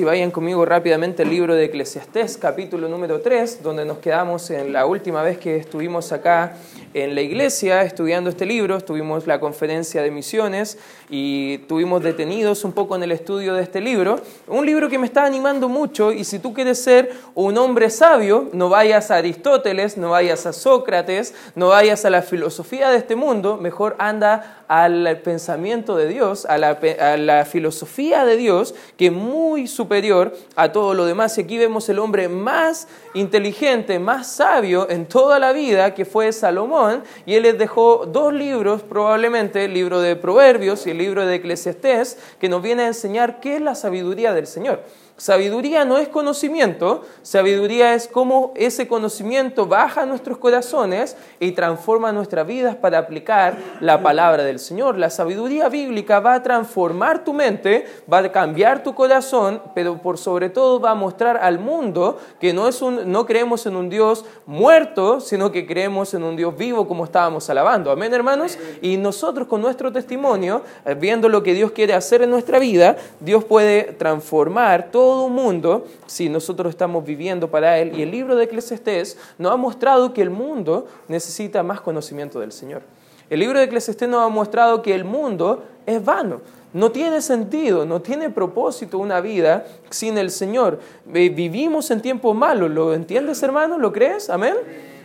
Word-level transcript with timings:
y 0.00 0.04
vayan 0.04 0.30
conmigo 0.30 0.64
rápidamente 0.64 1.24
al 1.24 1.28
libro 1.28 1.54
de 1.54 1.66
Eclesiastés, 1.66 2.38
capítulo 2.38 2.88
número 2.88 3.20
3, 3.20 3.62
donde 3.62 3.84
nos 3.84 3.98
quedamos 3.98 4.48
en 4.50 4.72
la 4.72 4.86
última 4.86 5.22
vez 5.22 5.36
que 5.36 5.56
estuvimos 5.56 6.10
acá 6.12 6.54
en 6.94 7.14
la 7.14 7.20
iglesia 7.20 7.82
estudiando 7.82 8.30
este 8.30 8.46
libro, 8.46 8.76
estuvimos 8.76 9.26
la 9.26 9.38
conferencia 9.38 10.02
de 10.02 10.10
misiones 10.10 10.78
y 11.08 11.58
estuvimos 11.60 12.02
detenidos 12.02 12.64
un 12.64 12.72
poco 12.72 12.96
en 12.96 13.02
el 13.02 13.12
estudio 13.12 13.54
de 13.54 13.62
este 13.62 13.80
libro. 13.80 14.20
Un 14.48 14.66
libro 14.66 14.88
que 14.88 14.98
me 14.98 15.06
está 15.06 15.24
animando 15.24 15.68
mucho 15.68 16.10
y 16.10 16.24
si 16.24 16.40
tú 16.40 16.52
quieres 16.52 16.82
ser 16.82 17.12
un 17.34 17.58
hombre 17.58 17.90
sabio, 17.90 18.48
no 18.52 18.70
vayas 18.70 19.10
a 19.10 19.16
Aristóteles, 19.16 19.98
no 19.98 20.10
vayas 20.10 20.46
a 20.46 20.52
Sócrates, 20.52 21.34
no 21.54 21.68
vayas 21.68 22.04
a 22.04 22.10
la 22.10 22.22
filosofía 22.22 22.90
de 22.90 22.98
este 22.98 23.14
mundo, 23.14 23.56
mejor 23.56 23.94
anda 23.98 24.64
al 24.66 25.20
pensamiento 25.22 25.96
de 25.96 26.08
Dios, 26.08 26.44
a 26.46 26.58
la, 26.58 26.78
a 27.00 27.16
la 27.16 27.44
filosofía 27.44 28.24
de 28.24 28.36
Dios, 28.36 28.74
que 28.96 29.10
muy 29.10 29.68
superior 29.90 30.32
a 30.54 30.70
todo 30.70 30.94
lo 30.94 31.04
demás. 31.04 31.36
Y 31.36 31.40
aquí 31.40 31.58
vemos 31.58 31.88
el 31.88 31.98
hombre 31.98 32.28
más 32.28 32.86
inteligente, 33.12 33.98
más 33.98 34.28
sabio 34.28 34.88
en 34.88 35.06
toda 35.06 35.40
la 35.40 35.50
vida, 35.50 35.94
que 35.94 36.04
fue 36.04 36.32
Salomón, 36.32 37.02
y 37.26 37.34
él 37.34 37.42
les 37.42 37.58
dejó 37.58 38.06
dos 38.06 38.32
libros, 38.32 38.82
probablemente 38.82 39.64
el 39.64 39.74
libro 39.74 40.00
de 40.00 40.14
Proverbios 40.14 40.86
y 40.86 40.90
el 40.90 40.98
libro 40.98 41.26
de 41.26 41.34
Eclesiastés, 41.34 42.18
que 42.38 42.48
nos 42.48 42.62
viene 42.62 42.84
a 42.84 42.86
enseñar 42.86 43.40
qué 43.40 43.56
es 43.56 43.62
la 43.62 43.74
sabiduría 43.74 44.32
del 44.32 44.46
Señor. 44.46 44.84
Sabiduría 45.20 45.84
no 45.84 45.98
es 45.98 46.08
conocimiento, 46.08 47.02
sabiduría 47.20 47.92
es 47.92 48.08
cómo 48.08 48.54
ese 48.56 48.88
conocimiento 48.88 49.66
baja 49.66 50.00
a 50.00 50.06
nuestros 50.06 50.38
corazones 50.38 51.14
y 51.38 51.52
transforma 51.52 52.10
nuestras 52.10 52.46
vidas 52.46 52.74
para 52.74 52.96
aplicar 52.96 53.58
la 53.82 54.02
palabra 54.02 54.44
del 54.44 54.58
Señor. 54.58 54.96
La 54.96 55.10
sabiduría 55.10 55.68
bíblica 55.68 56.20
va 56.20 56.36
a 56.36 56.42
transformar 56.42 57.22
tu 57.22 57.34
mente, 57.34 57.84
va 58.10 58.20
a 58.20 58.32
cambiar 58.32 58.82
tu 58.82 58.94
corazón, 58.94 59.60
pero 59.74 59.98
por 59.98 60.16
sobre 60.16 60.48
todo 60.48 60.80
va 60.80 60.92
a 60.92 60.94
mostrar 60.94 61.36
al 61.36 61.58
mundo 61.58 62.18
que 62.40 62.54
no, 62.54 62.66
es 62.66 62.80
un, 62.80 63.12
no 63.12 63.26
creemos 63.26 63.66
en 63.66 63.76
un 63.76 63.90
Dios 63.90 64.24
muerto, 64.46 65.20
sino 65.20 65.52
que 65.52 65.66
creemos 65.66 66.14
en 66.14 66.22
un 66.22 66.34
Dios 66.34 66.56
vivo 66.56 66.88
como 66.88 67.04
estábamos 67.04 67.50
alabando. 67.50 67.90
Amén, 67.90 68.14
hermanos. 68.14 68.56
Y 68.80 68.96
nosotros 68.96 69.48
con 69.48 69.60
nuestro 69.60 69.92
testimonio, 69.92 70.62
eh, 70.86 70.94
viendo 70.94 71.28
lo 71.28 71.42
que 71.42 71.52
Dios 71.52 71.72
quiere 71.72 71.92
hacer 71.92 72.22
en 72.22 72.30
nuestra 72.30 72.58
vida, 72.58 72.96
Dios 73.20 73.44
puede 73.44 73.82
transformar 73.98 74.88
todo 74.90 75.09
todo 75.10 75.28
mundo 75.28 75.86
si 76.06 76.28
nosotros 76.28 76.70
estamos 76.70 77.04
viviendo 77.04 77.50
para 77.50 77.80
Él. 77.80 77.98
Y 77.98 78.02
el 78.02 78.12
libro 78.12 78.36
de 78.36 78.44
Eclesiastés 78.44 79.18
nos 79.38 79.50
ha 79.50 79.56
mostrado 79.56 80.14
que 80.14 80.22
el 80.22 80.30
mundo 80.30 80.86
necesita 81.08 81.64
más 81.64 81.80
conocimiento 81.80 82.38
del 82.38 82.52
Señor. 82.52 82.82
El 83.28 83.40
libro 83.40 83.58
de 83.58 83.64
Eclesiastés 83.64 84.08
nos 84.08 84.24
ha 84.24 84.28
mostrado 84.28 84.82
que 84.82 84.94
el 84.94 85.04
mundo 85.04 85.64
es 85.84 86.04
vano. 86.04 86.42
No 86.72 86.92
tiene 86.92 87.20
sentido, 87.22 87.84
no 87.84 88.00
tiene 88.00 88.30
propósito 88.30 88.98
una 88.98 89.20
vida 89.20 89.66
sin 89.90 90.16
el 90.16 90.30
Señor. 90.30 90.78
Vivimos 91.04 91.90
en 91.90 92.00
tiempos 92.00 92.36
malos, 92.36 92.70
¿lo 92.70 92.94
entiendes 92.94 93.42
hermano? 93.42 93.78
¿Lo 93.78 93.92
crees? 93.92 94.30
Amén. 94.30 94.54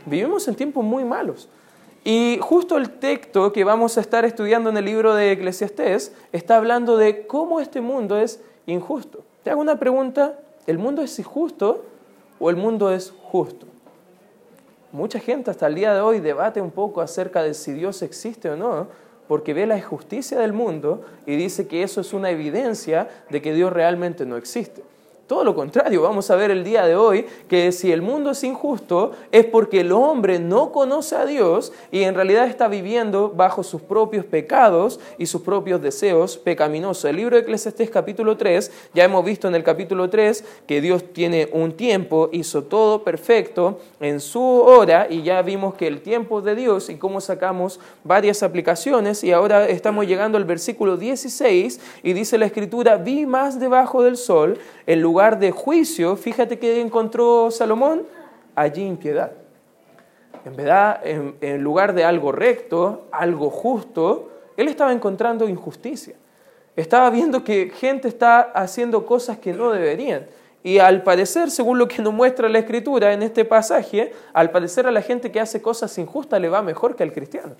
Vivimos 0.05 0.47
en 0.47 0.53
tiempos 0.53 0.85
muy 0.85 1.03
malos. 1.03 1.49
Y 2.03 2.37
justo 2.41 2.77
el 2.77 2.91
texto 2.91 3.51
que 3.51 3.63
vamos 3.63 3.97
a 3.97 4.01
estar 4.01 4.23
estudiando 4.23 4.69
en 4.69 4.77
el 4.77 4.85
libro 4.85 5.15
de 5.15 5.31
Eclesiastés 5.31 6.13
está 6.31 6.57
hablando 6.57 6.95
de 6.95 7.25
cómo 7.25 7.59
este 7.59 7.81
mundo 7.81 8.19
es 8.19 8.39
injusto. 8.67 9.23
Te 9.45 9.51
hago 9.51 9.61
una 9.61 9.77
pregunta, 9.77 10.39
¿el 10.65 10.79
mundo 10.79 11.03
es 11.03 11.19
injusto 11.19 11.85
o 12.39 12.49
el 12.49 12.55
mundo 12.55 12.91
es 12.91 13.13
justo? 13.25 13.67
Mucha 14.91 15.19
gente 15.19 15.51
hasta 15.51 15.67
el 15.67 15.75
día 15.75 15.93
de 15.93 16.01
hoy 16.01 16.19
debate 16.19 16.61
un 16.61 16.71
poco 16.71 16.99
acerca 16.99 17.43
de 17.43 17.53
si 17.53 17.71
Dios 17.71 18.01
existe 18.01 18.49
o 18.49 18.55
no, 18.55 18.87
porque 19.27 19.53
ve 19.53 19.67
la 19.67 19.77
injusticia 19.77 20.39
del 20.39 20.51
mundo 20.51 21.05
y 21.27 21.35
dice 21.35 21.67
que 21.67 21.83
eso 21.83 22.01
es 22.01 22.11
una 22.11 22.31
evidencia 22.31 23.07
de 23.29 23.43
que 23.43 23.53
Dios 23.53 23.71
realmente 23.71 24.25
no 24.25 24.35
existe. 24.35 24.81
Todo 25.27 25.43
lo 25.43 25.55
contrario, 25.55 26.03
vamos 26.03 26.29
a 26.29 26.35
ver 26.35 26.51
el 26.51 26.63
día 26.63 26.85
de 26.85 26.95
hoy 26.95 27.25
que 27.49 27.71
si 27.71 27.91
el 27.91 28.03
mundo 28.03 28.29
es 28.29 28.43
injusto 28.43 29.13
es 29.31 29.43
porque 29.43 29.79
el 29.79 29.91
hombre 29.91 30.37
no 30.37 30.71
conoce 30.71 31.15
a 31.15 31.25
Dios 31.25 31.73
y 31.91 32.03
en 32.03 32.13
realidad 32.13 32.45
está 32.45 32.67
viviendo 32.67 33.33
bajo 33.35 33.63
sus 33.63 33.81
propios 33.81 34.23
pecados 34.23 34.99
y 35.17 35.25
sus 35.25 35.41
propios 35.41 35.81
deseos 35.81 36.37
pecaminosos. 36.37 37.05
El 37.05 37.15
libro 37.15 37.37
de 37.37 37.41
Eclesiastés 37.41 37.89
capítulo 37.89 38.37
3, 38.37 38.71
ya 38.93 39.05
hemos 39.05 39.25
visto 39.25 39.47
en 39.47 39.55
el 39.55 39.63
capítulo 39.63 40.11
3 40.11 40.43
que 40.67 40.79
Dios 40.79 41.03
tiene 41.11 41.49
un 41.53 41.71
tiempo, 41.71 42.29
hizo 42.31 42.65
todo 42.65 43.03
perfecto 43.03 43.79
en 43.99 44.19
su 44.19 44.43
hora 44.43 45.07
y 45.09 45.23
ya 45.23 45.41
vimos 45.41 45.73
que 45.73 45.87
el 45.87 46.01
tiempo 46.01 46.41
de 46.43 46.53
Dios 46.53 46.91
y 46.91 46.97
cómo 46.97 47.19
sacamos 47.19 47.79
varias 48.03 48.43
aplicaciones 48.43 49.23
y 49.23 49.31
ahora 49.31 49.67
estamos 49.69 50.05
llegando 50.05 50.37
al 50.37 50.45
versículo 50.45 50.97
16 50.97 51.79
y 52.03 52.13
dice 52.13 52.37
la 52.37 52.45
escritura, 52.45 52.97
vi 52.97 53.25
más 53.25 53.59
debajo 53.59 54.03
del 54.03 54.17
sol 54.17 54.59
en 54.85 55.01
lugar 55.01 55.14
de 55.15 55.51
juicio, 55.51 56.15
fíjate 56.15 56.59
que 56.59 56.81
encontró 56.81 57.49
Salomón, 57.49 58.03
allí 58.53 58.83
impiedad. 58.83 59.31
En 60.43 60.55
verdad, 60.55 60.99
en, 61.03 61.35
en 61.41 61.63
lugar 61.63 61.93
de 61.93 62.03
algo 62.03 62.31
recto, 62.31 63.07
algo 63.11 63.49
justo, 63.49 64.29
él 64.57 64.67
estaba 64.67 64.91
encontrando 64.91 65.47
injusticia. 65.47 66.15
Estaba 66.75 67.09
viendo 67.09 67.43
que 67.43 67.71
gente 67.73 68.07
está 68.07 68.41
haciendo 68.41 69.05
cosas 69.05 69.37
que 69.37 69.53
no 69.53 69.71
deberían. 69.71 70.27
Y 70.61 70.79
al 70.79 71.03
parecer, 71.03 71.49
según 71.49 71.77
lo 71.77 71.87
que 71.87 72.01
nos 72.01 72.13
muestra 72.13 72.49
la 72.49 72.59
escritura 72.59 73.13
en 73.13 73.23
este 73.23 73.45
pasaje, 73.45 74.11
al 74.33 74.51
parecer 74.51 74.85
a 74.85 74.91
la 74.91 75.01
gente 75.01 75.31
que 75.31 75.39
hace 75.39 75.61
cosas 75.61 75.97
injustas 75.97 76.41
le 76.41 76.49
va 76.49 76.61
mejor 76.61 76.95
que 76.95 77.03
al 77.03 77.13
cristiano. 77.13 77.53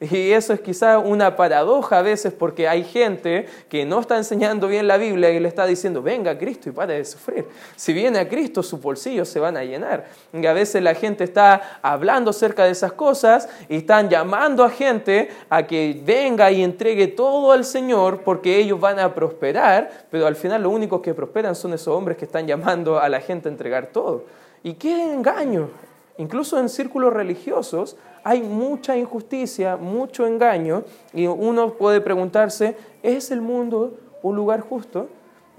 Y 0.00 0.30
eso 0.30 0.52
es 0.52 0.60
quizá 0.60 1.00
una 1.00 1.34
paradoja 1.34 1.98
a 1.98 2.02
veces 2.02 2.32
porque 2.32 2.68
hay 2.68 2.84
gente 2.84 3.46
que 3.68 3.84
no 3.84 3.98
está 3.98 4.16
enseñando 4.16 4.68
bien 4.68 4.86
la 4.86 4.96
Biblia 4.96 5.30
y 5.30 5.40
le 5.40 5.48
está 5.48 5.66
diciendo, 5.66 6.02
venga 6.02 6.30
a 6.30 6.38
Cristo 6.38 6.68
y 6.68 6.72
pare 6.72 6.94
de 6.94 7.04
sufrir. 7.04 7.46
Si 7.74 7.92
viene 7.92 8.20
a 8.20 8.28
Cristo, 8.28 8.62
sus 8.62 8.80
bolsillos 8.80 9.28
se 9.28 9.40
van 9.40 9.56
a 9.56 9.64
llenar. 9.64 10.06
Y 10.32 10.46
a 10.46 10.52
veces 10.52 10.84
la 10.84 10.94
gente 10.94 11.24
está 11.24 11.80
hablando 11.82 12.30
acerca 12.30 12.64
de 12.64 12.70
esas 12.70 12.92
cosas 12.92 13.48
y 13.68 13.78
están 13.78 14.08
llamando 14.08 14.62
a 14.62 14.70
gente 14.70 15.30
a 15.48 15.66
que 15.66 16.00
venga 16.04 16.48
y 16.52 16.62
entregue 16.62 17.08
todo 17.08 17.50
al 17.50 17.64
Señor 17.64 18.20
porque 18.22 18.56
ellos 18.56 18.78
van 18.78 19.00
a 19.00 19.12
prosperar, 19.12 20.06
pero 20.12 20.28
al 20.28 20.36
final 20.36 20.62
lo 20.62 20.70
único 20.70 21.02
que 21.02 21.12
prosperan 21.12 21.56
son 21.56 21.72
esos 21.72 21.88
hombres 21.88 22.16
que 22.16 22.24
están 22.24 22.46
llamando 22.46 23.00
a 23.00 23.08
la 23.08 23.20
gente 23.20 23.48
a 23.48 23.52
entregar 23.52 23.88
todo. 23.88 24.26
¿Y 24.62 24.74
qué 24.74 25.12
engaño? 25.12 25.70
Incluso 26.18 26.58
en 26.58 26.68
círculos 26.68 27.12
religiosos 27.12 27.96
hay 28.24 28.42
mucha 28.42 28.96
injusticia, 28.96 29.76
mucho 29.76 30.26
engaño, 30.26 30.84
y 31.12 31.26
uno 31.26 31.74
puede 31.74 32.00
preguntarse, 32.00 32.76
¿es 33.02 33.30
el 33.30 33.40
mundo 33.40 33.94
un 34.22 34.36
lugar 34.36 34.60
justo? 34.60 35.08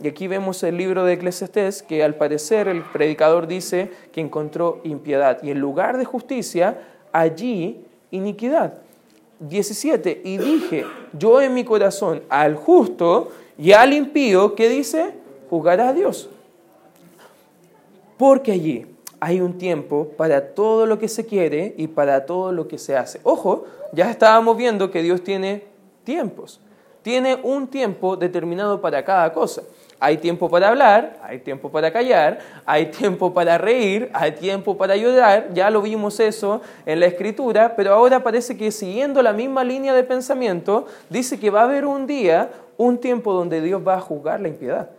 Y 0.01 0.07
aquí 0.07 0.27
vemos 0.27 0.63
el 0.63 0.77
libro 0.77 1.03
de 1.03 1.13
Eclesiastés 1.13 1.83
que 1.83 2.03
al 2.03 2.15
parecer 2.15 2.67
el 2.67 2.83
predicador 2.83 3.47
dice 3.47 3.91
que 4.13 4.21
encontró 4.21 4.79
impiedad 4.83 5.43
y 5.43 5.51
en 5.51 5.59
lugar 5.59 5.97
de 5.97 6.05
justicia, 6.05 6.79
allí 7.11 7.85
iniquidad. 8.11 8.75
17. 9.39 10.21
Y 10.23 10.37
dije, 10.37 10.85
yo 11.13 11.41
en 11.41 11.53
mi 11.53 11.63
corazón 11.63 12.23
al 12.29 12.55
justo 12.55 13.29
y 13.57 13.71
al 13.71 13.93
impío, 13.93 14.55
¿qué 14.55 14.69
dice? 14.69 15.13
Juzgará 15.49 15.89
a 15.89 15.93
Dios. 15.93 16.29
Porque 18.17 18.51
allí 18.51 18.85
hay 19.19 19.41
un 19.41 19.57
tiempo 19.57 20.09
para 20.17 20.53
todo 20.53 20.85
lo 20.85 20.99
que 20.99 21.07
se 21.07 21.25
quiere 21.25 21.73
y 21.77 21.87
para 21.87 22.25
todo 22.25 22.51
lo 22.51 22.67
que 22.67 22.77
se 22.77 22.95
hace. 22.95 23.19
Ojo, 23.23 23.65
ya 23.91 24.09
estábamos 24.09 24.57
viendo 24.57 24.91
que 24.91 25.01
Dios 25.01 25.23
tiene 25.23 25.63
tiempos. 26.03 26.59
Tiene 27.01 27.39
un 27.43 27.67
tiempo 27.67 28.17
determinado 28.17 28.81
para 28.81 29.03
cada 29.03 29.31
cosa. 29.33 29.63
Hay 30.01 30.17
tiempo 30.17 30.49
para 30.49 30.69
hablar, 30.69 31.19
hay 31.23 31.39
tiempo 31.39 31.69
para 31.69 31.91
callar, 31.91 32.39
hay 32.65 32.85
tiempo 32.85 33.33
para 33.33 33.57
reír, 33.57 34.09
hay 34.13 34.31
tiempo 34.31 34.77
para 34.77 34.93
ayudar. 34.93 35.49
Ya 35.53 35.69
lo 35.69 35.81
vimos 35.81 36.19
eso 36.21 36.61
en 36.85 37.01
la 37.01 37.05
escritura, 37.07 37.75
pero 37.75 37.93
ahora 37.93 38.23
parece 38.23 38.57
que 38.57 38.71
siguiendo 38.71 39.21
la 39.21 39.33
misma 39.33 39.63
línea 39.63 39.93
de 39.93 40.03
pensamiento, 40.03 40.87
dice 41.09 41.37
que 41.37 41.49
va 41.49 41.61
a 41.61 41.63
haber 41.63 41.85
un 41.85 42.07
día, 42.07 42.49
un 42.77 42.97
tiempo 42.97 43.33
donde 43.33 43.59
Dios 43.59 43.81
va 43.85 43.95
a 43.95 44.01
juzgar 44.01 44.39
la 44.39 44.47
impiedad. 44.47 44.89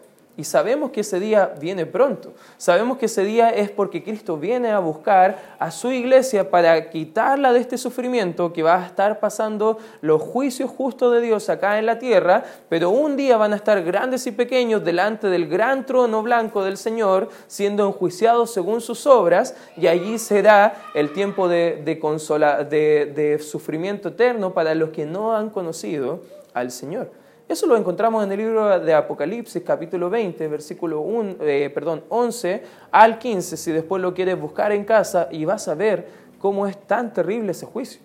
Y 0.41 0.45
sabemos 0.45 0.91
que 0.91 1.03
ese 1.03 1.21
día 1.21 1.53
viene 1.61 1.84
pronto. 1.84 2.33
Sabemos 2.57 2.97
que 2.97 3.04
ese 3.04 3.25
día 3.25 3.51
es 3.51 3.71
porque 3.71 4.03
Cristo 4.03 4.39
viene 4.39 4.71
a 4.71 4.78
buscar 4.78 5.57
a 5.59 5.71
su 5.71 5.92
iglesia 5.92 6.48
para 6.48 6.89
quitarla 6.89 7.53
de 7.53 7.60
este 7.60 7.77
sufrimiento 7.77 8.51
que 8.51 8.63
va 8.63 8.83
a 8.83 8.87
estar 8.87 9.21
pasando 9.21 9.77
los 10.01 10.22
juicios 10.22 10.71
justos 10.71 11.13
de 11.13 11.21
Dios 11.21 11.51
acá 11.51 11.78
en 11.78 11.84
la 11.84 11.98
tierra, 11.98 12.42
pero 12.71 12.89
un 12.89 13.19
día 13.19 13.37
van 13.37 13.53
a 13.53 13.57
estar 13.57 13.83
grandes 13.83 14.27
y 14.27 14.33
pequeños 14.33 14.83
delante 14.83 15.27
del 15.27 15.47
gran 15.47 15.84
trono 15.84 16.22
blanco 16.22 16.65
del 16.65 16.78
Señor, 16.78 17.28
siendo 17.47 17.86
enjuiciados 17.86 18.51
según 18.51 18.81
sus 18.81 19.07
obras, 19.07 19.54
y 19.77 19.89
allí 19.89 20.19
será 20.19 20.75
el 20.95 21.13
tiempo 21.13 21.48
de, 21.48 21.83
de, 21.84 23.13
de 23.15 23.39
sufrimiento 23.41 24.09
eterno 24.09 24.54
para 24.54 24.75
los 24.75 24.89
que 24.89 25.04
no 25.04 25.36
han 25.36 25.51
conocido 25.51 26.22
al 26.54 26.71
Señor. 26.71 27.20
Eso 27.50 27.66
lo 27.66 27.76
encontramos 27.76 28.22
en 28.22 28.30
el 28.30 28.38
libro 28.38 28.78
de 28.78 28.94
Apocalipsis, 28.94 29.60
capítulo 29.66 30.08
20, 30.08 30.47
versículo 30.47 31.04
eh, 31.41 31.68
perdón, 31.74 32.04
11 32.08 32.62
al 32.92 33.18
15, 33.18 33.56
si 33.56 33.72
después 33.72 34.00
lo 34.00 34.14
quieres 34.14 34.41
buscar 34.41 34.70
en 34.70 34.84
casa 34.84 35.26
y 35.32 35.44
vas 35.44 35.66
a 35.66 35.74
ver 35.74 36.06
cómo 36.38 36.68
es 36.68 36.78
tan 36.86 37.12
terrible 37.12 37.50
ese 37.50 37.66
juicio. 37.66 38.02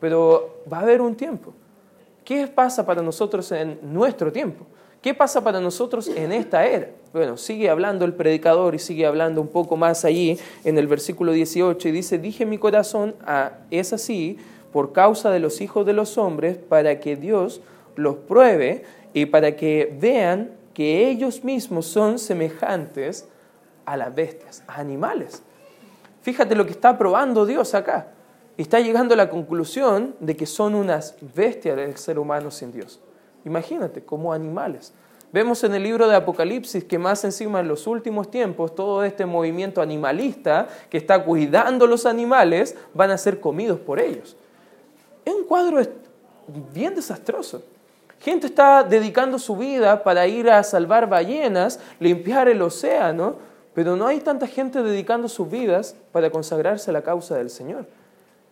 Pero 0.00 0.62
va 0.70 0.78
a 0.78 0.80
haber 0.80 1.02
un 1.02 1.14
tiempo. 1.14 1.52
¿Qué 2.24 2.48
pasa 2.48 2.84
para 2.84 3.00
nosotros 3.00 3.52
en 3.52 3.78
nuestro 3.80 4.32
tiempo? 4.32 4.66
¿Qué 5.00 5.14
pasa 5.14 5.40
para 5.40 5.60
nosotros 5.60 6.08
en 6.08 6.32
esta 6.32 6.66
era? 6.66 6.88
Bueno, 7.12 7.36
sigue 7.36 7.70
hablando 7.70 8.04
el 8.04 8.14
predicador 8.14 8.74
y 8.74 8.80
sigue 8.80 9.06
hablando 9.06 9.40
un 9.40 9.48
poco 9.48 9.76
más 9.76 10.04
allí 10.04 10.36
en 10.64 10.76
el 10.76 10.88
versículo 10.88 11.30
18 11.30 11.88
y 11.88 11.92
dice, 11.92 12.18
dije 12.18 12.44
mi 12.44 12.58
corazón, 12.58 13.14
ah, 13.24 13.52
es 13.70 13.92
así, 13.92 14.36
por 14.72 14.90
causa 14.90 15.30
de 15.30 15.38
los 15.38 15.60
hijos 15.60 15.86
de 15.86 15.92
los 15.92 16.18
hombres, 16.18 16.58
para 16.58 16.98
que 16.98 17.14
Dios 17.14 17.60
los 17.96 18.16
pruebe 18.16 18.84
y 19.12 19.26
para 19.26 19.56
que 19.56 19.96
vean 20.00 20.50
que 20.74 21.08
ellos 21.08 21.44
mismos 21.44 21.86
son 21.86 22.18
semejantes 22.18 23.28
a 23.84 23.96
las 23.96 24.14
bestias, 24.14 24.62
a 24.66 24.80
animales. 24.80 25.42
Fíjate 26.22 26.54
lo 26.54 26.64
que 26.64 26.72
está 26.72 26.96
probando 26.96 27.46
Dios 27.46 27.74
acá. 27.74 28.08
Está 28.56 28.80
llegando 28.80 29.14
a 29.14 29.16
la 29.16 29.30
conclusión 29.30 30.14
de 30.20 30.36
que 30.36 30.46
son 30.46 30.74
unas 30.74 31.16
bestias 31.34 31.76
del 31.76 31.96
ser 31.96 32.18
humano 32.18 32.50
sin 32.50 32.72
Dios. 32.72 33.00
Imagínate, 33.44 34.02
como 34.02 34.32
animales. 34.32 34.92
Vemos 35.32 35.62
en 35.62 35.74
el 35.74 35.84
libro 35.84 36.08
de 36.08 36.16
Apocalipsis 36.16 36.84
que 36.84 36.98
más 36.98 37.24
encima 37.24 37.60
en 37.60 37.68
los 37.68 37.86
últimos 37.86 38.30
tiempos 38.30 38.74
todo 38.74 39.04
este 39.04 39.26
movimiento 39.26 39.80
animalista 39.80 40.66
que 40.90 40.98
está 40.98 41.24
cuidando 41.24 41.86
los 41.86 42.04
animales 42.04 42.76
van 42.94 43.12
a 43.12 43.18
ser 43.18 43.40
comidos 43.40 43.78
por 43.78 44.00
ellos. 44.00 44.36
Es 45.24 45.32
un 45.32 45.44
cuadro 45.44 45.80
bien 46.74 46.94
desastroso. 46.96 47.62
Gente 48.20 48.48
está 48.48 48.84
dedicando 48.84 49.38
su 49.38 49.56
vida 49.56 50.04
para 50.04 50.26
ir 50.26 50.50
a 50.50 50.62
salvar 50.62 51.08
ballenas, 51.08 51.80
limpiar 51.98 52.48
el 52.48 52.60
océano, 52.60 53.36
pero 53.74 53.96
no 53.96 54.06
hay 54.06 54.20
tanta 54.20 54.46
gente 54.46 54.82
dedicando 54.82 55.26
sus 55.26 55.50
vidas 55.50 55.96
para 56.12 56.30
consagrarse 56.30 56.90
a 56.90 56.92
la 56.92 57.02
causa 57.02 57.36
del 57.36 57.48
Señor. 57.48 57.86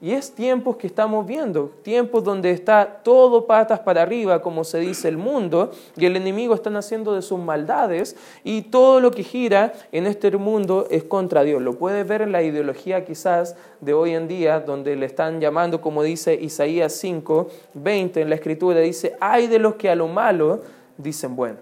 Y 0.00 0.12
es 0.12 0.32
tiempos 0.32 0.76
que 0.76 0.86
estamos 0.86 1.26
viendo, 1.26 1.72
tiempos 1.82 2.22
donde 2.22 2.52
está 2.52 3.00
todo 3.02 3.46
patas 3.46 3.80
para 3.80 4.02
arriba, 4.02 4.40
como 4.40 4.62
se 4.62 4.78
dice 4.78 5.08
el 5.08 5.16
mundo, 5.16 5.72
y 5.96 6.06
el 6.06 6.14
enemigo 6.14 6.54
está 6.54 6.70
haciendo 6.78 7.16
de 7.16 7.22
sus 7.22 7.40
maldades, 7.40 8.14
y 8.44 8.62
todo 8.62 9.00
lo 9.00 9.10
que 9.10 9.24
gira 9.24 9.72
en 9.90 10.06
este 10.06 10.30
mundo 10.36 10.86
es 10.88 11.02
contra 11.02 11.42
Dios. 11.42 11.60
Lo 11.62 11.72
puedes 11.72 12.06
ver 12.06 12.22
en 12.22 12.30
la 12.30 12.44
ideología 12.44 13.04
quizás 13.04 13.56
de 13.80 13.92
hoy 13.92 14.14
en 14.14 14.28
día, 14.28 14.60
donde 14.60 14.94
le 14.94 15.06
están 15.06 15.40
llamando, 15.40 15.80
como 15.80 16.04
dice 16.04 16.32
Isaías 16.34 16.92
5, 16.92 17.48
20 17.74 18.20
en 18.20 18.28
la 18.28 18.36
escritura, 18.36 18.78
dice, 18.78 19.16
hay 19.18 19.48
de 19.48 19.58
los 19.58 19.74
que 19.74 19.90
a 19.90 19.96
lo 19.96 20.06
malo 20.06 20.62
dicen 20.96 21.34
bueno, 21.34 21.58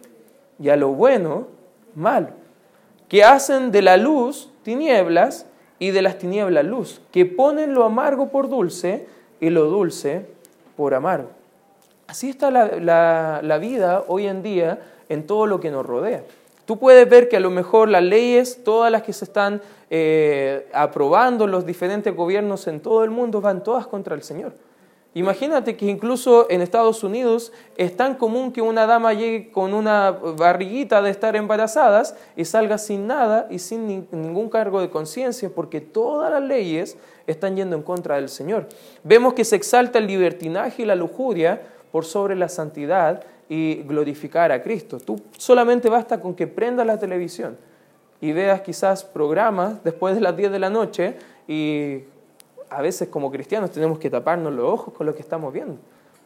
y 0.61 0.69
a 0.69 0.77
lo 0.77 0.91
bueno 0.91 1.47
malo, 1.95 2.29
que 3.09 3.25
hacen 3.25 3.73
de 3.73 3.81
la 3.81 3.97
luz 3.97 4.51
tinieblas, 4.63 5.47
y 5.79 5.91
de 5.91 6.03
las 6.03 6.19
tinieblas 6.19 6.65
luz, 6.65 7.01
que 7.13 7.27
ponen 7.27 7.75
lo 7.75 7.85
amargo 7.85 8.29
por 8.29 8.49
dulce 8.49 9.07
y 9.41 9.51
lo 9.51 9.67
dulce 9.67 10.27
por 10.77 10.95
amargo. 10.95 11.31
Así 12.07 12.31
está 12.31 12.51
la, 12.51 13.59
vida 13.61 14.05
hoy 14.07 14.27
en 14.27 14.43
día 14.43 14.79
en 15.09 15.27
todo 15.27 15.47
lo 15.47 15.61
que 15.61 15.71
nos 15.71 15.85
rodea. 15.85 16.23
Tú 16.65 16.79
puedes 16.79 17.09
ver 17.09 17.29
que 17.29 17.37
a 17.37 17.41
lo 17.41 17.51
mejor 17.51 17.89
las 17.89 18.03
leyes, 18.03 18.65
todas 18.65 18.91
las 18.91 19.03
que 19.03 19.13
se 19.13 19.25
están 19.25 19.61
eh, 19.91 20.69
aprobando 20.73 21.47
los 21.47 21.65
diferentes 21.65 22.15
gobiernos 22.15 22.67
en 22.67 22.81
todo 22.81 23.05
el 23.05 23.11
mundo, 23.11 23.41
van 23.41 23.63
todas 23.63 23.87
contra 23.87 24.15
el 24.15 24.23
Señor. 24.23 24.53
Imagínate 25.17 25.79
que 25.79 25.87
incluso 25.87 26.47
en 26.51 26.61
Estados 26.61 27.03
Unidos 27.03 27.51
es 27.79 27.97
tan 27.97 28.17
común 28.17 28.53
que 28.53 28.61
una 28.61 28.85
dama 28.85 29.15
llegue 29.15 29.51
con 29.51 29.73
una 29.73 30.11
barriguita 30.11 31.01
de 31.01 31.09
estar 31.09 31.37
embarazadas 31.37 32.15
y 32.37 32.45
salga 32.45 32.77
sin 32.77 33.07
nada 33.07 33.47
y 33.51 33.59
sin 33.59 34.07
ningún 34.13 34.51
cargo 34.51 34.79
de 34.79 34.91
conciencia 34.91 35.49
porque 35.49 35.81
todas 35.81 36.31
las 36.31 36.43
leyes 36.43 36.99
están 37.27 37.57
yendo 37.57 37.77
en 37.77 37.83
contra 37.83 38.17
del 38.17 38.29
Señor. 38.29 38.69
Vemos 39.05 39.33
que 39.33 39.47
se 39.47 39.57
exalta 39.57 40.01
el 40.01 40.07
libertinaje 40.07 40.83
y 40.83 40.85
la 40.85 40.95
lujuria 40.95 41.63
por 41.91 42.05
sobre 42.05 42.37
la 42.37 42.51
santidad 42.51 43.25
y 43.49 43.77
glorificar 43.85 44.53
a 44.53 44.63
Cristo. 44.63 44.99
Tú 44.99 45.19
solamente 45.39 45.89
basta 45.89 46.21
con 46.21 46.35
que 46.35 46.47
prendas 46.47 46.87
la 46.87 46.99
televisión 46.99 47.57
y 48.21 48.33
veas 48.33 48.61
quizás 48.61 49.03
programas 49.03 49.83
después 49.83 50.15
de 50.15 50.21
las 50.21 50.37
10 50.37 50.53
de 50.53 50.59
la 50.59 50.69
noche 50.69 51.17
y 51.49 52.03
a 52.71 52.83
veces 52.83 53.09
como 53.09 53.31
cristianos 53.31 53.71
tenemos 53.71 53.99
que 53.99 54.11
taparnos 54.11 54.53
los 54.53 54.65
ojos 54.65 54.95
con 54.95 55.07
lo 55.07 55.15
que 55.15 55.23
estamos 55.23 55.53
viendo, 55.53 55.77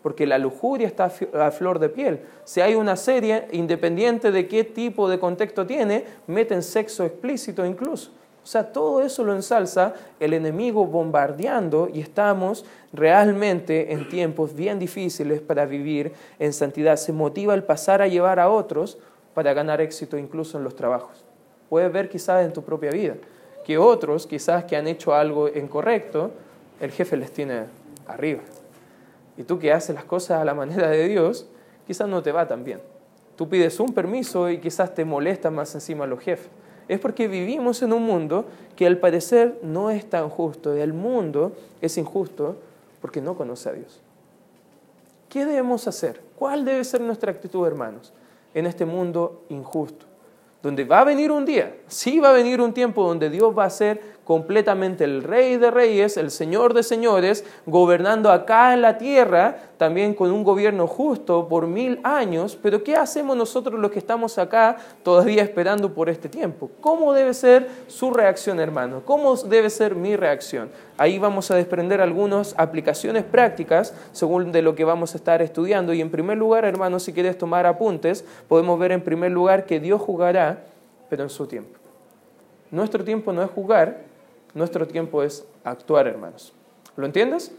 porque 0.03 0.27
la 0.27 0.39
lujuria 0.39 0.87
está 0.87 1.13
a 1.35 1.51
flor 1.51 1.79
de 1.79 1.89
piel. 1.89 2.21
Si 2.45 2.61
hay 2.61 2.75
una 2.75 2.97
serie, 2.97 3.49
independiente 3.53 4.31
de 4.31 4.49
qué 4.49 4.65
tipo 4.65 5.09
de 5.09 5.19
contexto 5.19 5.67
tiene, 5.67 6.05
meten 6.27 6.63
sexo 6.63 7.05
explícito 7.05 7.65
incluso. 7.65 8.13
O 8.43 8.47
sea, 8.47 8.73
todo 8.73 9.03
eso 9.03 9.23
lo 9.23 9.35
ensalza 9.35 9.95
el 10.19 10.33
enemigo 10.33 10.87
bombardeando 10.87 11.91
y 11.93 12.01
estamos 12.01 12.65
realmente 12.93 13.93
en 13.93 14.09
tiempos 14.09 14.55
bien 14.55 14.79
difíciles 14.79 15.43
para 15.43 15.67
vivir 15.67 16.13
en 16.39 16.55
santidad. 16.55 16.97
Se 16.97 17.13
motiva 17.13 17.53
el 17.55 17.65
pasar 17.65 18.01
a 18.01 18.09
llevar 18.09 18.41
a 18.41 18.49
otros 18.49 18.99
para 19.35 19.53
ganar 19.53 19.83
éxito 19.83 20.17
incluso 20.17 20.57
en 20.57 20.65
los 20.65 20.75
trabajos. 20.75 21.23
Puedes 21.69 21.93
ver 21.93 22.09
quizás 22.09 22.45
en 22.45 22.53
tu 22.53 22.63
propia 22.63 22.91
vida 22.91 23.17
que 23.65 23.79
otros, 23.79 24.27
quizás 24.27 24.65
que 24.65 24.77
han 24.77 24.87
hecho 24.87 25.15
algo 25.15 25.49
incorrecto, 25.49 26.33
el 26.81 26.91
jefe 26.91 27.17
les 27.17 27.33
tiene 27.33 27.65
arriba. 28.07 28.41
Y 29.37 29.45
tú 29.45 29.59
que 29.59 29.73
haces 29.73 29.95
las 29.95 30.05
cosas 30.05 30.41
a 30.41 30.45
la 30.45 30.55
manera 30.55 30.89
de 30.89 31.09
Dios, 31.09 31.47
quizás 31.87 32.09
no 32.09 32.23
te 32.23 32.33
va 32.33 32.47
tan 32.47 32.65
bien. 32.65 32.81
Tú 33.37 33.49
pides 33.49 33.81
un 33.81 33.95
permiso 33.95 34.51
y 34.51 34.59
quizás 34.59 34.95
te 34.95 35.05
molesta 35.05 35.51
más 35.51 35.75
encima 35.75 36.07
los 36.07 36.21
jefes. 36.21 36.51
Es 36.89 36.99
porque 36.99 37.29
vivimos 37.29 37.83
en 37.83 37.93
un 37.93 38.03
mundo 38.03 38.47
que 38.77 38.87
al 38.87 38.99
parecer 38.99 39.59
no 39.63 39.91
es 39.91 40.11
tan 40.11 40.29
justo. 40.29 40.75
El 40.75 40.93
mundo 40.93 41.53
es 41.81 41.97
injusto 41.97 42.57
porque 43.01 43.21
no 43.21 43.37
conoce 43.37 43.69
a 43.69 43.73
Dios. 43.73 44.01
¿Qué 45.29 45.47
debemos 45.47 45.87
hacer? 45.87 46.21
¿Cuál 46.37 46.65
debe 46.65 46.83
ser 46.83 47.01
nuestra 47.01 47.31
actitud, 47.31 47.65
hermanos, 47.67 48.13
en 48.53 48.67
este 48.67 48.85
mundo 48.85 49.45
injusto? 49.49 50.10
Donde 50.63 50.85
va 50.85 51.01
a 51.01 51.05
venir 51.05 51.31
un 51.31 51.45
día, 51.45 51.77
sí 51.87 52.21
va 52.21 52.31
a 52.31 52.33
venir 52.33 52.61
un 52.61 52.73
tiempo 52.73 53.07
donde 53.07 53.31
Dios 53.31 53.57
va 53.57 53.65
a 53.65 53.71
ser 53.71 54.20
completamente 54.31 55.03
el 55.03 55.25
rey 55.25 55.57
de 55.57 55.73
reyes, 55.73 56.17
el 56.17 56.31
señor 56.31 56.73
de 56.73 56.85
señores, 56.85 57.45
gobernando 57.67 58.31
acá 58.31 58.73
en 58.75 58.81
la 58.81 58.97
tierra, 58.97 59.57
también 59.77 60.15
con 60.15 60.31
un 60.31 60.45
gobierno 60.45 60.87
justo 60.87 61.49
por 61.49 61.67
mil 61.67 61.99
años. 62.05 62.57
Pero 62.63 62.85
¿qué 62.85 62.95
hacemos 62.95 63.37
nosotros 63.37 63.81
los 63.81 63.91
que 63.91 63.99
estamos 63.99 64.39
acá 64.39 64.77
todavía 65.03 65.43
esperando 65.43 65.93
por 65.93 66.09
este 66.09 66.29
tiempo? 66.29 66.71
¿Cómo 66.81 67.13
debe 67.13 67.35
ser 67.35 67.69
su 67.89 68.13
reacción, 68.13 68.61
hermano? 68.61 69.03
¿Cómo 69.05 69.35
debe 69.35 69.69
ser 69.69 69.97
mi 69.97 70.15
reacción? 70.15 70.71
Ahí 70.97 71.19
vamos 71.19 71.51
a 71.51 71.57
desprender 71.57 72.01
algunas 72.01 72.55
aplicaciones 72.57 73.25
prácticas 73.25 73.93
según 74.13 74.53
de 74.53 74.63
lo 74.63 74.77
que 74.77 74.85
vamos 74.85 75.13
a 75.15 75.17
estar 75.17 75.43
estudiando. 75.43 75.93
Y 75.93 76.01
en 76.01 76.11
primer 76.13 76.39
lugar, 76.39 76.65
hermano, 76.65 77.01
si 77.01 77.13
quieres 77.13 77.37
tomar 77.37 77.67
apuntes, 77.67 78.25
podemos 78.47 78.79
ver 78.79 78.93
en 78.93 79.03
primer 79.03 79.33
lugar 79.33 79.67
que 79.67 79.81
Dios 79.81 80.01
jugará, 80.01 80.61
pero 81.09 81.25
en 81.25 81.31
su 81.31 81.49
tiempo. 81.49 81.81
Nuestro 82.71 83.03
tiempo 83.03 83.33
no 83.33 83.43
es 83.43 83.51
jugar, 83.51 84.10
nuestro 84.55 84.87
tiempo 84.87 85.23
es 85.23 85.45
actuar, 85.65 86.07
hermanos. 86.07 86.53
¿Lo 86.97 87.07
entiendes? 87.07 87.53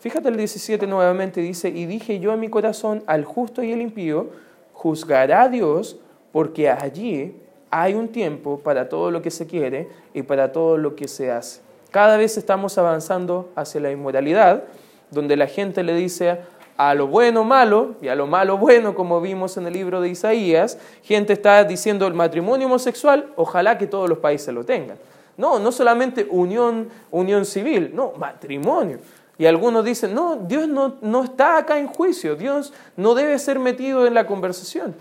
Fíjate 0.00 0.28
el 0.28 0.36
17 0.36 0.86
nuevamente, 0.86 1.40
dice, 1.40 1.70
y 1.70 1.86
dije 1.86 2.18
yo 2.20 2.34
en 2.34 2.40
mi 2.40 2.50
corazón, 2.50 3.02
al 3.06 3.24
justo 3.24 3.62
y 3.62 3.72
al 3.72 3.80
impío, 3.80 4.28
juzgará 4.74 5.48
Dios, 5.48 5.98
porque 6.30 6.68
allí 6.68 7.36
hay 7.70 7.94
un 7.94 8.08
tiempo 8.08 8.58
para 8.58 8.88
todo 8.88 9.10
lo 9.10 9.22
que 9.22 9.30
se 9.30 9.46
quiere 9.46 9.88
y 10.12 10.22
para 10.22 10.52
todo 10.52 10.76
lo 10.76 10.94
que 10.94 11.08
se 11.08 11.30
hace. 11.30 11.62
Cada 11.90 12.16
vez 12.16 12.36
estamos 12.36 12.76
avanzando 12.76 13.50
hacia 13.56 13.80
la 13.80 13.90
inmoralidad, 13.90 14.64
donde 15.10 15.36
la 15.36 15.46
gente 15.46 15.82
le 15.82 15.94
dice 15.94 16.38
a 16.76 16.94
lo 16.94 17.06
bueno 17.06 17.44
malo 17.44 17.94
y 18.02 18.08
a 18.08 18.14
lo 18.14 18.26
malo 18.26 18.58
bueno, 18.58 18.94
como 18.94 19.20
vimos 19.20 19.56
en 19.56 19.66
el 19.66 19.72
libro 19.72 20.00
de 20.00 20.08
Isaías, 20.10 20.78
gente 21.02 21.32
está 21.32 21.64
diciendo 21.64 22.06
el 22.06 22.14
matrimonio 22.14 22.66
homosexual, 22.66 23.32
ojalá 23.36 23.78
que 23.78 23.86
todos 23.86 24.08
los 24.08 24.18
países 24.18 24.52
lo 24.52 24.64
tengan. 24.64 24.98
No, 25.36 25.58
no 25.58 25.72
solamente 25.72 26.26
unión, 26.30 26.88
unión 27.10 27.44
civil, 27.44 27.92
no, 27.94 28.12
matrimonio. 28.16 28.98
Y 29.36 29.46
algunos 29.46 29.84
dicen, 29.84 30.14
no, 30.14 30.36
Dios 30.36 30.68
no, 30.68 30.96
no 31.00 31.24
está 31.24 31.58
acá 31.58 31.78
en 31.78 31.88
juicio, 31.88 32.36
Dios 32.36 32.72
no 32.96 33.14
debe 33.14 33.38
ser 33.38 33.58
metido 33.58 34.06
en 34.06 34.14
la 34.14 34.26
conversación. 34.26 34.94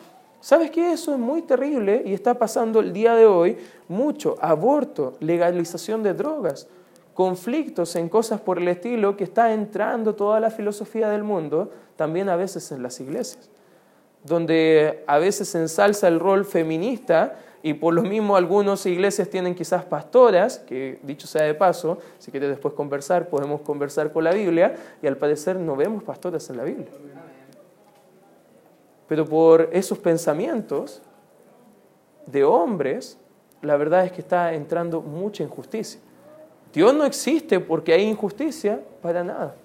¿Sabes 0.44 0.72
qué? 0.72 0.92
Eso 0.92 1.14
es 1.14 1.20
muy 1.20 1.44
terrible 1.44 2.04
y 2.06 2.14
está 2.14 2.34
pasando 2.34 2.82
el 2.82 2.92
día 2.92 3.16
de 3.16 3.26
hoy 3.26 3.58
mucho. 3.88 4.36
Aborto, 4.42 5.16
legalización 5.22 6.04
de 6.04 6.14
drogas, 6.14 6.68
conflictos 7.14 7.96
en 7.96 8.10
cosas 8.10 8.42
por 8.42 8.58
el 8.58 8.68
estilo 8.68 9.16
que 9.16 9.24
está 9.24 9.54
entrando 9.54 10.16
toda 10.16 10.40
la 10.40 10.50
filosofía 10.50 11.10
del 11.10 11.24
mundo, 11.24 11.72
también 11.96 12.28
a 12.28 12.36
veces 12.36 12.72
en 12.72 12.84
las 12.84 13.00
iglesias, 13.00 13.50
donde 14.26 15.04
a 15.08 15.18
veces 15.18 15.54
ensalza 15.56 16.08
el 16.08 16.20
rol 16.20 16.44
feminista 16.44 17.38
y 17.66 17.74
por 17.74 17.94
lo 17.94 18.02
mismo 18.04 18.36
algunas 18.36 18.86
iglesias 18.86 19.30
tienen 19.30 19.56
quizás 19.56 19.86
pastoras, 19.86 20.60
que 20.60 21.00
dicho 21.02 21.28
sea 21.28 21.44
de 21.44 21.54
paso, 21.54 21.98
si 22.20 22.30
quieres 22.30 22.50
después 22.50 22.74
conversar, 22.74 23.30
podemos 23.30 23.62
conversar 23.62 24.12
con 24.12 24.26
la 24.26 24.34
Biblia, 24.34 24.76
y 25.02 25.08
al 25.08 25.16
parecer 25.16 25.56
no 25.56 25.78
vemos 25.78 26.04
pastoras 26.04 26.50
en 26.50 26.58
la 26.58 26.66
Biblia. 26.66 26.90
Pero 29.08 29.26
por 29.26 29.70
esos 29.72 29.98
pensamientos 29.98 31.02
de 32.26 32.44
hombres, 32.44 33.18
la 33.62 33.78
verdad 33.78 34.06
es 34.06 34.12
que 34.12 34.20
está 34.20 34.54
entrando 34.54 35.02
mucha 35.02 35.42
injusticia. 35.42 36.02
Dios 36.74 36.94
no 36.94 37.06
existe 37.06 37.62
porque 37.62 37.94
hay 37.94 38.04
injusticia 38.04 38.82
para 39.02 39.24
nada. 39.24 39.56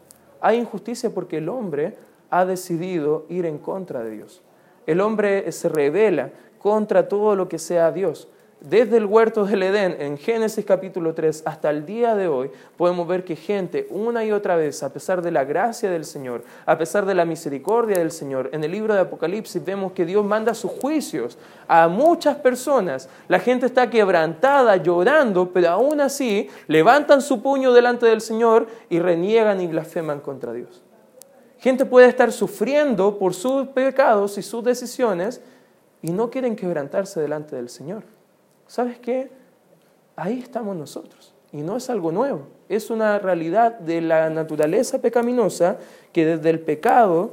Hay 0.41 0.59
injusticia 0.59 1.11
porque 1.11 1.39
el 1.39 1.49
hombre 1.49 1.97
ha 2.31 2.45
decidido 2.45 3.27
ir 3.29 3.45
en 3.45 3.59
contra 3.59 4.05
de 4.05 4.11
Dios. 4.11 4.41
el 4.87 5.03
hombre 5.03 5.51
se 5.53 5.69
revela 5.69 6.31
contra 6.59 7.09
todo 7.09 7.37
lo 7.37 7.49
que 7.49 7.59
sea 7.59 7.93
Dios 7.93 8.29
desde 8.61 8.97
el 8.97 9.07
huerto 9.07 9.45
del 9.45 9.63
Edén, 9.63 9.97
en 10.01 10.19
Génesis 10.19 10.65
capítulo 10.65 11.15
3, 11.15 11.45
hasta 11.47 11.71
el 11.71 11.87
día 11.87 12.17
de 12.17 12.27
hoy, 12.27 12.51
podemos 12.77 13.07
ver 13.07 13.25
que 13.25 13.37
gente 13.37 13.87
una 13.91 14.25
y 14.25 14.33
otra 14.33 14.57
vez, 14.57 14.83
a 14.83 14.93
pesar 14.93 15.23
de 15.23 15.31
la 15.31 15.45
gracia 15.45 15.89
del 15.91 16.05
Señor, 16.05 16.43
a 16.67 16.77
pesar 16.77 17.07
de 17.07 17.15
la 17.15 17.25
misericordia 17.25 17.99
del 17.99 18.11
Señor, 18.11 18.51
en 18.53 18.65
el 18.65 18.73
libro 18.73 18.95
de 18.95 19.01
Apocalipsis 19.01 19.65
vemos 19.65 19.93
que 19.93 20.05
Dios 20.05 20.25
manda 20.25 20.55
sus 20.55 20.73
juicios 20.73 21.39
a 21.69 21.87
muchas 21.87 22.37
personas. 22.39 23.09
La 23.29 23.39
gente 23.39 23.67
está 23.67 23.89
quebrantada, 23.91 24.77
llorando, 24.77 25.53
pero 25.53 25.71
aún 25.71 26.01
así 26.01 26.49
levantan 26.67 27.23
su 27.23 27.41
puño 27.41 27.73
delante 27.73 28.07
del 28.07 28.21
Señor 28.21 28.67
y 28.89 28.99
reniegan 28.99 29.61
y 29.61 29.69
blasfeman 29.69 30.19
contra 30.19 30.53
Dios. 30.53 30.83
Gente 31.59 31.85
puede 31.85 32.09
estar 32.09 32.33
sufriendo 32.33 33.19
por 33.19 33.35
sus 33.35 33.69
pecados 33.69 34.37
y 34.37 34.43
sus 34.43 34.65
decisiones 34.65 35.41
y 36.03 36.11
no 36.11 36.31
quieren 36.31 36.57
quebrantarse 36.57 37.21
delante 37.21 37.57
del 37.57 37.69
Señor. 37.69 38.05
¿sabes 38.69 38.99
qué? 38.99 39.31
Ahí 40.15 40.39
estamos 40.39 40.77
nosotros. 40.77 41.35
Y 41.51 41.63
no 41.63 41.77
es 41.77 41.89
algo 41.89 42.13
nuevo, 42.13 42.43
es 42.69 42.91
una 42.91 43.19
realidad 43.19 43.79
de 43.79 44.03
la 44.03 44.29
naturaleza 44.29 45.01
pecaminosa 45.01 45.79
que 46.13 46.27
desde 46.27 46.51
el 46.51 46.61
pecado 46.61 47.31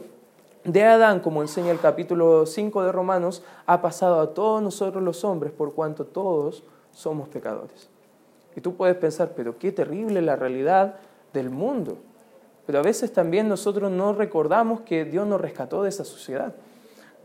de 0.64 0.86
Adán, 0.86 1.20
como 1.20 1.42
enseña 1.42 1.72
el 1.72 1.82
capítulo 1.82 2.46
5 2.46 2.84
de 2.84 2.94
Romanos, 2.94 3.44
ha 3.66 3.82
pasado 3.82 4.22
a 4.22 4.34
todos 4.34 4.64
nosotros 4.64 5.04
los 5.04 5.26
hombres 5.26 5.52
por 5.52 5.74
cuanto 5.74 6.06
todos 6.06 6.64
somos 6.92 7.28
pecadores. 7.28 7.90
Y 8.56 8.62
tú 8.62 8.78
puedes 8.78 8.96
pensar, 8.96 9.34
pero 9.36 9.60
qué 9.60 9.74
terrible 9.74 10.22
la 10.22 10.38
realidad 10.38 10.96
del 11.34 11.50
mundo. 11.50 11.98
Pero 12.66 12.80
a 12.80 12.84
veces 12.84 13.12
también 13.12 13.50
nosotros 13.50 13.92
no 13.92 14.14
recordamos 14.14 14.82
que 14.82 15.04
Dios 15.04 15.28
nos 15.28 15.42
rescató 15.42 15.84
de 15.84 15.90
esa 15.90 16.06
sociedad. 16.06 16.56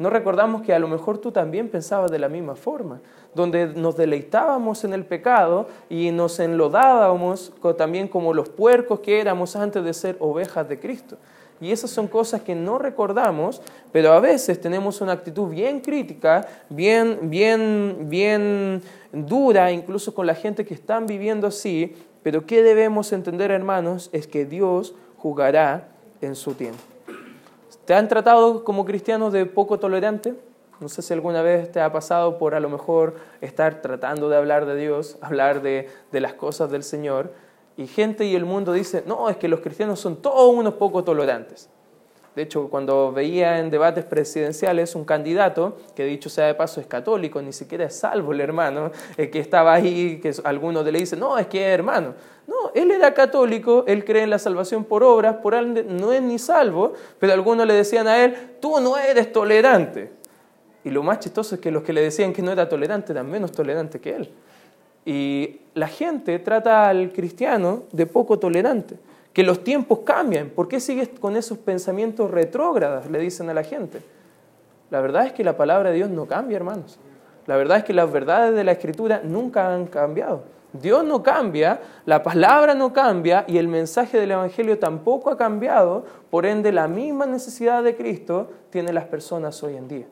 No 0.01 0.09
recordamos 0.09 0.63
que 0.63 0.73
a 0.73 0.79
lo 0.79 0.89
mejor 0.89 1.19
tú 1.19 1.31
también 1.31 1.69
pensabas 1.69 2.11
de 2.11 2.19
la 2.19 2.31
misma 2.31 2.55
forma, 2.55 3.03
donde 3.35 3.67
nos 3.67 3.99
deleitábamos 3.99 4.83
en 4.85 4.95
el 4.95 5.05
pecado 5.05 5.69
y 5.91 6.11
nos 6.11 6.41
enlodábamos 6.41 7.53
también 7.77 8.09
como 8.09 8.33
los 8.33 8.49
puercos 8.49 9.01
que 9.01 9.21
éramos 9.21 9.57
antes 9.57 9.85
de 9.85 9.93
ser 9.93 10.17
ovejas 10.19 10.67
de 10.71 10.81
Cristo. 10.81 11.19
Y 11.61 11.71
esas 11.71 11.91
son 11.91 12.09
cosas 12.09 12.41
que 12.41 12.55
no 12.55 12.79
recordamos, 12.79 13.61
pero 13.93 14.15
a 14.15 14.21
veces 14.21 14.59
tenemos 14.59 15.03
una 15.03 15.13
actitud 15.13 15.51
bien 15.51 15.81
crítica, 15.81 16.49
bien, 16.71 17.19
bien, 17.29 18.07
bien 18.09 18.81
dura, 19.13 19.71
incluso 19.71 20.15
con 20.15 20.27
la 20.27 20.35
gente 20.35 20.65
que 20.65 20.73
están 20.73 21.07
viviendo 21.07 21.47
así. 21.47 21.95
Pero 22.23 22.47
¿qué 22.47 22.63
debemos 22.63 23.13
entender, 23.13 23.51
hermanos? 23.51 24.09
Es 24.15 24.27
que 24.27 24.47
Dios 24.47 24.95
jugará 25.19 25.89
en 26.23 26.37
su 26.37 26.55
tiempo. 26.55 26.90
¿Te 27.91 27.97
han 27.97 28.07
tratado 28.07 28.63
como 28.63 28.85
cristianos 28.85 29.33
de 29.33 29.47
poco 29.47 29.81
tolerante? 29.81 30.37
No 30.79 30.89
sé 30.89 31.03
si 31.03 31.13
alguna 31.13 31.43
vez 31.43 31.73
te 31.73 31.81
ha 31.81 31.91
pasado 31.91 32.39
por 32.39 32.55
a 32.55 32.61
lo 32.61 32.71
mejor 32.71 33.17
estar 33.41 33.83
tratando 33.83 34.29
de 34.29 34.37
hablar 34.37 34.65
de 34.65 34.77
Dios, 34.77 35.19
hablar 35.23 35.61
de, 35.61 35.89
de 36.13 36.21
las 36.21 36.35
cosas 36.35 36.71
del 36.71 36.85
Señor, 36.85 37.33
y 37.77 37.89
gente 37.89 38.27
y 38.27 38.37
el 38.37 38.45
mundo 38.45 38.73
dice, 38.73 39.03
no, 39.09 39.29
es 39.29 39.39
que 39.39 39.49
los 39.49 39.59
cristianos 39.59 39.99
son 39.99 40.23
todos 40.23 40.55
unos 40.55 40.75
poco 40.75 41.03
tolerantes. 41.03 41.69
De 42.35 42.43
hecho, 42.43 42.69
cuando 42.69 43.11
veía 43.11 43.59
en 43.59 43.71
debates 43.71 44.05
presidenciales 44.05 44.95
un 44.95 45.05
candidato, 45.05 45.77
que 45.97 46.05
dicho 46.05 46.29
sea 46.29 46.47
de 46.47 46.55
paso 46.55 46.81
es 46.81 46.87
católico, 46.87 47.43
ni 47.43 47.53
siquiera 47.53 47.85
es 47.85 47.97
salvo 47.97 48.33
el 48.33 48.41
hermano, 48.41 48.93
el 49.17 49.31
que 49.31 49.41
estaba 49.41 49.75
ahí, 49.75 50.21
que 50.21 50.33
algunos 50.45 50.85
le 50.85 50.99
dicen, 50.99 51.19
no, 51.19 51.37
es 51.39 51.49
que 51.49 51.59
es 51.59 51.75
hermano. 51.75 52.15
No, 52.47 52.71
él 52.75 52.93
era 52.93 53.15
católico, 53.15 53.85
él 53.89 54.05
cree 54.05 54.23
en 54.23 54.31
la 54.31 54.39
salvación 54.39 54.85
por 54.85 55.03
obras, 55.03 55.37
por 55.37 55.55
él 55.55 55.87
no 55.89 56.13
es 56.13 56.23
ni 56.23 56.39
salvo, 56.39 56.95
pero 57.19 57.33
algunos 57.33 57.67
le 57.67 57.75
decían 57.75 58.07
a 58.07 58.25
él, 58.25 58.57
tú 58.61 58.79
no 58.81 58.97
eres 58.97 59.33
tolerante. 59.33 60.13
Y 60.85 60.91
lo 60.91 61.03
más 61.03 61.19
chistoso 61.19 61.57
es 61.57 61.61
que 61.61 61.73
los 61.73 61.83
que 61.83 61.93
le 61.93 62.01
decían 62.01 62.33
que 62.33 62.43
no 62.43 62.53
era 62.53 62.69
tolerante 62.69 63.13
eran 63.13 63.29
menos 63.29 63.51
tolerantes 63.51 64.01
que 64.01 64.15
él. 64.15 64.31
Y 65.05 65.61
la 65.75 65.89
gente 65.89 66.39
trata 66.39 66.89
al 66.89 67.13
cristiano 67.13 67.85
de 67.91 68.07
poco 68.07 68.39
tolerante 68.39 68.97
que 69.33 69.43
los 69.43 69.63
tiempos 69.63 70.01
cambian. 70.01 70.51
¿Por 70.51 70.69
qué 70.69 70.81
sigues 70.81 71.09
con 71.21 71.37
esos 71.37 71.59
pensamientos 71.59 72.31
retrógradas? 72.31 73.11
Le 73.11 73.19
dicen 73.19 73.49
a 73.51 73.55
la 73.55 73.63
gente. 73.63 74.03
La 74.91 75.01
verdad 75.01 75.27
es 75.27 75.33
que 75.33 75.45
la 75.45 75.57
palabra 75.57 75.91
de 75.91 75.97
Dios 75.97 76.11
no 76.11 76.27
cambia, 76.27 76.57
hermanos. 76.57 76.99
La 77.47 77.57
verdad 77.57 77.79
es 77.79 77.85
que 77.85 77.93
las 77.93 78.11
verdades 78.11 78.55
de 78.55 78.65
la 78.65 78.73
Escritura 78.73 79.21
nunca 79.25 79.73
han 79.73 79.87
cambiado. 79.87 80.43
Dios 80.73 81.05
no 81.05 81.23
cambia, 81.23 81.81
la 82.07 82.23
palabra 82.23 82.75
no 82.75 82.93
cambia 82.93 83.45
y 83.49 83.59
el 83.59 83.67
mensaje 83.67 84.19
del 84.19 84.33
Evangelio 84.33 84.79
tampoco 84.79 85.31
ha 85.31 85.37
cambiado. 85.37 86.05
Por 86.31 86.47
ende, 86.47 86.71
la 86.71 86.87
misma 86.87 87.27
necesidad 87.27 87.83
de 87.83 87.97
Cristo 87.97 88.51
tienen 88.71 88.95
las 88.95 89.07
personas 89.07 89.63
hoy 89.63 89.77
en 89.77 89.89
día. 89.89 90.07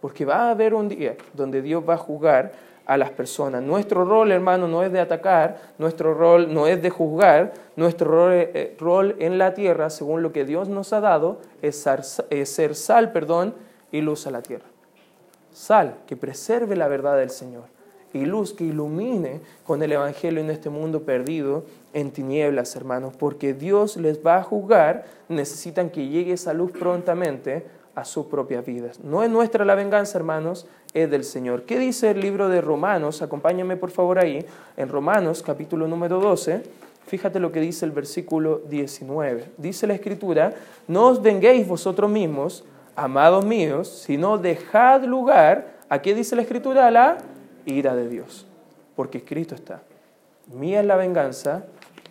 Porque 0.00 0.24
va 0.24 0.48
a 0.48 0.50
haber 0.50 0.74
un 0.74 0.88
día 0.88 1.16
donde 1.32 1.62
Dios 1.62 1.84
va 1.88 1.94
a 1.94 1.98
jugar 1.98 2.52
a 2.86 2.96
las 2.96 3.10
personas. 3.10 3.62
Nuestro 3.62 4.04
rol, 4.04 4.32
hermano, 4.32 4.68
no 4.68 4.82
es 4.82 4.92
de 4.92 5.00
atacar, 5.00 5.58
nuestro 5.78 6.14
rol 6.14 6.52
no 6.52 6.66
es 6.66 6.82
de 6.82 6.90
juzgar, 6.90 7.52
nuestro 7.76 8.32
eh, 8.32 8.76
rol, 8.78 9.16
en 9.18 9.38
la 9.38 9.54
tierra, 9.54 9.90
según 9.90 10.22
lo 10.22 10.32
que 10.32 10.44
Dios 10.44 10.68
nos 10.68 10.92
ha 10.92 11.00
dado, 11.00 11.38
es 11.62 11.76
ser, 11.76 12.74
sal 12.74 13.12
perdón, 13.12 13.54
y 13.92 14.00
luz 14.00 14.26
a 14.26 14.30
la 14.30 14.42
tierra. 14.42 14.66
Sal 15.52 15.96
que 16.06 16.16
preserve 16.16 16.76
la 16.76 16.88
verdad 16.88 17.16
del 17.16 17.30
Señor 17.30 17.64
y 18.12 18.24
luz 18.24 18.52
que 18.52 18.64
ilumine 18.64 19.40
con 19.64 19.82
el 19.82 19.92
Evangelio 19.92 20.40
en 20.40 20.50
este 20.50 20.70
mundo 20.70 21.02
perdido 21.02 21.64
en 21.92 22.10
tinieblas, 22.10 22.74
hermanos, 22.76 23.14
porque 23.16 23.54
Dios 23.54 23.96
les 23.96 24.24
va 24.24 24.36
a 24.36 24.42
juzgar, 24.42 25.04
necesitan 25.28 25.90
que 25.90 26.08
llegue 26.08 26.32
esa 26.32 26.52
luz 26.52 26.72
prontamente 26.72 27.64
a 27.94 28.04
sus 28.04 28.26
propias 28.26 28.64
vidas. 28.64 29.00
No 29.00 29.22
es 29.22 29.30
nuestra 29.30 29.64
la 29.64 29.74
venganza, 29.74 30.18
hermanos, 30.18 30.66
es 30.94 31.10
del 31.10 31.24
Señor. 31.24 31.62
¿Qué 31.62 31.78
dice 31.78 32.10
el 32.10 32.20
libro 32.20 32.48
de 32.48 32.60
Romanos? 32.60 33.22
Acompáñame 33.22 33.76
por 33.76 33.90
favor 33.90 34.18
ahí, 34.18 34.44
en 34.76 34.88
Romanos 34.88 35.42
capítulo 35.42 35.86
número 35.86 36.20
12. 36.20 36.62
Fíjate 37.06 37.40
lo 37.40 37.52
que 37.52 37.60
dice 37.60 37.84
el 37.84 37.92
versículo 37.92 38.62
19. 38.68 39.52
Dice 39.56 39.86
la 39.86 39.94
escritura, 39.94 40.52
no 40.86 41.08
os 41.08 41.22
venguéis 41.22 41.66
vosotros 41.66 42.10
mismos, 42.10 42.64
amados 42.96 43.44
míos, 43.44 43.88
sino 43.88 44.38
dejad 44.38 45.04
lugar, 45.04 45.78
¿a 45.88 46.02
qué 46.02 46.14
dice 46.14 46.36
la 46.36 46.42
escritura? 46.42 46.86
A 46.86 46.90
la 46.90 47.18
ira 47.66 47.94
de 47.94 48.08
Dios. 48.08 48.46
Porque 48.96 49.18
escrito 49.18 49.54
está, 49.54 49.82
mía 50.52 50.80
es 50.80 50.86
la 50.86 50.96
venganza, 50.96 51.64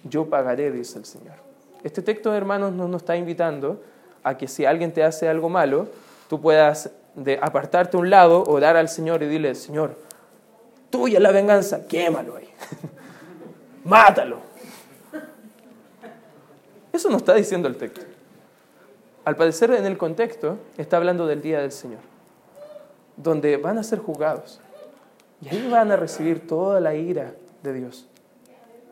yo 0.03 0.29
pagaré, 0.29 0.71
dice 0.71 0.98
el 0.98 1.05
Señor. 1.05 1.36
Este 1.83 2.01
texto, 2.01 2.33
hermanos, 2.33 2.74
nos 2.74 2.93
está 3.01 3.15
invitando 3.15 3.81
a 4.24 4.38
que 4.38 4.48
si 4.48 4.65
alguien 4.65 4.91
te 4.91 5.03
hace 5.03 5.29
algo 5.29 5.50
malo, 5.50 5.88
tú 6.27 6.41
puedas 6.41 6.91
de 7.19 7.38
apartarte 7.41 7.97
a 7.97 7.99
un 7.99 8.09
lado, 8.09 8.43
orar 8.45 8.77
al 8.77 8.89
Señor 8.89 9.21
y 9.23 9.27
dile, 9.27 9.53
Señor, 9.53 9.95
tuya 10.89 11.19
la 11.19 11.31
venganza, 11.31 11.85
quémalo 11.85 12.38
ahí, 12.38 12.49
mátalo. 13.83 14.39
Eso 16.93 17.09
no 17.09 17.17
está 17.17 17.35
diciendo 17.35 17.67
el 17.67 17.75
texto. 17.75 18.01
Al 19.25 19.35
parecer 19.35 19.71
en 19.71 19.85
el 19.85 19.97
contexto 19.97 20.57
está 20.77 20.97
hablando 20.97 21.27
del 21.27 21.41
día 21.41 21.59
del 21.59 21.71
Señor, 21.71 21.99
donde 23.15 23.57
van 23.57 23.77
a 23.77 23.83
ser 23.83 23.99
juzgados 23.99 24.59
y 25.41 25.49
ahí 25.49 25.69
van 25.69 25.91
a 25.91 25.97
recibir 25.97 26.47
toda 26.47 26.79
la 26.79 26.95
ira 26.95 27.33
de 27.61 27.73
Dios. 27.73 28.07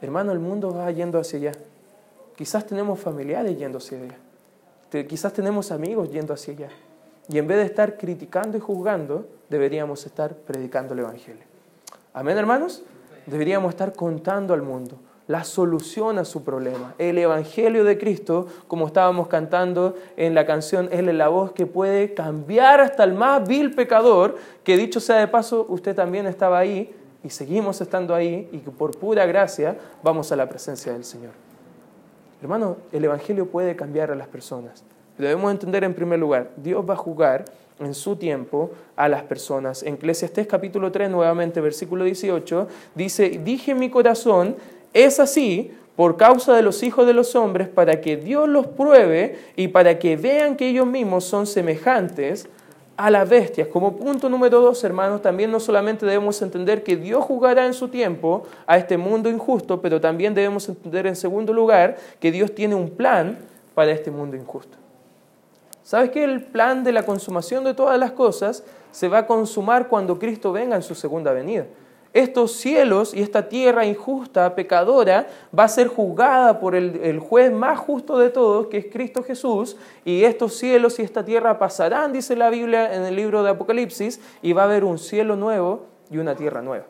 Hermano, 0.01 0.31
el 0.31 0.39
mundo 0.39 0.73
va 0.73 0.91
yendo 0.91 1.19
hacia 1.19 1.39
allá. 1.39 1.51
Quizás 2.35 2.65
tenemos 2.67 2.99
familiares 2.99 3.57
yendo 3.57 3.79
hacia 3.79 3.97
allá. 3.97 5.05
Quizás 5.07 5.33
tenemos 5.33 5.71
amigos 5.71 6.11
yendo 6.11 6.33
hacia 6.33 6.53
allá. 6.53 6.69
Y 7.29 7.37
en 7.37 7.47
vez 7.47 7.57
de 7.57 7.65
estar 7.65 7.97
criticando 7.97 8.57
y 8.57 8.61
juzgando, 8.61 9.27
deberíamos 9.49 10.05
estar 10.05 10.33
predicando 10.35 10.93
el 10.93 10.99
Evangelio. 10.99 11.43
Amén, 12.13 12.37
hermanos. 12.37 12.83
Deberíamos 13.25 13.71
estar 13.71 13.93
contando 13.93 14.53
al 14.53 14.61
mundo 14.61 14.97
la 15.27 15.43
solución 15.43 16.17
a 16.17 16.25
su 16.25 16.43
problema. 16.43 16.95
El 16.97 17.17
Evangelio 17.17 17.83
de 17.83 17.97
Cristo, 17.97 18.47
como 18.67 18.87
estábamos 18.87 19.27
cantando 19.27 19.95
en 20.15 20.33
la 20.33 20.45
canción, 20.45 20.87
es 20.91 21.03
la 21.03 21.27
voz 21.27 21.51
que 21.51 21.65
puede 21.65 22.13
cambiar 22.13 22.79
hasta 22.79 23.03
el 23.03 23.13
más 23.13 23.45
vil 23.47 23.75
pecador, 23.75 24.37
que 24.63 24.77
dicho 24.77 24.99
sea 24.99 25.17
de 25.17 25.27
paso, 25.27 25.65
usted 25.67 25.95
también 25.95 26.25
estaba 26.25 26.57
ahí 26.57 26.95
y 27.23 27.29
seguimos 27.29 27.81
estando 27.81 28.15
ahí 28.15 28.47
y 28.51 28.59
que 28.59 28.71
por 28.71 28.97
pura 28.97 29.25
gracia 29.25 29.77
vamos 30.01 30.31
a 30.31 30.37
la 30.37 30.47
presencia 30.47 30.93
del 30.93 31.03
Señor. 31.03 31.31
Hermano, 32.41 32.77
el 32.91 33.03
Evangelio 33.03 33.47
puede 33.47 33.75
cambiar 33.75 34.11
a 34.11 34.15
las 34.15 34.27
personas. 34.27 34.83
Debemos 35.17 35.51
entender 35.51 35.83
en 35.83 35.93
primer 35.93 36.19
lugar, 36.19 36.51
Dios 36.57 36.87
va 36.87 36.93
a 36.93 36.97
jugar 36.97 37.45
en 37.79 37.93
su 37.93 38.15
tiempo 38.15 38.71
a 38.95 39.07
las 39.07 39.23
personas. 39.23 39.83
En 39.83 39.95
Eclesiastés 39.95 40.47
capítulo 40.47 40.91
3, 40.91 41.09
nuevamente, 41.09 41.61
versículo 41.61 42.03
18, 42.03 42.67
dice, 42.95 43.29
dije 43.43 43.71
en 43.71 43.79
mi 43.79 43.89
corazón, 43.89 44.55
es 44.93 45.19
así 45.19 45.71
por 45.95 46.17
causa 46.17 46.55
de 46.55 46.61
los 46.61 46.83
hijos 46.83 47.07
de 47.07 47.13
los 47.13 47.35
hombres, 47.35 47.67
para 47.67 48.01
que 48.01 48.17
Dios 48.17 48.47
los 48.47 48.67
pruebe 48.67 49.37
y 49.55 49.69
para 49.69 49.97
que 49.97 50.15
vean 50.15 50.55
que 50.55 50.69
ellos 50.69 50.85
mismos 50.85 51.23
son 51.23 51.47
semejantes 51.47 52.47
a 52.97 53.09
las 53.09 53.27
bestias. 53.27 53.67
Como 53.67 53.95
punto 53.95 54.29
número 54.29 54.61
dos, 54.61 54.83
hermanos, 54.83 55.21
también 55.21 55.51
no 55.51 55.59
solamente 55.59 56.05
debemos 56.05 56.41
entender 56.41 56.83
que 56.83 56.97
Dios 56.97 57.23
jugará 57.23 57.65
en 57.65 57.73
su 57.73 57.87
tiempo 57.87 58.43
a 58.65 58.77
este 58.77 58.97
mundo 58.97 59.29
injusto, 59.29 59.81
pero 59.81 59.99
también 59.99 60.33
debemos 60.33 60.69
entender 60.69 61.07
en 61.07 61.15
segundo 61.15 61.53
lugar 61.53 61.97
que 62.19 62.31
Dios 62.31 62.53
tiene 62.53 62.75
un 62.75 62.89
plan 62.91 63.37
para 63.73 63.91
este 63.91 64.11
mundo 64.11 64.35
injusto. 64.35 64.77
¿Sabes 65.87 66.09
que 66.09 66.21
el 66.21 66.43
plan 66.43 66.83
de 66.83 66.91
la 66.91 67.03
consumación 67.03 67.63
de 67.63 67.73
todas 67.73 67.97
las 67.97 68.11
cosas 68.11 68.61
se 68.91 69.07
va 69.07 69.19
a 69.19 69.25
consumar 69.25 69.87
cuando 69.87 70.19
Cristo 70.19 70.51
venga 70.51 70.75
en 70.75 70.83
su 70.83 70.93
segunda 70.95 71.31
venida? 71.31 71.65
Estos 72.11 72.57
cielos 72.57 73.13
y 73.13 73.21
esta 73.21 73.47
tierra 73.47 73.85
injusta, 73.85 74.53
pecadora, 74.53 75.27
va 75.57 75.63
a 75.63 75.69
ser 75.69 75.87
juzgada 75.87 76.59
por 76.59 76.75
el, 76.75 76.99
el, 77.01 77.19
juez 77.19 77.53
más 77.53 77.79
justo 77.79 78.17
de 78.17 78.29
todos, 78.29 78.67
que 78.67 78.79
es 78.79 78.87
Cristo 78.91 79.23
Jesús, 79.23 79.77
y 80.03 80.25
estos 80.25 80.57
cielos 80.57 80.99
y 80.99 81.03
esta 81.03 81.23
tierra 81.23 81.57
pasarán, 81.57 82.11
dice 82.11 82.35
la 82.35 82.49
Biblia 82.49 82.93
en 82.93 83.03
el 83.03 83.15
libro 83.15 83.41
de 83.41 83.51
Apocalipsis, 83.51 84.19
y 84.41 84.51
va 84.51 84.63
a 84.63 84.65
haber 84.65 84.83
un 84.83 84.97
cielo 84.97 85.37
nuevo 85.37 85.85
y 86.11 86.17
una 86.17 86.35
tierra 86.35 86.61
nueva. 86.61 86.83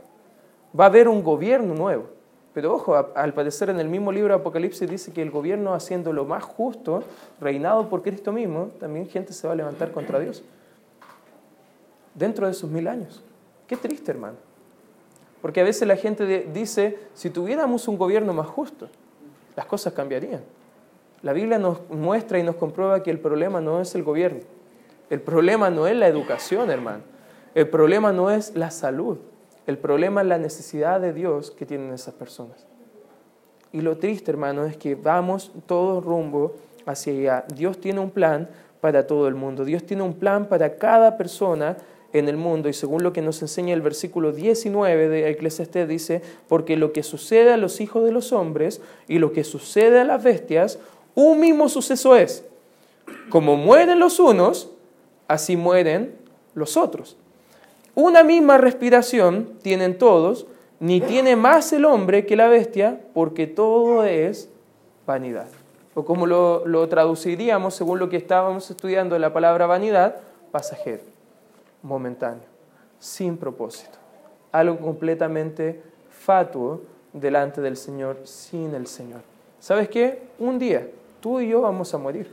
Va 0.77 0.86
a 0.86 0.88
haber 0.88 1.08
un 1.08 1.22
gobierno 1.22 1.75
nuevo. 1.75 2.16
Pero 2.58 2.74
ojo, 2.74 2.96
al 2.96 3.36
parecer 3.36 3.70
en 3.70 3.80
el 3.80 3.88
mismo 3.88 4.12
libro 4.12 4.34
Apocalipsis 4.34 4.90
dice 4.90 5.14
que 5.14 5.22
el 5.22 5.30
gobierno 5.30 5.76
haciendo 5.76 6.12
lo 6.12 6.26
más 6.26 6.44
justo, 6.44 7.04
reinado 7.40 7.88
por 7.88 8.02
Cristo 8.02 8.32
mismo, 8.32 8.72
también 8.80 9.08
gente 9.08 9.32
se 9.32 9.46
va 9.46 9.54
a 9.54 9.56
levantar 9.56 9.92
contra 9.92 10.18
Dios. 10.18 10.42
Dentro 12.16 12.48
de 12.48 12.54
esos 12.54 12.68
mil 12.68 12.88
años. 12.88 13.22
Qué 13.68 13.78
triste, 13.78 14.10
hermano. 14.10 14.38
Porque 15.40 15.62
a 15.62 15.64
veces 15.64 15.88
la 15.88 15.98
gente 15.98 16.48
dice, 16.52 16.98
si 17.14 17.30
tuviéramos 17.30 17.88
un 17.88 17.96
gobierno 17.96 18.34
más 18.34 18.48
justo, 18.48 18.90
las 19.56 19.68
cosas 19.68 19.94
cambiarían. 19.94 20.42
La 21.22 21.34
Biblia 21.34 21.60
nos 21.60 21.88
muestra 21.92 22.40
y 22.40 22.44
nos 22.44 22.56
comprueba 22.56 23.04
que 23.04 23.12
el 23.12 23.20
problema 23.20 23.62
no 23.62 23.82
es 23.82 23.94
el 23.94 24.02
gobierno. 24.02 24.40
El 25.12 25.22
problema 25.22 25.70
no 25.70 25.86
es 25.86 25.96
la 25.96 26.08
educación, 26.08 26.72
hermano. 26.72 27.04
El 27.54 27.70
problema 27.70 28.12
no 28.12 28.32
es 28.32 28.56
la 28.56 28.72
salud. 28.72 29.20
El 29.67 29.77
problema 29.77 30.21
es 30.21 30.27
la 30.27 30.38
necesidad 30.38 31.01
de 31.01 31.13
Dios 31.13 31.51
que 31.51 31.65
tienen 31.65 31.93
esas 31.93 32.13
personas. 32.13 32.65
Y 33.74 33.81
lo 33.81 33.97
triste, 33.97 34.31
hermano, 34.31 34.65
es 34.65 34.77
que 34.77 34.95
vamos 34.95 35.51
todo 35.65 36.00
rumbo 36.00 36.55
hacia 36.86 37.13
allá. 37.13 37.45
Dios 37.53 37.79
tiene 37.79 38.00
un 38.00 38.09
plan 38.09 38.50
para 38.79 39.05
todo 39.05 39.27
el 39.27 39.36
mundo. 39.36 39.65
Dios 39.65 39.83
tiene 39.83 40.03
un 40.03 40.13
plan 40.13 40.47
para 40.47 40.77
cada 40.77 41.17
persona 41.17 41.75
en 42.13 42.29
el 42.29 42.38
mundo. 42.38 42.69
Y 42.69 42.74
según 42.74 43.03
lo 43.03 43.12
que 43.12 43.21
nos 43.21 43.41
enseña 43.41 43.74
el 43.74 43.81
versículo 43.81 44.31
19 44.31 45.09
de 45.09 45.29
Eclesiastés, 45.31 45.86
dice, 45.86 46.21
porque 46.47 46.77
lo 46.77 46.93
que 46.93 47.03
sucede 47.03 47.51
a 47.51 47.57
los 47.57 47.81
hijos 47.81 48.05
de 48.05 48.13
los 48.13 48.31
hombres 48.31 48.81
y 49.09 49.19
lo 49.19 49.33
que 49.33 49.43
sucede 49.43 50.00
a 50.00 50.05
las 50.05 50.24
bestias, 50.24 50.79
un 51.13 51.41
mismo 51.41 51.67
suceso 51.67 52.15
es. 52.15 52.45
Como 53.29 53.57
mueren 53.57 54.00
los 54.00 54.17
unos, 54.21 54.71
así 55.27 55.57
mueren 55.57 56.15
los 56.53 56.77
otros. 56.77 57.17
Una 57.98 58.24
misma 58.24 58.60
respiración 58.60 59.58
tienen 59.63 59.98
todos, 59.98 60.46
ni 60.80 61.01
tiene 61.01 61.36
más 61.36 61.74
el 61.74 61.84
hombre 61.84 62.27
que 62.27 62.36
la 62.36 62.48
bestia, 62.48 63.01
porque 63.16 63.48
todo 63.48 64.04
es 64.04 64.51
vanidad. 65.08 65.48
O 65.96 66.06
como 66.06 66.27
lo, 66.27 66.88
traduciríamos 66.89 67.74
según 67.74 67.98
lo 67.98 68.08
que 68.08 68.18
estábamos 68.18 68.70
estudiando 68.70 69.18
la 69.18 69.34
palabra 69.34 69.66
vanidad, 69.66 70.18
pasajero, 70.51 71.01
momentáneo, 71.82 72.44
sin 73.00 73.36
propósito. 73.36 73.98
Algo 74.51 74.77
completamente 74.77 75.82
fatuo 76.12 76.82
delante 77.13 77.62
del 77.62 77.77
Señor, 77.77 78.20
sin 78.25 78.75
el 78.75 78.86
Señor. 78.86 79.22
¿Sabes 79.60 79.89
qué? 79.89 80.22
Un 80.38 80.60
día 80.60 80.88
tú 81.20 81.39
y 81.39 81.50
yo 81.50 81.62
vamos 81.62 81.92
a 81.96 81.98
morir. 81.98 82.30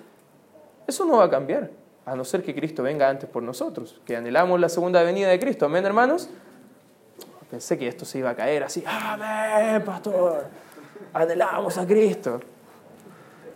Eso 0.86 1.06
no 1.06 1.16
va 1.16 1.24
a 1.24 1.30
cambiar 1.30 1.70
a 2.06 2.14
no 2.14 2.24
ser 2.24 2.42
que 2.42 2.54
Cristo 2.54 2.82
venga 2.82 3.08
antes 3.08 3.28
por 3.28 3.42
nosotros, 3.42 4.00
que 4.04 4.16
anhelamos 4.16 4.60
la 4.60 4.68
segunda 4.68 5.02
venida 5.02 5.28
de 5.28 5.38
Cristo. 5.38 5.66
Amén, 5.66 5.84
hermanos. 5.84 6.28
Pensé 7.50 7.78
que 7.78 7.88
esto 7.88 8.04
se 8.04 8.18
iba 8.18 8.30
a 8.30 8.34
caer 8.34 8.64
así. 8.64 8.84
Amén, 8.86 9.82
pastor. 9.84 10.44
Anhelamos 11.12 11.78
a 11.78 11.86
Cristo. 11.86 12.40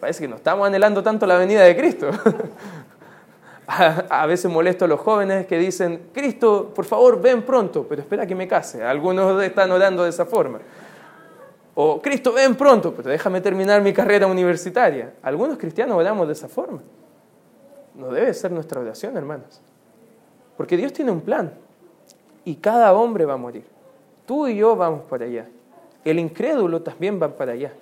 Parece 0.01 0.23
que 0.23 0.29
no 0.29 0.37
estamos 0.37 0.67
anhelando 0.67 1.03
tanto 1.03 1.27
la 1.27 1.37
venida 1.37 1.63
de 1.63 1.77
Cristo. 1.77 2.11
A 3.71 4.25
veces 4.25 4.51
molesto 4.51 4.87
a 4.87 4.89
los 4.89 4.99
jóvenes 4.99 5.47
que 5.47 5.59
dicen, 5.59 6.09
Cristo, 6.15 6.73
por 6.75 6.87
favor, 6.87 7.21
ven 7.21 7.43
pronto, 7.43 7.85
pero 7.87 8.01
espera 8.01 8.27
que 8.27 8.35
me 8.35 8.49
case. 8.49 8.83
Algunos 8.83 9.43
están 9.43 9.71
orando 9.71 10.05
de 10.05 10.09
esa 10.09 10.25
forma. 10.25 10.59
O, 11.75 12.01
Cristo, 12.01 12.33
ven 12.33 12.55
pronto, 12.55 12.95
pero 12.95 13.11
déjame 13.11 13.43
terminar 13.43 13.83
mi 13.83 13.93
carrera 13.93 14.27
universitaria. 14.27 15.13
Algunos 15.23 15.59
cristianos 15.59 15.99
oramos 15.99 16.27
de 16.27 16.33
esa 16.33 16.49
forma 16.49 16.81
no 17.99 18.11
debe 18.11 18.33
ser 18.33 18.53
nuestra 18.53 18.81
oración, 18.81 19.17
hermanos. 19.17 19.61
Porque 20.57 20.77
Dios 20.77 20.93
tiene 20.93 21.11
un 21.11 21.21
plan 21.21 21.53
y 22.45 22.55
cada 22.55 22.95
hombre 22.95 23.27
va 23.27 23.35
a 23.35 23.39
morir. 23.39 23.65
Tú 24.25 24.47
y 24.47 24.57
yo 24.57 24.77
vamos 24.77 25.03
para 25.03 25.27
allá. 25.27 25.49
El 26.05 26.19
incrédulo 26.19 26.81
también 26.81 27.21
va 27.21 27.29
para 27.37 27.53
allá. 27.53 27.73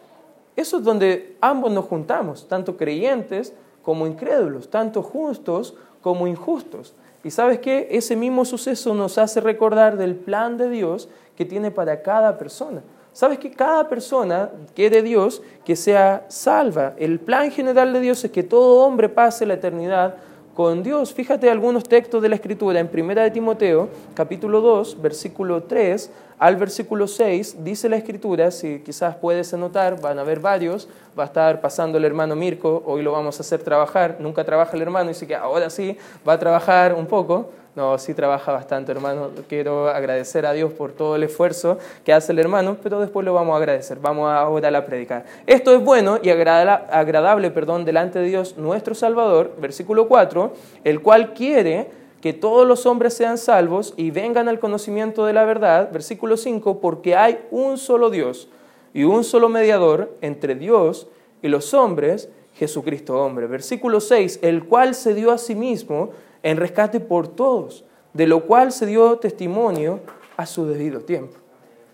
Eso 0.56 0.78
es 0.78 0.84
donde 0.84 1.36
ambos 1.40 1.70
nos 1.70 1.84
juntamos, 1.84 2.48
tanto 2.48 2.76
creyentes 2.76 3.52
como 3.82 4.06
incrédulos, 4.06 4.70
tanto 4.70 5.02
justos 5.02 5.76
como 6.00 6.26
injustos. 6.26 6.94
Y 7.22 7.30
sabes 7.30 7.58
qué? 7.58 7.88
Ese 7.90 8.16
mismo 8.16 8.44
suceso 8.44 8.94
nos 8.94 9.18
hace 9.18 9.40
recordar 9.40 9.96
del 9.96 10.14
plan 10.14 10.56
de 10.56 10.70
Dios 10.70 11.08
que 11.36 11.44
tiene 11.44 11.70
para 11.70 12.02
cada 12.02 12.38
persona. 12.38 12.82
Sabes 13.16 13.38
que 13.38 13.50
cada 13.50 13.88
persona 13.88 14.50
quiere 14.74 15.00
Dios 15.00 15.40
que 15.64 15.74
sea 15.74 16.26
salva. 16.28 16.92
El 16.98 17.18
plan 17.18 17.50
general 17.50 17.94
de 17.94 18.00
Dios 18.00 18.22
es 18.22 18.30
que 18.30 18.42
todo 18.42 18.84
hombre 18.84 19.08
pase 19.08 19.46
la 19.46 19.54
eternidad 19.54 20.16
con 20.54 20.82
Dios. 20.82 21.14
Fíjate 21.14 21.48
algunos 21.48 21.84
textos 21.84 22.20
de 22.20 22.28
la 22.28 22.34
Escritura 22.34 22.78
en 22.78 22.90
1 22.92 23.14
de 23.14 23.30
Timoteo, 23.30 23.88
capítulo 24.12 24.60
2, 24.60 25.00
versículo 25.00 25.62
3 25.62 26.10
al 26.38 26.56
versículo 26.56 27.08
6, 27.08 27.64
dice 27.64 27.88
la 27.88 27.96
Escritura, 27.96 28.50
si 28.50 28.80
quizás 28.80 29.16
puedes 29.16 29.54
anotar, 29.54 29.98
van 29.98 30.18
a 30.18 30.20
haber 30.20 30.38
varios, 30.38 30.86
va 31.18 31.22
a 31.22 31.26
estar 31.26 31.62
pasando 31.62 31.96
el 31.96 32.04
hermano 32.04 32.36
Mirko, 32.36 32.82
hoy 32.84 33.00
lo 33.00 33.12
vamos 33.12 33.38
a 33.38 33.40
hacer 33.40 33.62
trabajar, 33.62 34.18
nunca 34.20 34.44
trabaja 34.44 34.76
el 34.76 34.82
hermano, 34.82 35.08
dice 35.08 35.26
que 35.26 35.34
ahora 35.34 35.70
sí 35.70 35.96
va 36.28 36.34
a 36.34 36.38
trabajar 36.38 36.92
un 36.92 37.06
poco. 37.06 37.48
No, 37.76 37.98
sí 37.98 38.14
trabaja 38.14 38.52
bastante, 38.52 38.90
hermano. 38.90 39.28
Quiero 39.50 39.90
agradecer 39.90 40.46
a 40.46 40.54
Dios 40.54 40.72
por 40.72 40.92
todo 40.92 41.14
el 41.14 41.24
esfuerzo 41.24 41.76
que 42.06 42.14
hace 42.14 42.32
el 42.32 42.38
hermano, 42.38 42.78
pero 42.82 43.00
después 43.00 43.22
lo 43.26 43.34
vamos 43.34 43.52
a 43.52 43.58
agradecer. 43.58 43.98
Vamos 44.00 44.30
ahora 44.30 44.78
a 44.78 44.86
predicar. 44.86 45.26
Esto 45.46 45.74
es 45.74 45.84
bueno 45.84 46.18
y 46.22 46.30
agradable 46.30 47.50
perdón, 47.50 47.84
delante 47.84 48.18
de 48.18 48.28
Dios 48.28 48.56
nuestro 48.56 48.94
Salvador, 48.94 49.56
versículo 49.60 50.08
4, 50.08 50.54
el 50.84 51.02
cual 51.02 51.34
quiere 51.34 51.90
que 52.22 52.32
todos 52.32 52.66
los 52.66 52.86
hombres 52.86 53.12
sean 53.12 53.36
salvos 53.36 53.92
y 53.98 54.10
vengan 54.10 54.48
al 54.48 54.58
conocimiento 54.58 55.26
de 55.26 55.34
la 55.34 55.44
verdad, 55.44 55.92
versículo 55.92 56.38
5, 56.38 56.80
porque 56.80 57.14
hay 57.14 57.40
un 57.50 57.76
solo 57.76 58.08
Dios 58.08 58.48
y 58.94 59.04
un 59.04 59.22
solo 59.22 59.50
mediador 59.50 60.16
entre 60.22 60.54
Dios 60.54 61.08
y 61.42 61.48
los 61.48 61.74
hombres, 61.74 62.30
Jesucristo 62.54 63.22
hombre. 63.22 63.46
Versículo 63.46 64.00
6, 64.00 64.38
el 64.40 64.64
cual 64.64 64.94
se 64.94 65.12
dio 65.12 65.30
a 65.30 65.36
sí 65.36 65.54
mismo 65.54 66.12
en 66.42 66.56
rescate 66.56 67.00
por 67.00 67.28
todos, 67.28 67.84
de 68.12 68.26
lo 68.26 68.46
cual 68.46 68.72
se 68.72 68.86
dio 68.86 69.18
testimonio 69.18 70.00
a 70.36 70.46
su 70.46 70.66
debido 70.66 71.00
tiempo. 71.00 71.36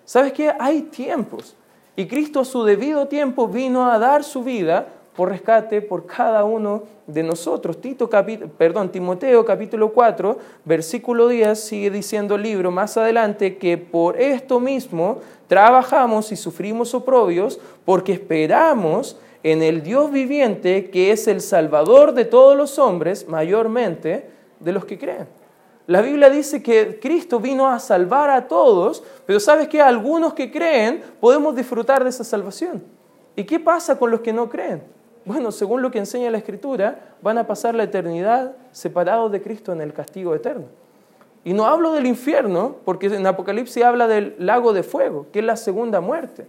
¿Sabes 0.05 0.33
qué? 0.33 0.53
Hay 0.59 0.83
tiempos. 0.83 1.57
Y 1.97 2.07
Cristo 2.07 2.41
a 2.41 2.45
su 2.45 2.65
debido 2.65 3.07
tiempo 3.07 3.49
vino 3.49 3.91
a 3.91 3.99
dar 3.99 4.25
su 4.25 4.43
vida 4.43 4.89
por 5.15 5.29
rescate 5.29 5.83
por 5.83 6.07
cada 6.07 6.45
uno 6.45 6.85
de 7.07 7.23
nosotros. 7.23 7.81
Tito 7.81 8.09
perdón, 8.57 8.91
Timoteo 8.91 9.45
capítulo 9.45 9.93
4, 9.93 10.39
versículo 10.65 11.29
10 11.29 11.59
sigue 11.59 11.91
diciendo 11.91 12.37
el 12.37 12.43
libro 12.43 12.71
más 12.71 12.97
adelante 12.97 13.59
que 13.59 13.77
por 13.77 14.21
esto 14.21 14.59
mismo 14.59 15.19
trabajamos 15.49 16.33
y 16.33 16.37
sufrimos 16.37 16.95
oprobios 16.95 17.61
porque 17.85 18.13
esperamos 18.15 19.19
en 19.43 19.63
el 19.63 19.83
Dios 19.83 20.11
viviente 20.11 20.91
que 20.91 21.11
es 21.13 21.27
el 21.29 21.41
Salvador 21.41 22.15
de 22.15 22.25
todos 22.25 22.57
los 22.57 22.79
hombres, 22.79 23.29
mayormente 23.29 24.31
de 24.61 24.73
los 24.73 24.85
que 24.85 24.99
creen. 24.99 25.27
La 25.87 26.01
Biblia 26.01 26.31
dice 26.31 26.63
que 26.63 27.01
Cristo 27.01 27.41
vino 27.41 27.69
a 27.69 27.81
salvar 27.81 28.31
a 28.31 28.47
todos, 28.47 29.03
pero 29.27 29.41
sabes 29.41 29.69
que 29.69 29.81
algunos 29.81 30.33
que 30.35 30.51
creen 30.51 31.03
podemos 31.21 31.57
disfrutar 31.57 32.05
de 32.05 32.11
esa 32.11 32.23
salvación. 32.23 32.83
¿Y 33.35 33.45
qué 33.45 33.59
pasa 33.59 33.99
con 33.99 34.11
los 34.11 34.21
que 34.21 34.33
no 34.33 34.49
creen? 34.49 34.83
Bueno, 35.25 35.51
según 35.53 35.83
lo 35.83 35.91
que 35.91 35.99
enseña 35.99 36.31
la 36.31 36.39
Escritura, 36.39 37.15
van 37.21 37.39
a 37.39 37.47
pasar 37.47 37.75
la 37.75 37.85
eternidad 37.85 38.57
separados 38.71 39.31
de 39.33 39.43
Cristo 39.43 39.73
en 39.73 39.81
el 39.81 39.93
castigo 39.93 40.35
eterno. 40.35 40.67
Y 41.45 41.53
no 41.53 41.67
hablo 41.67 41.93
del 41.93 42.07
infierno, 42.07 42.77
porque 42.85 43.07
en 43.07 43.27
Apocalipsis 43.27 43.83
habla 43.83 44.07
del 44.07 44.37
lago 44.39 44.73
de 44.73 44.85
fuego, 44.85 45.27
que 45.33 45.41
es 45.41 45.45
la 45.45 45.57
segunda 45.57 46.01
muerte. 46.01 46.47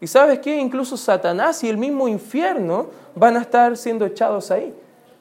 Y 0.00 0.06
sabes 0.06 0.40
qué, 0.40 0.58
incluso 0.58 0.96
Satanás 0.96 1.64
y 1.64 1.68
el 1.68 1.78
mismo 1.78 2.08
infierno 2.08 2.88
van 3.14 3.36
a 3.36 3.40
estar 3.40 3.76
siendo 3.76 4.04
echados 4.04 4.50
ahí. 4.50 4.74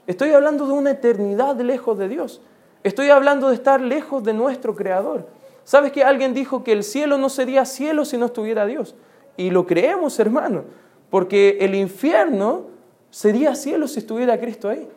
Estoy 0.07 0.31
hablando 0.31 0.67
de 0.67 0.73
una 0.73 0.91
eternidad 0.91 1.59
lejos 1.59 1.97
de 1.97 2.09
Dios. 2.09 2.41
Estoy 2.83 3.09
hablando 3.09 3.49
de 3.49 3.55
estar 3.55 3.81
lejos 3.81 4.23
de 4.23 4.33
nuestro 4.33 4.75
Creador. 4.75 5.27
¿Sabes 5.63 5.91
que 5.91 6.03
alguien 6.03 6.33
dijo 6.33 6.63
que 6.63 6.73
el 6.73 6.83
cielo 6.83 7.17
no 7.17 7.29
sería 7.29 7.65
cielo 7.65 8.05
si 8.05 8.17
no 8.17 8.27
estuviera 8.27 8.65
Dios? 8.65 8.95
Y 9.37 9.49
lo 9.49 9.65
creemos, 9.65 10.19
hermano, 10.19 10.65
porque 11.09 11.57
el 11.61 11.73
infierno 11.73 12.67
sería 13.09 13.55
cielo 13.55 13.87
si 13.87 13.99
estuviera 13.99 14.39
Cristo 14.39 14.69
ahí. 14.69 14.87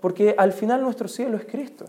Porque 0.00 0.34
al 0.38 0.52
final 0.52 0.80
nuestro 0.80 1.08
cielo 1.08 1.36
es 1.36 1.44
Cristo. 1.44 1.84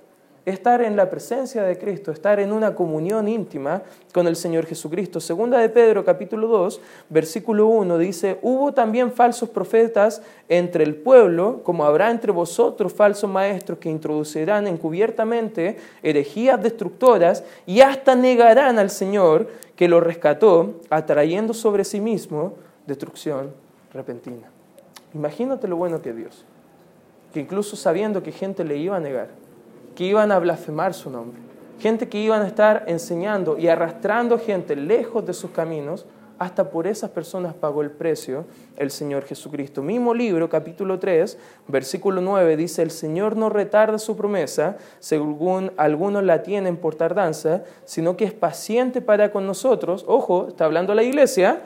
Estar 0.45 0.81
en 0.81 0.95
la 0.95 1.09
presencia 1.09 1.63
de 1.63 1.77
Cristo, 1.77 2.11
estar 2.11 2.39
en 2.39 2.51
una 2.51 2.75
comunión 2.75 3.27
íntima 3.27 3.83
con 4.13 4.27
el 4.27 4.35
Señor 4.35 4.65
Jesucristo. 4.65 5.19
Segunda 5.19 5.59
de 5.59 5.69
Pedro 5.69 6.03
capítulo 6.03 6.47
2, 6.47 6.81
versículo 7.09 7.67
1 7.67 7.97
dice, 7.97 8.39
hubo 8.41 8.73
también 8.73 9.11
falsos 9.11 9.49
profetas 9.49 10.21
entre 10.47 10.83
el 10.83 10.95
pueblo, 10.95 11.61
como 11.63 11.85
habrá 11.85 12.09
entre 12.11 12.31
vosotros 12.31 12.93
falsos 12.93 13.29
maestros 13.29 13.79
que 13.79 13.89
introducirán 13.89 14.67
encubiertamente 14.67 15.77
herejías 16.01 16.61
destructoras 16.61 17.43
y 17.65 17.81
hasta 17.81 18.15
negarán 18.15 18.79
al 18.79 18.89
Señor 18.89 19.47
que 19.75 19.87
lo 19.87 20.01
rescató, 20.01 20.81
atrayendo 20.89 21.53
sobre 21.53 21.85
sí 21.85 22.01
mismo 22.01 22.53
destrucción 22.85 23.53
repentina. 23.93 24.49
Imagínate 25.13 25.67
lo 25.67 25.77
bueno 25.77 26.01
que 26.01 26.13
Dios, 26.13 26.43
que 27.33 27.39
incluso 27.39 27.75
sabiendo 27.75 28.21
que 28.21 28.31
gente 28.31 28.63
le 28.63 28.77
iba 28.77 28.97
a 28.97 28.99
negar, 28.99 29.29
que 29.99 30.05
iban 30.05 30.31
a 30.31 30.39
blasfemar 30.39 30.93
su 30.93 31.09
nombre, 31.09 31.41
gente 31.77 32.07
que 32.07 32.19
iban 32.19 32.41
a 32.41 32.47
estar 32.47 32.85
enseñando 32.87 33.57
y 33.57 33.67
arrastrando 33.67 34.39
gente 34.39 34.77
lejos 34.77 35.25
de 35.25 35.33
sus 35.33 35.51
caminos, 35.51 36.05
hasta 36.37 36.69
por 36.69 36.87
esas 36.87 37.09
personas 37.09 37.53
pagó 37.53 37.81
el 37.81 37.91
precio 37.91 38.45
el 38.77 38.91
Señor 38.91 39.25
Jesucristo. 39.25 39.83
Mismo 39.83 40.13
libro, 40.13 40.47
capítulo 40.47 40.99
3, 40.99 41.37
versículo 41.67 42.21
9, 42.21 42.55
dice, 42.55 42.81
el 42.81 42.91
Señor 42.91 43.35
no 43.35 43.49
retarda 43.49 43.99
su 43.99 44.15
promesa, 44.15 44.77
según 44.99 45.73
algunos 45.75 46.23
la 46.23 46.43
tienen 46.43 46.77
por 46.77 46.95
tardanza, 46.95 47.65
sino 47.83 48.15
que 48.15 48.23
es 48.23 48.31
paciente 48.31 49.01
para 49.01 49.33
con 49.33 49.45
nosotros, 49.45 50.05
ojo, 50.07 50.47
está 50.47 50.63
hablando 50.63 50.95
la 50.95 51.03
iglesia, 51.03 51.61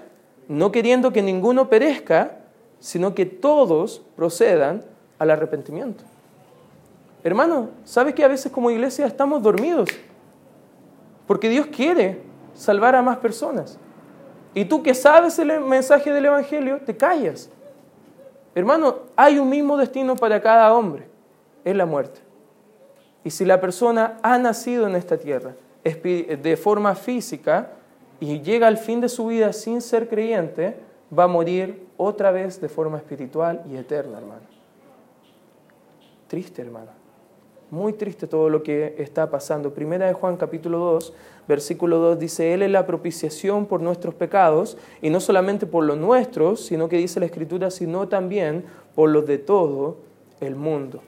no 0.47 0.71
queriendo 0.71 1.13
que 1.13 1.21
ninguno 1.21 1.69
perezca, 1.69 2.39
sino 2.79 3.13
que 3.13 3.27
todos 3.27 4.01
procedan 4.15 4.83
al 5.19 5.29
arrepentimiento. 5.29 6.03
Hermano, 7.23 7.69
¿sabes 7.85 8.13
que 8.13 8.23
a 8.23 8.27
veces 8.27 8.51
como 8.51 8.69
iglesia 8.69 9.05
estamos 9.05 9.41
dormidos? 9.41 9.89
Porque 11.25 11.47
Dios 11.47 11.67
quiere 11.67 12.21
salvar 12.53 12.95
a 12.95 13.01
más 13.01 13.17
personas. 13.17 13.79
Y 14.53 14.65
tú 14.65 14.83
que 14.83 14.93
sabes 14.93 15.39
el 15.39 15.61
mensaje 15.61 16.11
del 16.11 16.25
Evangelio, 16.25 16.81
te 16.85 16.95
callas. 16.95 17.49
Hermano, 18.53 18.97
hay 19.15 19.39
un 19.39 19.49
mismo 19.49 19.77
destino 19.77 20.15
para 20.15 20.41
cada 20.41 20.73
hombre, 20.73 21.07
es 21.63 21.75
la 21.75 21.85
muerte. 21.85 22.19
Y 23.23 23.29
si 23.29 23.45
la 23.45 23.59
persona 23.59 24.17
ha 24.21 24.37
nacido 24.37 24.85
en 24.85 24.95
esta 24.95 25.17
tierra 25.17 25.55
de 25.83 26.57
forma 26.61 26.93
física 26.93 27.71
y 28.19 28.41
llega 28.41 28.67
al 28.67 28.77
fin 28.77 29.01
de 29.01 29.09
su 29.09 29.27
vida 29.27 29.53
sin 29.53 29.81
ser 29.81 30.07
creyente, 30.09 30.77
va 31.17 31.23
a 31.23 31.27
morir 31.27 31.87
otra 31.97 32.31
vez 32.31 32.59
de 32.59 32.69
forma 32.69 32.97
espiritual 32.97 33.63
y 33.71 33.77
eterna, 33.77 34.17
hermano. 34.17 34.41
Triste, 36.27 36.61
hermano. 36.61 37.02
Muy 37.73 37.93
triste 37.93 38.27
todo 38.27 38.49
lo 38.49 38.61
que 38.61 38.93
está 38.99 39.31
pasando. 39.31 39.73
Primera 39.73 40.05
de 40.05 40.13
Juan 40.13 40.37
capítulo 40.37 40.77
2, 40.77 41.11
versículo 41.47 41.97
2 41.97 42.19
dice, 42.19 42.53
Él 42.53 42.61
es 42.61 42.69
la 42.69 42.85
propiciación 42.85 43.65
por 43.65 43.81
nuestros 43.81 44.13
pecados, 44.13 44.77
y 45.01 45.09
no 45.09 45.19
solamente 45.19 45.65
por 45.65 45.83
los 45.83 45.97
nuestros, 45.97 46.63
sino 46.63 46.87
que 46.87 46.97
dice 46.97 47.19
la 47.19 47.25
Escritura, 47.25 47.71
sino 47.71 48.07
también 48.07 48.63
por 48.93 49.09
los 49.09 49.25
de 49.25 49.39
todo 49.39 49.97
el 50.39 50.55
mundo. 50.55 51.01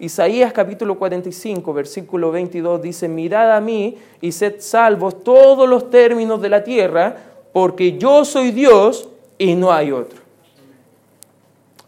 Isaías 0.00 0.52
capítulo 0.52 0.98
45, 0.98 1.72
versículo 1.72 2.32
22 2.32 2.82
dice, 2.82 3.06
mirad 3.06 3.56
a 3.56 3.60
mí 3.60 3.96
y 4.20 4.32
sed 4.32 4.56
salvos 4.58 5.22
todos 5.22 5.68
los 5.68 5.88
términos 5.88 6.42
de 6.42 6.48
la 6.48 6.64
tierra, 6.64 7.14
porque 7.52 7.96
yo 7.96 8.24
soy 8.24 8.50
Dios 8.50 9.08
y 9.38 9.54
no 9.54 9.70
hay 9.72 9.92
otro. 9.92 10.18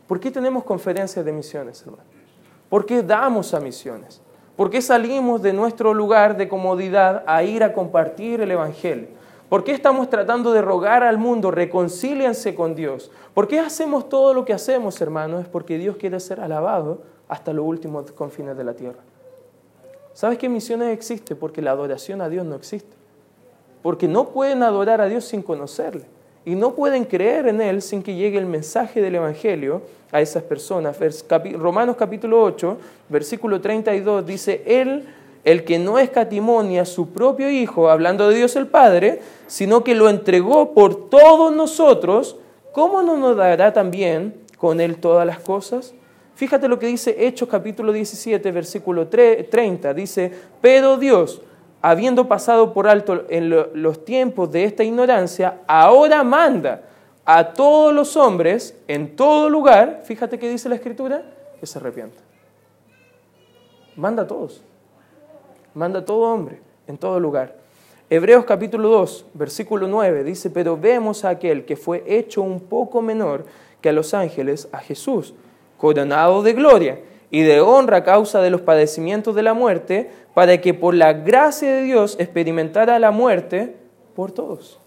¿Por 0.06 0.20
qué 0.20 0.30
tenemos 0.30 0.62
conferencias 0.62 1.24
de 1.24 1.32
misiones, 1.32 1.82
hermano? 1.82 2.09
¿Por 2.70 2.86
qué 2.86 3.02
damos 3.02 3.52
a 3.52 3.60
misiones? 3.60 4.22
¿Por 4.56 4.70
qué 4.70 4.80
salimos 4.80 5.42
de 5.42 5.52
nuestro 5.52 5.92
lugar 5.92 6.36
de 6.36 6.48
comodidad 6.48 7.24
a 7.26 7.42
ir 7.42 7.64
a 7.64 7.72
compartir 7.72 8.40
el 8.40 8.50
Evangelio? 8.52 9.08
¿Por 9.48 9.64
qué 9.64 9.72
estamos 9.72 10.08
tratando 10.08 10.52
de 10.52 10.62
rogar 10.62 11.02
al 11.02 11.18
mundo, 11.18 11.50
reconcíliense 11.50 12.54
con 12.54 12.76
Dios? 12.76 13.10
¿Por 13.34 13.48
qué 13.48 13.58
hacemos 13.58 14.08
todo 14.08 14.32
lo 14.32 14.44
que 14.44 14.52
hacemos, 14.52 15.00
hermanos? 15.00 15.42
Es 15.42 15.48
porque 15.48 15.78
Dios 15.78 15.96
quiere 15.96 16.20
ser 16.20 16.40
alabado 16.40 17.02
hasta 17.26 17.52
los 17.52 17.66
últimos 17.66 18.12
confines 18.12 18.56
de 18.56 18.62
la 18.62 18.74
tierra. 18.74 19.00
¿Sabes 20.12 20.38
qué 20.38 20.48
misiones 20.48 20.92
existe? 20.92 21.34
Porque 21.34 21.62
la 21.62 21.72
adoración 21.72 22.20
a 22.20 22.28
Dios 22.28 22.46
no 22.46 22.54
existe. 22.54 22.96
Porque 23.82 24.06
no 24.06 24.28
pueden 24.28 24.62
adorar 24.62 25.00
a 25.00 25.06
Dios 25.06 25.24
sin 25.24 25.42
conocerle 25.42 26.04
y 26.44 26.54
no 26.54 26.74
pueden 26.74 27.04
creer 27.04 27.48
en 27.48 27.60
Él 27.60 27.82
sin 27.82 28.02
que 28.02 28.14
llegue 28.14 28.38
el 28.38 28.46
mensaje 28.46 29.00
del 29.00 29.16
Evangelio 29.16 29.82
a 30.10 30.20
esas 30.20 30.42
personas. 30.42 30.96
Romanos 31.58 31.96
capítulo 31.96 32.42
8, 32.42 32.78
versículo 33.08 33.60
32 33.60 34.26
dice, 34.26 34.62
Él, 34.66 35.04
el 35.44 35.64
que 35.64 35.78
no 35.78 35.98
escatimonia 35.98 36.82
a 36.82 36.86
su 36.86 37.10
propio 37.10 37.50
Hijo, 37.50 37.90
hablando 37.90 38.28
de 38.28 38.36
Dios 38.36 38.56
el 38.56 38.66
Padre, 38.66 39.20
sino 39.46 39.84
que 39.84 39.94
lo 39.94 40.08
entregó 40.08 40.72
por 40.72 41.08
todos 41.08 41.54
nosotros, 41.54 42.36
¿cómo 42.72 43.02
no 43.02 43.16
nos 43.16 43.36
dará 43.36 43.72
también 43.72 44.34
con 44.58 44.80
Él 44.80 44.96
todas 44.96 45.26
las 45.26 45.40
cosas? 45.40 45.94
Fíjate 46.34 46.68
lo 46.68 46.78
que 46.78 46.86
dice 46.86 47.26
Hechos 47.26 47.50
capítulo 47.50 47.92
17, 47.92 48.50
versículo 48.50 49.08
30. 49.08 49.92
Dice, 49.92 50.32
pero 50.62 50.96
Dios, 50.96 51.42
habiendo 51.82 52.28
pasado 52.28 52.72
por 52.72 52.86
alto 52.86 53.24
en 53.28 53.50
los 53.50 54.04
tiempos 54.04 54.50
de 54.52 54.64
esta 54.64 54.84
ignorancia, 54.84 55.60
ahora 55.66 56.22
manda 56.22 56.82
a 57.24 57.52
todos 57.52 57.94
los 57.94 58.16
hombres 58.16 58.76
en 58.88 59.16
todo 59.16 59.48
lugar, 59.48 60.02
fíjate 60.04 60.38
que 60.38 60.48
dice 60.48 60.68
la 60.68 60.74
escritura, 60.74 61.22
que 61.58 61.66
se 61.66 61.78
arrepientan. 61.78 62.22
Manda 63.96 64.22
a 64.22 64.26
todos. 64.26 64.62
Manda 65.74 66.00
a 66.00 66.04
todo 66.04 66.20
hombre 66.32 66.60
en 66.86 66.98
todo 66.98 67.20
lugar. 67.20 67.54
Hebreos 68.08 68.44
capítulo 68.44 68.88
2, 68.88 69.26
versículo 69.34 69.86
9 69.86 70.24
dice, 70.24 70.50
pero 70.50 70.76
vemos 70.76 71.24
a 71.24 71.28
aquel 71.28 71.64
que 71.64 71.76
fue 71.76 72.02
hecho 72.06 72.42
un 72.42 72.60
poco 72.60 73.00
menor 73.00 73.44
que 73.80 73.90
a 73.90 73.92
los 73.92 74.12
ángeles, 74.14 74.68
a 74.72 74.78
Jesús, 74.78 75.32
coronado 75.78 76.42
de 76.42 76.52
gloria 76.52 76.98
y 77.30 77.42
de 77.42 77.60
honra 77.60 77.98
a 77.98 78.04
causa 78.04 78.40
de 78.40 78.50
los 78.50 78.60
padecimientos 78.60 79.34
de 79.34 79.42
la 79.42 79.54
muerte, 79.54 80.10
para 80.34 80.60
que 80.60 80.74
por 80.74 80.94
la 80.94 81.12
gracia 81.12 81.72
de 81.72 81.82
Dios 81.82 82.16
experimentara 82.18 82.98
la 82.98 83.10
muerte 83.10 83.76
por 84.14 84.32
todos. 84.32 84.78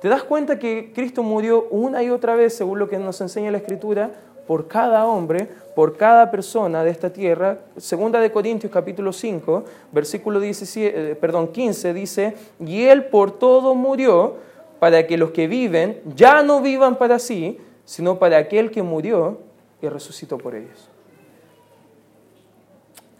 ¿Te 0.00 0.08
das 0.08 0.22
cuenta 0.22 0.58
que 0.58 0.92
Cristo 0.94 1.22
murió 1.22 1.66
una 1.70 2.02
y 2.02 2.10
otra 2.10 2.34
vez, 2.34 2.56
según 2.56 2.78
lo 2.78 2.88
que 2.88 2.98
nos 2.98 3.20
enseña 3.20 3.50
la 3.50 3.58
Escritura, 3.58 4.10
por 4.46 4.66
cada 4.66 5.06
hombre, 5.06 5.48
por 5.76 5.96
cada 5.96 6.30
persona 6.30 6.82
de 6.82 6.90
esta 6.90 7.12
tierra? 7.12 7.58
Segunda 7.76 8.18
de 8.18 8.32
Corintios 8.32 8.72
capítulo 8.72 9.12
5, 9.12 9.64
versículo 9.92 10.40
17, 10.40 11.12
eh, 11.12 11.14
perdón, 11.14 11.48
15 11.48 11.92
dice, 11.92 12.34
y 12.58 12.84
Él 12.84 13.04
por 13.04 13.32
todo 13.38 13.74
murió 13.74 14.36
para 14.78 15.06
que 15.06 15.18
los 15.18 15.30
que 15.30 15.46
viven 15.46 16.00
ya 16.16 16.42
no 16.42 16.60
vivan 16.60 16.96
para 16.96 17.18
sí, 17.18 17.58
sino 17.84 18.18
para 18.18 18.38
aquel 18.38 18.70
que 18.70 18.82
murió 18.82 19.38
y 19.82 19.88
resucitó 19.88 20.38
por 20.38 20.54
ellos. 20.54 20.89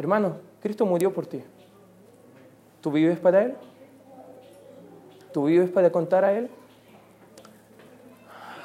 Hermano, 0.01 0.37
Cristo 0.63 0.87
murió 0.87 1.13
por 1.13 1.27
ti. 1.27 1.43
¿Tú 2.81 2.91
vives 2.91 3.19
para 3.19 3.43
Él? 3.43 3.55
¿Tú 5.31 5.45
vives 5.45 5.69
para 5.69 5.93
contar 5.93 6.25
a 6.25 6.33
Él? 6.33 6.49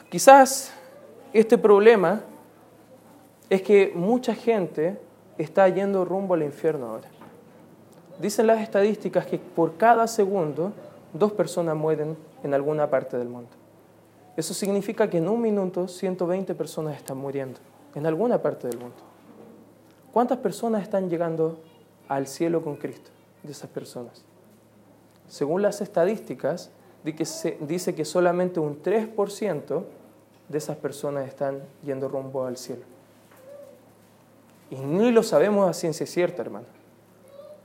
Quizás 0.10 0.72
este 1.34 1.58
problema 1.58 2.22
es 3.50 3.62
que 3.62 3.92
mucha 3.94 4.34
gente 4.34 4.98
está 5.38 5.68
yendo 5.68 6.06
rumbo 6.06 6.36
al 6.36 6.44
infierno 6.44 6.88
ahora. 6.88 7.10
Dicen 8.18 8.48
las 8.48 8.62
estadísticas 8.62 9.26
que 9.26 9.38
por 9.38 9.76
cada 9.76 10.08
segundo 10.08 10.72
dos 11.12 11.34
personas 11.34 11.76
mueren 11.76 12.16
en 12.44 12.54
alguna 12.54 12.90
parte 12.90 13.18
del 13.18 13.28
mundo. 13.28 13.50
Eso 14.38 14.54
significa 14.54 15.10
que 15.10 15.18
en 15.18 15.28
un 15.28 15.42
minuto 15.42 15.90
120 15.90 16.56
personas 16.56 16.96
están 16.96 17.18
muriendo 17.18 17.60
en 17.94 18.06
alguna 18.06 18.42
parte 18.42 18.70
del 18.70 18.80
mundo. 18.80 19.15
¿Cuántas 20.16 20.38
personas 20.38 20.82
están 20.82 21.10
llegando 21.10 21.58
al 22.08 22.26
cielo 22.26 22.64
con 22.64 22.78
Cristo 22.78 23.10
de 23.44 23.52
esas 23.52 23.70
personas? 23.70 24.24
Según 25.28 25.62
las 25.62 25.82
estadísticas, 25.82 26.72
dice 27.04 27.94
que 27.94 28.06
solamente 28.06 28.62
un 28.62 28.82
3% 28.82 29.84
de 30.48 30.58
esas 30.58 30.78
personas 30.78 31.28
están 31.28 31.64
yendo 31.84 32.08
rumbo 32.08 32.46
al 32.46 32.56
cielo. 32.56 32.84
Y 34.72 34.78
ni 34.78 35.12
lo 35.12 35.22
sabemos 35.22 35.70
a 35.70 35.74
ciencia 35.74 36.06
cierta, 36.06 36.44
hermano. 36.44 36.68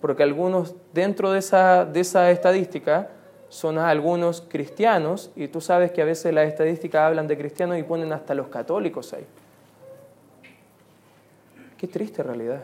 Porque 0.00 0.24
algunos 0.24 0.74
dentro 0.92 1.30
de 1.30 1.38
esa, 1.38 1.84
de 1.84 2.00
esa 2.00 2.32
estadística 2.32 3.10
son 3.48 3.78
algunos 3.78 4.40
cristianos, 4.40 5.30
y 5.36 5.46
tú 5.46 5.60
sabes 5.60 5.92
que 5.92 6.02
a 6.02 6.04
veces 6.04 6.34
las 6.34 6.48
estadísticas 6.48 7.02
hablan 7.02 7.28
de 7.28 7.38
cristianos 7.38 7.78
y 7.78 7.84
ponen 7.84 8.12
hasta 8.12 8.34
los 8.34 8.48
católicos 8.48 9.12
ahí. 9.12 9.24
Qué 11.80 11.88
triste 11.88 12.22
realidad. 12.22 12.60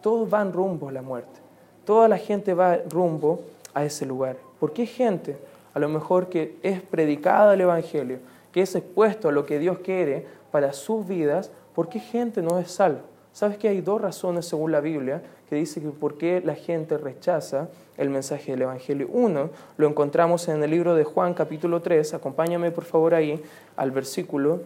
Todos 0.00 0.30
van 0.30 0.50
rumbo 0.50 0.88
a 0.88 0.92
la 0.92 1.02
muerte. 1.02 1.40
Toda 1.84 2.08
la 2.08 2.16
gente 2.16 2.54
va 2.54 2.78
rumbo 2.88 3.42
a 3.74 3.84
ese 3.84 4.06
lugar. 4.06 4.38
¿Por 4.58 4.72
qué 4.72 4.86
gente, 4.86 5.36
a 5.74 5.78
lo 5.78 5.90
mejor 5.90 6.30
que 6.30 6.56
es 6.62 6.80
predicada 6.80 7.52
el 7.52 7.60
Evangelio, 7.60 8.18
que 8.52 8.62
es 8.62 8.74
expuesto 8.74 9.28
a 9.28 9.32
lo 9.32 9.44
que 9.44 9.58
Dios 9.58 9.80
quiere 9.80 10.24
para 10.50 10.72
sus 10.72 11.06
vidas, 11.06 11.50
¿por 11.74 11.90
qué 11.90 12.00
gente 12.00 12.40
no 12.40 12.58
es 12.58 12.70
salva? 12.70 13.02
¿Sabes 13.34 13.58
que 13.58 13.68
hay 13.68 13.82
dos 13.82 14.00
razones 14.00 14.46
según 14.46 14.72
la 14.72 14.80
Biblia 14.80 15.20
que 15.50 15.56
dice 15.56 15.82
que 15.82 15.88
por 15.88 16.16
qué 16.16 16.40
la 16.42 16.54
gente 16.54 16.96
rechaza 16.96 17.68
el 17.98 18.08
mensaje 18.08 18.52
del 18.52 18.62
Evangelio? 18.62 19.06
Uno, 19.12 19.50
lo 19.76 19.86
encontramos 19.86 20.48
en 20.48 20.62
el 20.62 20.70
libro 20.70 20.94
de 20.94 21.04
Juan 21.04 21.34
capítulo 21.34 21.82
3, 21.82 22.14
acompáñame 22.14 22.70
por 22.70 22.84
favor 22.84 23.12
ahí 23.12 23.38
al 23.76 23.90
versículo 23.90 24.60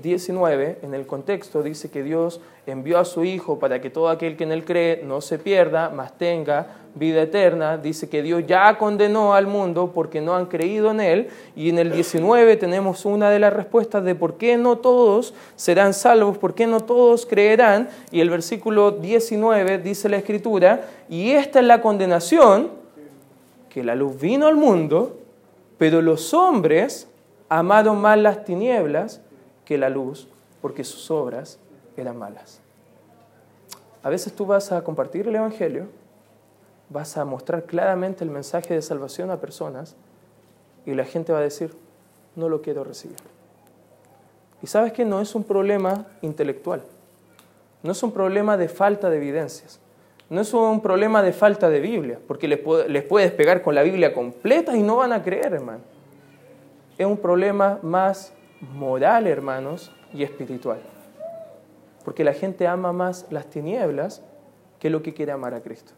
19, 0.00 0.78
en 0.82 0.94
el 0.94 1.06
contexto, 1.06 1.62
dice 1.62 1.90
que 1.90 2.02
Dios 2.02 2.40
envió 2.66 2.98
a 2.98 3.04
su 3.04 3.24
Hijo 3.24 3.58
para 3.58 3.80
que 3.80 3.90
todo 3.90 4.08
aquel 4.08 4.36
que 4.36 4.44
en 4.44 4.52
Él 4.52 4.64
cree 4.64 5.02
no 5.04 5.20
se 5.20 5.38
pierda, 5.38 5.90
mas 5.90 6.16
tenga 6.16 6.68
vida 6.94 7.22
eterna. 7.22 7.78
Dice 7.78 8.08
que 8.08 8.22
Dios 8.22 8.44
ya 8.46 8.78
condenó 8.78 9.34
al 9.34 9.46
mundo 9.46 9.92
porque 9.94 10.20
no 10.20 10.34
han 10.34 10.46
creído 10.46 10.90
en 10.92 11.00
Él. 11.00 11.28
Y 11.56 11.68
en 11.70 11.78
el 11.78 11.92
19 11.92 12.56
tenemos 12.56 13.04
una 13.04 13.30
de 13.30 13.38
las 13.38 13.52
respuestas 13.52 14.04
de 14.04 14.14
por 14.14 14.36
qué 14.36 14.56
no 14.56 14.78
todos 14.78 15.34
serán 15.56 15.94
salvos, 15.94 16.38
por 16.38 16.54
qué 16.54 16.66
no 16.66 16.80
todos 16.80 17.26
creerán. 17.26 17.88
Y 18.10 18.20
el 18.20 18.30
versículo 18.30 18.92
19 18.92 19.78
dice 19.78 20.08
la 20.08 20.16
Escritura, 20.16 20.88
y 21.08 21.32
esta 21.32 21.60
es 21.60 21.66
la 21.66 21.82
condenación, 21.82 22.70
que 23.68 23.82
la 23.82 23.94
luz 23.94 24.20
vino 24.20 24.46
al 24.46 24.56
mundo, 24.56 25.18
pero 25.78 26.02
los 26.02 26.32
hombres 26.34 27.08
amaron 27.48 28.00
más 28.00 28.18
las 28.18 28.44
tinieblas 28.44 29.20
la 29.78 29.88
luz, 29.88 30.28
porque 30.60 30.84
sus 30.84 31.10
obras 31.10 31.58
eran 31.96 32.16
malas. 32.16 32.60
A 34.02 34.10
veces 34.10 34.32
tú 34.32 34.46
vas 34.46 34.72
a 34.72 34.82
compartir 34.82 35.28
el 35.28 35.36
Evangelio, 35.36 35.86
vas 36.88 37.16
a 37.16 37.24
mostrar 37.24 37.64
claramente 37.64 38.24
el 38.24 38.30
mensaje 38.30 38.74
de 38.74 38.82
salvación 38.82 39.30
a 39.30 39.38
personas 39.38 39.96
y 40.84 40.94
la 40.94 41.04
gente 41.04 41.32
va 41.32 41.38
a 41.38 41.42
decir, 41.42 41.74
no 42.34 42.48
lo 42.48 42.62
quiero 42.62 42.84
recibir. 42.84 43.16
Y 44.62 44.66
sabes 44.66 44.92
que 44.92 45.04
no 45.04 45.20
es 45.20 45.34
un 45.34 45.44
problema 45.44 46.06
intelectual, 46.20 46.82
no 47.82 47.92
es 47.92 48.02
un 48.02 48.12
problema 48.12 48.56
de 48.56 48.68
falta 48.68 49.10
de 49.10 49.16
evidencias, 49.16 49.80
no 50.30 50.40
es 50.40 50.52
un 50.54 50.80
problema 50.80 51.22
de 51.22 51.32
falta 51.32 51.68
de 51.68 51.80
Biblia, 51.80 52.18
porque 52.26 52.48
les, 52.48 52.60
les 52.88 53.04
puedes 53.04 53.32
pegar 53.32 53.62
con 53.62 53.74
la 53.74 53.82
Biblia 53.82 54.14
completa 54.14 54.76
y 54.76 54.82
no 54.82 54.96
van 54.96 55.12
a 55.12 55.22
creer, 55.22 55.54
hermano. 55.54 55.80
Es 56.96 57.06
un 57.06 57.18
problema 57.18 57.78
más 57.82 58.32
moral, 58.62 59.26
hermanos, 59.26 59.92
y 60.14 60.22
espiritual. 60.22 60.80
Porque 62.04 62.24
la 62.24 62.32
gente 62.32 62.66
ama 62.66 62.92
más 62.92 63.26
las 63.30 63.46
tinieblas 63.46 64.22
que 64.78 64.90
lo 64.90 65.02
que 65.02 65.14
quiere 65.14 65.32
amar 65.32 65.54
a 65.54 65.60
Cristo. 65.60 65.92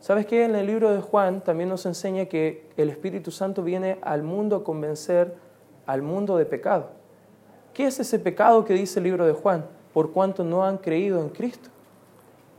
¿Sabes 0.00 0.26
qué? 0.26 0.44
En 0.44 0.56
el 0.56 0.66
libro 0.66 0.92
de 0.92 1.00
Juan 1.00 1.42
también 1.42 1.68
nos 1.68 1.86
enseña 1.86 2.26
que 2.26 2.68
el 2.76 2.90
Espíritu 2.90 3.30
Santo 3.30 3.62
viene 3.62 3.98
al 4.02 4.22
mundo 4.22 4.56
a 4.56 4.64
convencer 4.64 5.36
al 5.86 6.02
mundo 6.02 6.36
de 6.36 6.44
pecado. 6.44 6.90
¿Qué 7.72 7.86
es 7.86 8.00
ese 8.00 8.18
pecado 8.18 8.64
que 8.64 8.74
dice 8.74 8.98
el 8.98 9.04
libro 9.04 9.26
de 9.26 9.32
Juan? 9.32 9.64
Por 9.92 10.12
cuanto 10.12 10.42
no 10.42 10.64
han 10.64 10.78
creído 10.78 11.20
en 11.20 11.28
Cristo. 11.28 11.70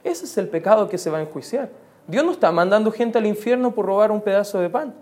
Ese 0.03 0.25
es 0.25 0.37
el 0.37 0.47
pecado 0.47 0.87
que 0.87 0.97
se 0.97 1.09
va 1.09 1.17
a 1.17 1.21
enjuiciar. 1.21 1.69
Dios 2.07 2.23
no 2.23 2.31
está 2.31 2.51
mandando 2.51 2.91
gente 2.91 3.17
al 3.17 3.25
infierno 3.25 3.73
por 3.73 3.85
robar 3.85 4.11
un 4.11 4.21
pedazo 4.21 4.59
de 4.59 4.69
pan. 4.69 4.93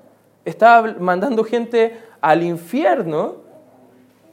Está 0.43 0.81
mandando 0.99 1.43
gente 1.43 1.99
al 2.21 2.43
infierno 2.43 3.50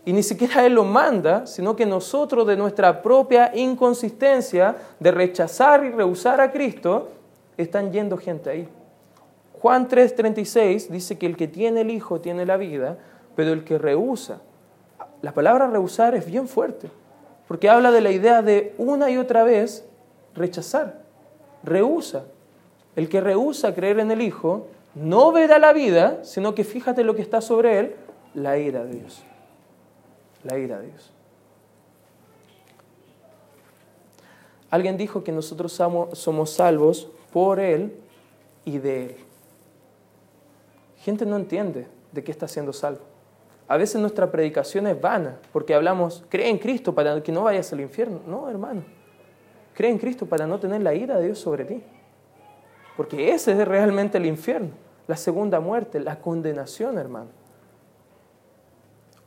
y 0.05 0.13
ni 0.13 0.23
siquiera 0.23 0.65
Él 0.65 0.75
lo 0.75 0.85
manda, 0.85 1.47
sino 1.47 1.77
que 1.77 1.85
nosotros 1.85 2.47
de 2.47 2.57
nuestra 2.57 3.03
propia 3.03 3.53
inconsistencia 3.55 4.77
de 4.99 5.11
rechazar 5.11 5.85
y 5.85 5.91
rehusar 5.91 6.41
a 6.41 6.51
Cristo, 6.51 7.11
están 7.57 7.93
yendo 7.93 8.17
gente 8.17 8.51
ahí. 8.51 8.69
Juan 9.61 9.89
3:36 9.89 10.89
dice 10.89 11.19
que 11.19 11.27
el 11.27 11.37
que 11.37 11.49
tiene 11.49 11.83
el 11.83 11.91
Hijo 11.91 12.21
tiene 12.21 12.47
la 12.47 12.57
vida, 12.57 12.97
pero 13.35 13.53
el 13.53 13.65
que 13.65 13.77
rehúsa, 13.77 14.41
la 15.21 15.35
palabra 15.35 15.67
rehusar 15.67 16.15
es 16.15 16.25
bien 16.25 16.49
fuerte, 16.49 16.89
porque 17.49 17.69
habla 17.69 17.91
de 17.91 18.01
la 18.01 18.11
idea 18.11 18.41
de 18.41 18.75
una 18.79 19.11
y 19.11 19.19
otra 19.19 19.43
vez 19.43 19.85
rechazar, 20.35 21.01
rehúsa. 21.65 22.25
El 22.95 23.09
que 23.09 23.21
rehúsa 23.21 23.75
creer 23.75 23.99
en 23.99 24.11
el 24.11 24.23
Hijo 24.23 24.69
no 24.95 25.33
verá 25.33 25.59
la 25.59 25.73
vida, 25.73 26.21
sino 26.23 26.55
que 26.55 26.65
fíjate 26.65 27.05
lo 27.05 27.15
que 27.15 27.23
está 27.23 27.41
sobre 27.41 27.79
él, 27.79 27.97
la 28.35 28.59
ira 28.59 28.85
de 28.85 28.95
Dios 28.95 29.25
la 30.45 30.59
ira 30.59 30.79
de 30.79 30.87
Dios. 30.89 31.13
Alguien 34.71 34.97
dijo 34.97 35.25
que 35.25 35.33
nosotros 35.33 35.73
somos 35.73 36.51
salvos 36.51 37.09
por 37.33 37.59
Él 37.59 37.97
y 38.65 38.79
de 38.79 39.07
Él. 39.07 39.17
Gente 40.99 41.25
no 41.25 41.37
entiende 41.37 41.87
de 42.13 42.25
qué 42.25 42.31
está 42.31 42.49
siendo 42.49 42.73
salvo. 42.73 43.01
A 43.67 43.77
veces 43.77 44.01
nuestra 44.01 44.31
predicación 44.31 44.87
es 44.87 45.01
vana 45.01 45.39
porque 45.53 45.75
hablamos, 45.75 46.25
cree 46.29 46.49
en 46.49 46.59
Cristo 46.59 46.95
para 46.95 47.23
que 47.23 47.33
no 47.33 47.45
vayas 47.45 47.73
al 47.73 47.81
infierno. 47.81 48.21
No, 48.27 48.49
hermano. 48.49 48.83
Cree 49.75 49.91
en 49.91 49.99
Cristo 49.99 50.27
para 50.27 50.47
no 50.47 50.59
tener 50.59 50.83
la 50.83 50.95
ira 50.95 51.19
de 51.19 51.27
Dios 51.27 51.39
sobre 51.39 51.65
ti. 51.65 51.83
Porque 52.97 53.31
ese 53.33 53.53
es 53.53 53.69
realmente 53.69 54.19
el 54.19 54.27
infierno, 54.27 54.71
la 55.07 55.17
segunda 55.17 55.61
muerte, 55.61 56.01
la 56.01 56.19
condenación, 56.19 56.99
hermano. 56.99 57.29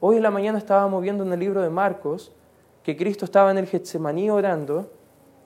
Hoy 0.04 0.18
en 0.18 0.24
la 0.24 0.32
mañana 0.32 0.58
estábamos 0.58 1.04
viendo 1.04 1.24
en 1.24 1.32
el 1.32 1.40
libro 1.40 1.62
de 1.62 1.70
Marcos 1.70 2.32
que 2.82 2.98
Cristo 2.98 3.24
estaba 3.24 3.52
en 3.52 3.60
el 3.60 3.68
Getsemaní 3.68 4.32
orando 4.32 4.90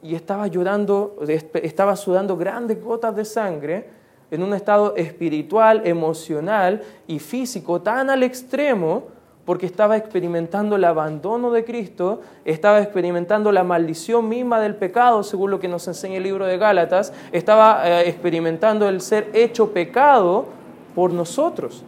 y 0.01 0.15
estaba 0.15 0.47
llorando, 0.47 1.17
estaba 1.27 1.97
sudando 1.97 2.37
grandes 2.37 2.81
gotas 2.81 3.13
de 3.17 3.25
sangre 3.25 3.89
en 4.31 4.41
un 4.41 4.53
estado 4.53 4.95
espiritual, 4.95 5.81
emocional 5.83 6.81
y 7.05 7.19
físico 7.19 7.81
tan 7.81 8.09
al 8.09 8.23
extremo 8.23 9.03
porque 9.43 9.65
estaba 9.65 9.97
experimentando 9.97 10.77
el 10.77 10.85
abandono 10.85 11.51
de 11.51 11.65
Cristo, 11.65 12.21
estaba 12.45 12.79
experimentando 12.79 13.51
la 13.51 13.65
maldición 13.65 14.29
misma 14.29 14.61
del 14.61 14.75
pecado, 14.75 15.21
según 15.23 15.51
lo 15.51 15.59
que 15.59 15.67
nos 15.67 15.85
enseña 15.89 16.15
el 16.15 16.23
libro 16.23 16.45
de 16.45 16.57
Gálatas, 16.57 17.11
estaba 17.33 17.81
eh, 17.85 18.07
experimentando 18.07 18.87
el 18.87 19.01
ser 19.01 19.31
hecho 19.33 19.73
pecado 19.73 20.45
por 20.95 21.11
nosotros. 21.11 21.83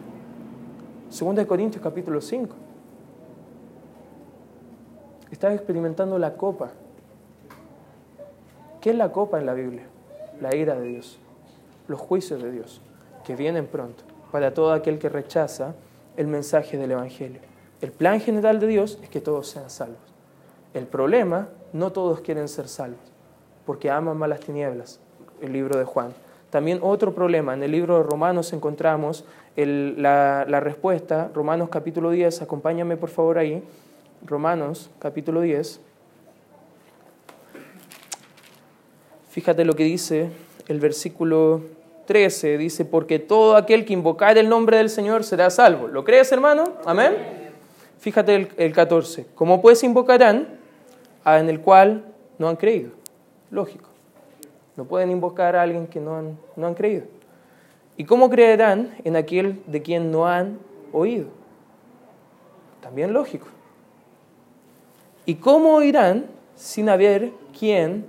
Segunda 1.10 1.42
de 1.42 1.48
Corintios 1.48 1.82
capítulo 1.82 2.20
5. 2.20 2.54
Estás 5.32 5.54
experimentando 5.54 6.20
la 6.20 6.34
copa. 6.34 6.72
¿Qué 8.82 8.90
es 8.90 8.96
la 8.96 9.14
copa 9.14 9.40
en 9.40 9.46
la 9.46 9.54
Biblia? 9.54 9.84
La 10.42 10.54
ira 10.54 10.76
de 10.76 10.86
Dios, 10.86 11.18
los 11.88 12.00
juicios 12.00 12.44
de 12.44 12.52
Dios, 12.52 12.82
que 13.26 13.38
vienen 13.38 13.68
pronto 13.68 14.04
para 14.34 14.54
todo 14.54 14.74
aquel 14.74 15.00
que 15.00 15.08
rechaza 15.08 15.76
el 16.18 16.28
mensaje 16.28 16.78
del 16.78 16.92
Evangelio. 16.92 17.40
El 17.80 17.94
plan 17.94 18.20
general 18.20 18.60
de 18.60 18.68
Dios 18.68 19.00
es 19.02 19.10
que 19.10 19.22
todos 19.22 19.48
sean 19.48 19.70
salvos. 19.70 20.02
El 20.74 20.88
problema, 20.88 21.48
no 21.72 21.94
todos 21.94 22.20
quieren 22.20 22.50
ser 22.50 22.68
salvos, 22.68 23.00
porque 23.66 23.90
aman 23.90 24.18
malas 24.18 24.42
tinieblas, 24.42 25.00
el 25.40 25.54
libro 25.54 25.80
de 25.80 25.86
Juan. 25.86 26.14
También 26.50 26.80
otro 26.82 27.14
problema, 27.14 27.54
en 27.54 27.64
el 27.64 27.72
libro 27.72 27.98
de 27.98 28.04
Romanos 28.04 28.54
encontramos 28.54 29.26
la, 29.66 30.60
respuesta, 30.60 31.32
Romanos 31.34 31.70
capítulo 31.70 32.12
10, 32.12 32.44
acompáñame 32.44 32.96
por 32.96 33.10
favor 33.10 33.40
ahí, 33.40 33.64
Romanos 34.24 34.92
capítulo 35.00 35.42
10. 35.42 35.82
Fíjate 39.30 39.66
lo 39.66 39.74
que 39.74 39.84
dice 39.84 40.30
el 40.68 40.80
versículo 40.80 41.62
13, 42.06 42.58
dice, 42.58 42.86
porque 42.86 43.20
todo 43.20 43.56
aquel 43.56 43.84
que 43.86 43.94
invocar 43.94 44.38
el 44.38 44.48
nombre 44.48 44.78
del 44.78 44.90
Señor 44.90 45.24
será 45.24 45.50
salvo. 45.50 45.88
¿Lo 45.88 46.04
crees, 46.04 46.32
hermano? 46.32 46.74
Amén. 46.86 47.16
Fíjate 48.00 48.36
el, 48.36 48.50
el 48.58 48.74
14, 48.74 49.26
como 49.34 49.62
pues 49.62 49.84
invocarán 49.84 50.48
a 51.24 51.40
en 51.40 51.50
el 51.50 51.62
cual 51.62 52.06
no 52.38 52.48
han 52.48 52.56
creído. 52.56 52.92
Lógico. 53.50 53.90
No 54.76 54.86
pueden 54.86 55.10
invocar 55.10 55.56
a 55.56 55.64
alguien 55.64 55.88
que 55.88 56.00
no 56.00 56.16
han, 56.16 56.38
no 56.56 56.68
han 56.68 56.76
creído. 56.76 57.17
¿Y 57.98 58.06
cómo 58.06 58.30
creerán 58.30 58.96
en 59.04 59.16
aquel 59.16 59.62
de 59.66 59.82
quien 59.82 60.12
no 60.12 60.28
han 60.28 60.60
oído? 60.94 61.28
También 62.80 63.12
lógico. 63.12 63.48
¿Y 65.26 65.36
cómo 65.36 65.74
oirán 65.74 66.28
sin 66.56 66.90
haber 66.90 67.32
quien 67.58 68.06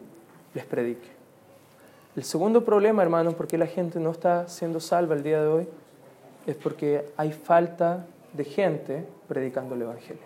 les 0.55 0.66
predique? 0.66 1.09
El 2.14 2.24
segundo 2.24 2.64
problema, 2.64 3.03
hermanos, 3.03 3.35
por 3.35 3.48
qué 3.48 3.57
la 3.57 3.66
gente 3.66 3.98
no 3.98 4.11
está 4.11 4.46
siendo 4.46 4.79
salva 4.79 5.14
el 5.14 5.22
día 5.22 5.40
de 5.40 5.48
hoy, 5.48 5.68
es 6.46 6.57
porque 6.57 7.07
hay 7.16 7.33
falta 7.33 8.07
de 8.33 8.44
gente 8.44 9.05
predicando 9.27 9.74
el 9.74 9.83
Evangelio. 9.83 10.22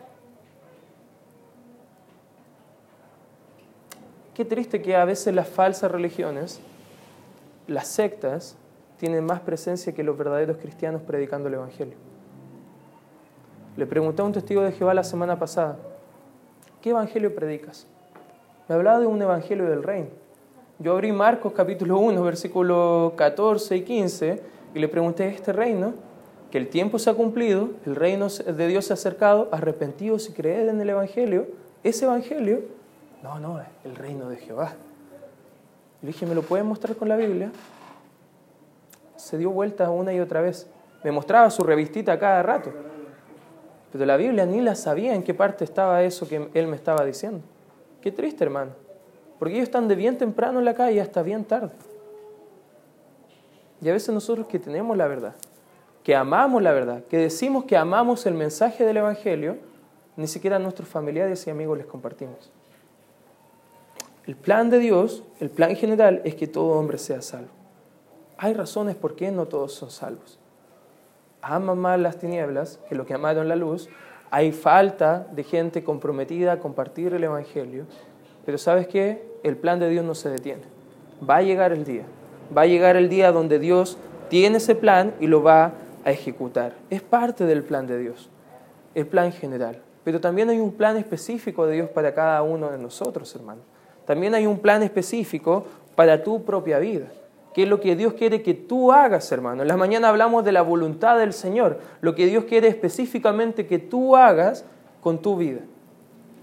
Qué 4.34 4.44
triste 4.44 4.82
que 4.82 4.96
a 4.96 5.04
veces 5.04 5.34
las 5.34 5.48
falsas 5.48 5.90
religiones, 5.90 6.60
las 7.66 7.86
sectas, 7.88 8.56
tienen 9.02 9.26
más 9.26 9.40
presencia 9.40 9.92
que 9.92 10.04
los 10.04 10.16
verdaderos 10.16 10.58
cristianos 10.58 11.02
predicando 11.02 11.48
el 11.48 11.54
Evangelio. 11.54 11.96
Le 13.76 13.84
pregunté 13.84 14.22
a 14.22 14.24
un 14.24 14.30
testigo 14.30 14.62
de 14.62 14.70
Jehová 14.70 14.94
la 14.94 15.02
semana 15.02 15.40
pasada, 15.40 15.76
¿qué 16.80 16.90
Evangelio 16.90 17.34
predicas? 17.34 17.88
Me 18.68 18.76
hablaba 18.76 19.00
de 19.00 19.06
un 19.06 19.20
Evangelio 19.20 19.68
del 19.68 19.82
reino. 19.82 20.06
Yo 20.78 20.92
abrí 20.92 21.10
Marcos 21.10 21.52
capítulo 21.52 21.98
1, 21.98 22.22
versículos 22.22 23.14
14 23.14 23.78
y 23.78 23.82
15, 23.82 24.42
y 24.72 24.78
le 24.78 24.86
pregunté, 24.86 25.26
¿este 25.30 25.52
reino? 25.52 25.94
Que 26.52 26.58
el 26.58 26.68
tiempo 26.68 27.00
se 27.00 27.10
ha 27.10 27.14
cumplido, 27.14 27.70
el 27.84 27.96
reino 27.96 28.28
de 28.28 28.66
Dios 28.68 28.84
se 28.84 28.92
ha 28.92 28.94
acercado, 28.94 29.48
arrepentidos 29.50 30.28
y 30.28 30.32
creed 30.32 30.68
en 30.68 30.80
el 30.80 30.88
Evangelio, 30.88 31.48
ese 31.82 32.04
Evangelio 32.04 32.60
No, 33.20 33.40
no, 33.40 33.60
el 33.82 33.96
reino 33.96 34.28
de 34.28 34.36
Jehová. 34.36 34.74
Le 36.02 36.06
dije, 36.06 36.24
¿me 36.24 36.36
lo 36.36 36.42
puedes 36.42 36.64
mostrar 36.64 36.94
con 36.94 37.08
la 37.08 37.16
Biblia? 37.16 37.50
Se 39.22 39.38
dio 39.38 39.50
vuelta 39.50 39.88
una 39.88 40.12
y 40.12 40.18
otra 40.18 40.40
vez. 40.40 40.66
Me 41.04 41.12
mostraba 41.12 41.48
su 41.48 41.62
revistita 41.62 42.18
cada 42.18 42.42
rato. 42.42 42.72
Pero 43.92 44.04
la 44.04 44.16
Biblia 44.16 44.44
ni 44.46 44.60
la 44.60 44.74
sabía 44.74 45.14
en 45.14 45.22
qué 45.22 45.32
parte 45.32 45.62
estaba 45.62 46.02
eso 46.02 46.26
que 46.26 46.50
él 46.54 46.66
me 46.66 46.74
estaba 46.74 47.04
diciendo. 47.04 47.40
Qué 48.00 48.10
triste, 48.10 48.42
hermano. 48.42 48.72
Porque 49.38 49.54
ellos 49.54 49.68
están 49.68 49.86
de 49.86 49.94
bien 49.94 50.18
temprano 50.18 50.58
en 50.58 50.64
la 50.64 50.74
calle 50.74 51.00
hasta 51.00 51.22
bien 51.22 51.44
tarde. 51.44 51.70
Y 53.80 53.88
a 53.88 53.92
veces 53.92 54.12
nosotros 54.12 54.48
que 54.48 54.58
tenemos 54.58 54.96
la 54.96 55.06
verdad, 55.06 55.36
que 56.02 56.16
amamos 56.16 56.60
la 56.60 56.72
verdad, 56.72 57.04
que 57.04 57.16
decimos 57.16 57.62
que 57.62 57.76
amamos 57.76 58.26
el 58.26 58.34
mensaje 58.34 58.84
del 58.84 58.96
Evangelio, 58.96 59.56
ni 60.16 60.26
siquiera 60.26 60.56
a 60.56 60.58
nuestros 60.58 60.88
familiares 60.88 61.46
y 61.46 61.50
amigos 61.50 61.78
les 61.78 61.86
compartimos. 61.86 62.50
El 64.26 64.34
plan 64.34 64.68
de 64.68 64.80
Dios, 64.80 65.22
el 65.38 65.50
plan 65.50 65.76
general, 65.76 66.22
es 66.24 66.34
que 66.34 66.48
todo 66.48 66.76
hombre 66.76 66.98
sea 66.98 67.22
salvo. 67.22 67.61
Hay 68.42 68.54
razones 68.54 68.96
por 68.96 69.14
qué 69.14 69.30
no 69.30 69.46
todos 69.46 69.72
son 69.72 69.92
salvos. 69.92 70.36
Aman 71.42 71.78
más 71.78 72.00
las 72.00 72.18
tinieblas 72.18 72.80
que 72.88 72.96
lo 72.96 73.06
que 73.06 73.14
amaron 73.14 73.46
la 73.46 73.54
luz. 73.54 73.88
Hay 74.32 74.50
falta 74.50 75.28
de 75.30 75.44
gente 75.44 75.84
comprometida 75.84 76.50
a 76.50 76.58
compartir 76.58 77.14
el 77.14 77.22
Evangelio. 77.22 77.84
Pero 78.44 78.58
sabes 78.58 78.88
qué? 78.88 79.24
El 79.44 79.56
plan 79.56 79.78
de 79.78 79.88
Dios 79.88 80.04
no 80.04 80.16
se 80.16 80.28
detiene. 80.28 80.62
Va 81.22 81.36
a 81.36 81.42
llegar 81.42 81.70
el 81.70 81.84
día. 81.84 82.02
Va 82.56 82.62
a 82.62 82.66
llegar 82.66 82.96
el 82.96 83.08
día 83.08 83.30
donde 83.30 83.60
Dios 83.60 83.96
tiene 84.28 84.56
ese 84.56 84.74
plan 84.74 85.14
y 85.20 85.28
lo 85.28 85.44
va 85.44 85.74
a 86.04 86.10
ejecutar. 86.10 86.74
Es 86.90 87.00
parte 87.00 87.46
del 87.46 87.62
plan 87.62 87.86
de 87.86 87.96
Dios, 87.96 88.28
el 88.96 89.06
plan 89.06 89.30
general. 89.30 89.80
Pero 90.02 90.20
también 90.20 90.50
hay 90.50 90.58
un 90.58 90.72
plan 90.72 90.96
específico 90.96 91.64
de 91.64 91.74
Dios 91.74 91.90
para 91.90 92.12
cada 92.12 92.42
uno 92.42 92.72
de 92.72 92.78
nosotros, 92.78 93.32
hermano. 93.36 93.60
También 94.04 94.34
hay 94.34 94.46
un 94.48 94.58
plan 94.58 94.82
específico 94.82 95.64
para 95.94 96.24
tu 96.24 96.42
propia 96.42 96.80
vida. 96.80 97.06
¿Qué 97.54 97.64
es 97.64 97.68
lo 97.68 97.80
que 97.80 97.96
Dios 97.96 98.14
quiere 98.14 98.42
que 98.42 98.54
tú 98.54 98.92
hagas, 98.92 99.30
hermano? 99.30 99.62
En 99.62 99.68
la 99.68 99.76
mañana 99.76 100.08
hablamos 100.08 100.44
de 100.44 100.52
la 100.52 100.62
voluntad 100.62 101.18
del 101.18 101.32
Señor, 101.32 101.80
lo 102.00 102.14
que 102.14 102.26
Dios 102.26 102.44
quiere 102.44 102.68
específicamente 102.68 103.66
que 103.66 103.78
tú 103.78 104.16
hagas 104.16 104.64
con 105.02 105.20
tu 105.20 105.36
vida. 105.36 105.60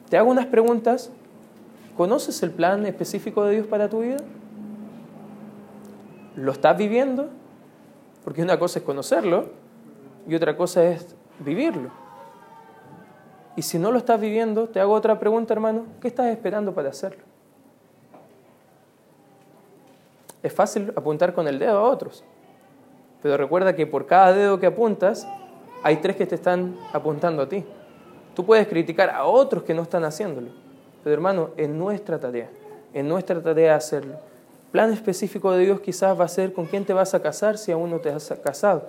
Te 0.10 0.18
hago 0.18 0.30
unas 0.30 0.46
preguntas. 0.46 1.12
¿Conoces 1.98 2.42
el 2.44 2.52
plan 2.52 2.86
específico 2.86 3.44
de 3.44 3.56
Dios 3.56 3.68
para 3.68 3.90
tu 3.90 4.02
vida? 4.02 4.18
¿Lo 6.36 6.52
estás 6.52 6.78
viviendo? 6.78 7.30
Porque 8.24 8.42
una 8.42 8.58
cosa 8.58 8.80
es 8.80 8.86
conocerlo 8.86 9.50
y 10.28 10.36
otra 10.36 10.56
cosa 10.56 10.84
es 10.84 11.16
vivirlo. 11.40 11.90
Y 13.56 13.64
si 13.64 13.80
no 13.80 13.92
lo 13.92 13.98
estás 13.98 14.22
viviendo, 14.22 14.70
te 14.70 14.80
hago 14.80 14.94
otra 14.94 15.20
pregunta, 15.20 15.54
hermano. 15.54 15.86
¿Qué 16.00 16.08
estás 16.08 16.28
esperando 16.28 16.74
para 16.74 16.90
hacerlo? 16.90 17.29
Es 20.42 20.54
fácil 20.54 20.94
apuntar 20.96 21.34
con 21.34 21.48
el 21.48 21.60
dedo 21.60 21.80
a 21.80 21.84
otros, 21.84 22.24
pero 23.22 23.36
recuerda 23.36 23.76
que 23.76 23.86
por 23.86 24.06
cada 24.06 24.34
dedo 24.34 24.60
que 24.60 24.68
apuntas, 24.68 25.28
hay 25.84 25.98
tres 25.98 26.16
que 26.16 26.26
te 26.26 26.36
están 26.36 26.78
apuntando 26.94 27.42
a 27.42 27.50
ti. 27.50 27.66
Tú 28.36 28.46
puedes 28.46 28.68
criticar 28.68 29.10
a 29.10 29.26
otros 29.26 29.64
que 29.64 29.74
no 29.74 29.82
están 29.82 30.06
haciéndolo, 30.06 30.50
pero 31.04 31.14
hermano, 31.14 31.50
es 31.58 31.68
nuestra 31.68 32.20
tarea, 32.20 32.50
es 32.94 33.04
nuestra 33.04 33.42
tarea 33.42 33.76
hacerlo. 33.76 34.16
Plan 34.72 34.94
específico 34.94 35.52
de 35.52 35.66
Dios 35.66 35.80
quizás 35.82 36.18
va 36.20 36.26
a 36.26 36.30
ser 36.30 36.54
con 36.54 36.68
quién 36.68 36.86
te 36.86 36.94
vas 36.94 37.14
a 37.14 37.22
casar 37.22 37.58
si 37.58 37.72
aún 37.72 37.90
no 37.90 38.00
te 38.00 38.10
has 38.10 38.30
casado. 38.44 38.84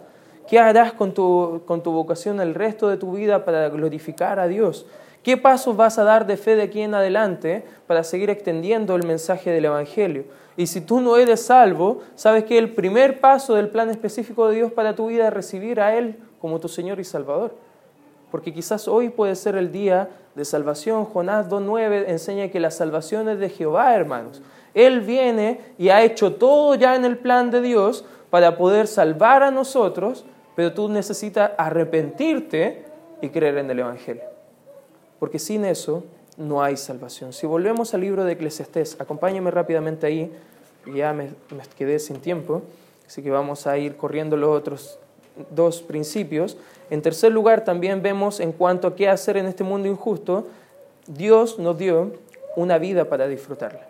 ¿Qué 0.46 0.58
harás 0.58 0.92
con 0.92 1.14
tu, 1.14 1.62
con 1.66 1.82
tu 1.82 1.90
vocación 1.90 2.40
el 2.40 2.54
resto 2.54 2.88
de 2.88 2.96
tu 2.96 3.12
vida 3.12 3.44
para 3.44 3.68
glorificar 3.70 4.38
a 4.38 4.46
Dios? 4.46 4.86
¿Qué 5.22 5.37
pasos 5.37 5.76
vas 5.76 5.98
a 5.98 6.04
dar 6.04 6.26
de 6.26 6.37
fe 6.37 6.56
de 6.56 6.62
aquí 6.62 6.80
en 6.80 6.94
adelante 6.94 7.64
para 7.87 8.04
seguir 8.04 8.30
extendiendo 8.30 8.96
el 8.96 9.06
mensaje 9.06 9.50
del 9.50 9.66
Evangelio? 9.66 10.24
Y 10.56 10.66
si 10.66 10.80
tú 10.80 11.00
no 11.00 11.16
eres 11.16 11.42
salvo, 11.42 12.00
sabes 12.14 12.44
que 12.44 12.59
el 12.59 12.72
primer 12.74 13.20
paso 13.20 13.54
del 13.54 13.68
plan 13.68 13.90
específico 13.90 14.48
de 14.48 14.56
Dios 14.56 14.72
para 14.72 14.94
tu 14.94 15.09
vida 15.09 15.28
es 15.28 15.33
recibir 15.33 15.80
a 15.80 15.96
Él 15.96 16.18
como 16.40 16.59
tu 16.59 16.68
Señor 16.68 17.00
y 17.00 17.04
Salvador. 17.04 17.54
Porque 18.30 18.52
quizás 18.52 18.88
hoy 18.88 19.09
puede 19.09 19.37
ser 19.37 19.56
el 19.56 19.72
día 19.72 20.09
de 20.35 20.44
salvación. 20.44 21.04
Jonás 21.04 21.48
2.9 21.48 22.04
enseña 22.09 22.48
que 22.48 22.61
la 22.61 22.70
salvación 22.70 23.28
es 23.28 23.38
de 23.38 23.48
Jehová, 23.48 23.94
hermanos. 23.94 24.42
Él 24.74 25.00
viene 25.00 25.61
y 25.78 25.88
ha 25.88 26.02
hecho 26.02 26.35
todo 26.35 26.74
ya 26.76 26.94
en 26.94 27.04
el 27.04 27.18
plan 27.18 27.50
de 27.50 27.61
Dios 27.61 28.04
para 28.30 28.56
poder 28.56 28.87
salvar 28.87 29.42
a 29.42 29.50
nosotros 29.50 30.24
pero 30.61 30.74
tú 30.74 30.90
necesitas 30.90 31.52
arrepentirte 31.56 32.85
y 33.22 33.30
creer 33.30 33.56
en 33.56 33.70
el 33.70 33.78
Evangelio. 33.78 34.24
Porque 35.20 35.38
sin 35.38 35.64
eso 35.64 36.02
no 36.37 36.62
hay 36.62 36.76
salvación. 36.76 37.33
Si 37.33 37.46
volvemos 37.46 37.94
al 37.94 38.00
libro 38.00 38.24
de 38.24 38.33
Eclesiastés, 38.33 38.96
acompáñame 38.98 39.52
rápidamente 39.52 40.06
ahí, 40.06 40.33
ya 40.92 41.12
me, 41.12 41.30
quedé 41.78 41.98
sin 41.98 42.16
tiempo, 42.16 42.62
así 43.06 43.22
que 43.22 43.30
vamos 43.30 43.66
a 43.66 43.78
ir 43.78 43.96
corriendo 43.96 44.37
los 44.37 44.59
otros 44.59 44.98
dos 45.50 45.83
principios. 45.83 46.56
En 46.88 47.02
tercer 47.02 47.30
lugar, 47.30 47.64
también 47.64 48.02
vemos 48.02 48.40
en 48.40 48.52
cuanto 48.52 48.88
a 48.88 48.96
qué 48.96 49.09
hacer 49.09 49.37
en 49.37 49.46
este 49.46 49.62
mundo 49.62 49.88
injusto, 49.88 50.48
Dios 51.06 51.59
nos 51.59 51.78
dio 51.78 52.12
una 52.56 52.78
vida 52.78 53.04
para 53.04 53.28
disfrutarla. 53.28 53.87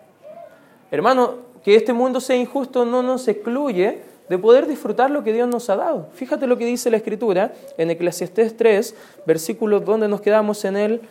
Hermano, 0.91 1.35
que 1.63 1.75
este 1.75 1.93
mundo 1.93 2.19
sea 2.19 2.35
injusto 2.35 2.85
no 2.85 3.01
nos 3.01 3.27
excluye 3.27 4.01
de 4.27 4.37
poder 4.37 4.67
disfrutar 4.67 5.11
lo 5.11 5.23
que 5.23 5.33
Dios 5.33 5.47
nos 5.47 5.69
ha 5.69 5.75
dado. 5.75 6.07
Fíjate 6.13 6.47
lo 6.47 6.57
que 6.57 6.65
dice 6.65 6.89
la 6.89 6.97
Escritura 6.97 7.53
en 7.77 7.91
Eclesiastés 7.91 8.55
3, 8.57 8.95
versículos 9.25 9.85
donde 9.85 10.07
nos 10.07 10.21
quedamos 10.21 10.63
en 10.65 10.77
el 10.77 11.01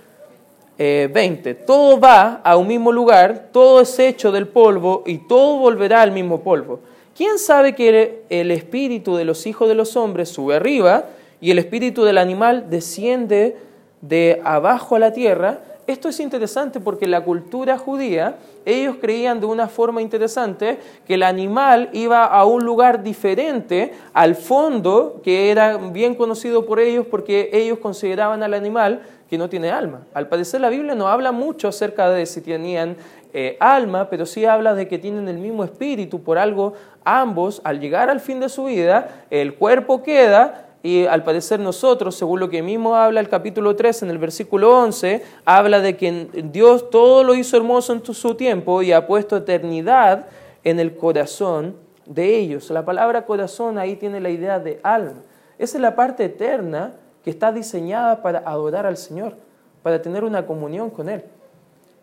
20. 0.79 1.51
Eh, 1.51 1.55
todo 1.55 2.01
va 2.01 2.41
a 2.43 2.57
un 2.57 2.67
mismo 2.67 2.91
lugar, 2.93 3.49
todo 3.53 3.81
es 3.81 3.99
hecho 3.99 4.33
del 4.33 4.49
polvo 4.49 5.03
y 5.07 5.19
todo 5.19 5.59
volverá 5.59 6.03
al 6.03 6.13
mismo 6.13 6.41
polvo. 6.41 6.81
¿Quién 7.17 7.39
sabe 7.39 7.75
que 7.75 8.23
el 8.31 8.51
espíritu 8.51 9.15
de 9.17 9.25
los 9.25 9.47
hijos 9.47 9.69
de 9.69 9.75
los 9.75 9.97
hombres 9.97 10.31
sube 10.31 10.57
arriba 10.57 11.05
y 11.41 11.51
el 11.51 11.59
espíritu 11.59 12.05
del 12.05 12.17
animal 12.17 12.71
desciende 12.71 13.57
de 14.01 14.41
abajo 14.45 14.97
a 14.97 15.01
la 15.01 15.13
tierra? 15.13 15.61
Esto 15.87 16.09
es 16.09 16.21
interesante 16.21 16.79
porque 16.79 17.09
la 17.09 17.25
cultura 17.25 17.77
judía, 17.77 18.37
ellos 18.65 18.97
creían 19.01 19.41
de 19.41 19.47
una 19.47 19.67
forma 19.67 20.01
interesante 20.01 20.79
que 21.05 21.15
el 21.15 21.25
animal 21.25 21.91
iba 21.93 22.27
a 22.27 22.45
un 22.45 22.65
lugar 22.65 23.03
diferente 23.03 23.93
al 24.13 24.37
fondo, 24.37 25.21
que 25.25 25.51
era 25.51 25.79
bien 25.79 26.15
conocido 26.15 26.65
por 26.65 26.79
ellos 26.79 27.07
porque 27.11 27.51
ellos 27.53 27.81
consideraban 27.81 28.43
al 28.45 28.55
animal 28.55 29.03
que 29.31 29.39
no 29.39 29.49
tiene 29.49 29.71
alma. 29.71 30.03
Al 30.13 30.29
parecer 30.29 30.61
la 30.61 30.69
Biblia 30.69 30.97
no 30.97 31.07
habla 31.07 31.31
mucho 31.31 31.69
acerca 31.69 32.11
de 32.11 32.27
si 32.27 32.41
tenían 32.41 32.97
eh, 33.33 33.57
alma, 33.61 34.11
pero 34.11 34.27
sí 34.27 34.45
habla 34.45 34.75
de 34.75 34.89
que 34.89 34.99
tienen 34.99 35.29
el 35.29 35.39
mismo 35.39 35.63
espíritu, 35.63 36.21
por 36.21 36.37
algo 36.37 36.75
ambos, 37.05 37.61
al 37.63 37.79
llegar 37.79 38.11
al 38.11 38.19
fin 38.19 38.41
de 38.41 38.49
su 38.49 38.65
vida, 38.65 39.25
el 39.31 39.55
cuerpo 39.55 40.03
queda 40.03 40.67
y 40.83 41.07
al 41.07 41.23
parecer 41.23 41.61
nosotros, 41.61 42.17
según 42.17 42.41
lo 42.41 42.51
que 42.51 42.61
mismo 42.61 42.97
habla 42.97 43.21
el 43.21 43.29
capítulo 43.29 43.77
3 43.77 44.03
en 44.03 44.11
el 44.11 44.19
versículo 44.19 44.77
11, 44.77 45.23
habla 45.45 45.81
de 45.81 45.97
que 45.97 46.27
Dios 46.51 46.91
todo 46.91 47.23
lo 47.23 47.37
hizo 47.37 47.57
hermoso 47.57 47.93
en 47.93 48.05
su 48.05 48.35
tiempo 48.35 48.83
y 48.83 48.91
ha 48.91 49.07
puesto 49.07 49.37
eternidad 49.37 50.27
en 50.65 50.81
el 50.81 50.97
corazón 50.97 51.77
de 52.05 52.37
ellos. 52.37 52.69
La 52.71 52.85
palabra 52.85 53.27
corazón 53.27 53.79
ahí 53.79 53.95
tiene 53.95 54.19
la 54.21 54.31
idea 54.31 54.59
de 54.59 54.81
alma. 54.83 55.23
Esa 55.57 55.77
es 55.77 55.83
la 55.83 55.95
parte 55.95 56.25
eterna 56.25 56.95
que 57.25 57.31
está 57.31 57.53
diseñada 57.53 58.23
para 58.23 58.41
adorar 58.41 58.87
al 58.87 58.97
Señor, 58.97 59.35
para 59.83 60.01
tener 60.03 60.25
una 60.25 60.47
comunión 60.47 60.91
con 60.91 61.09
Él. 61.09 61.25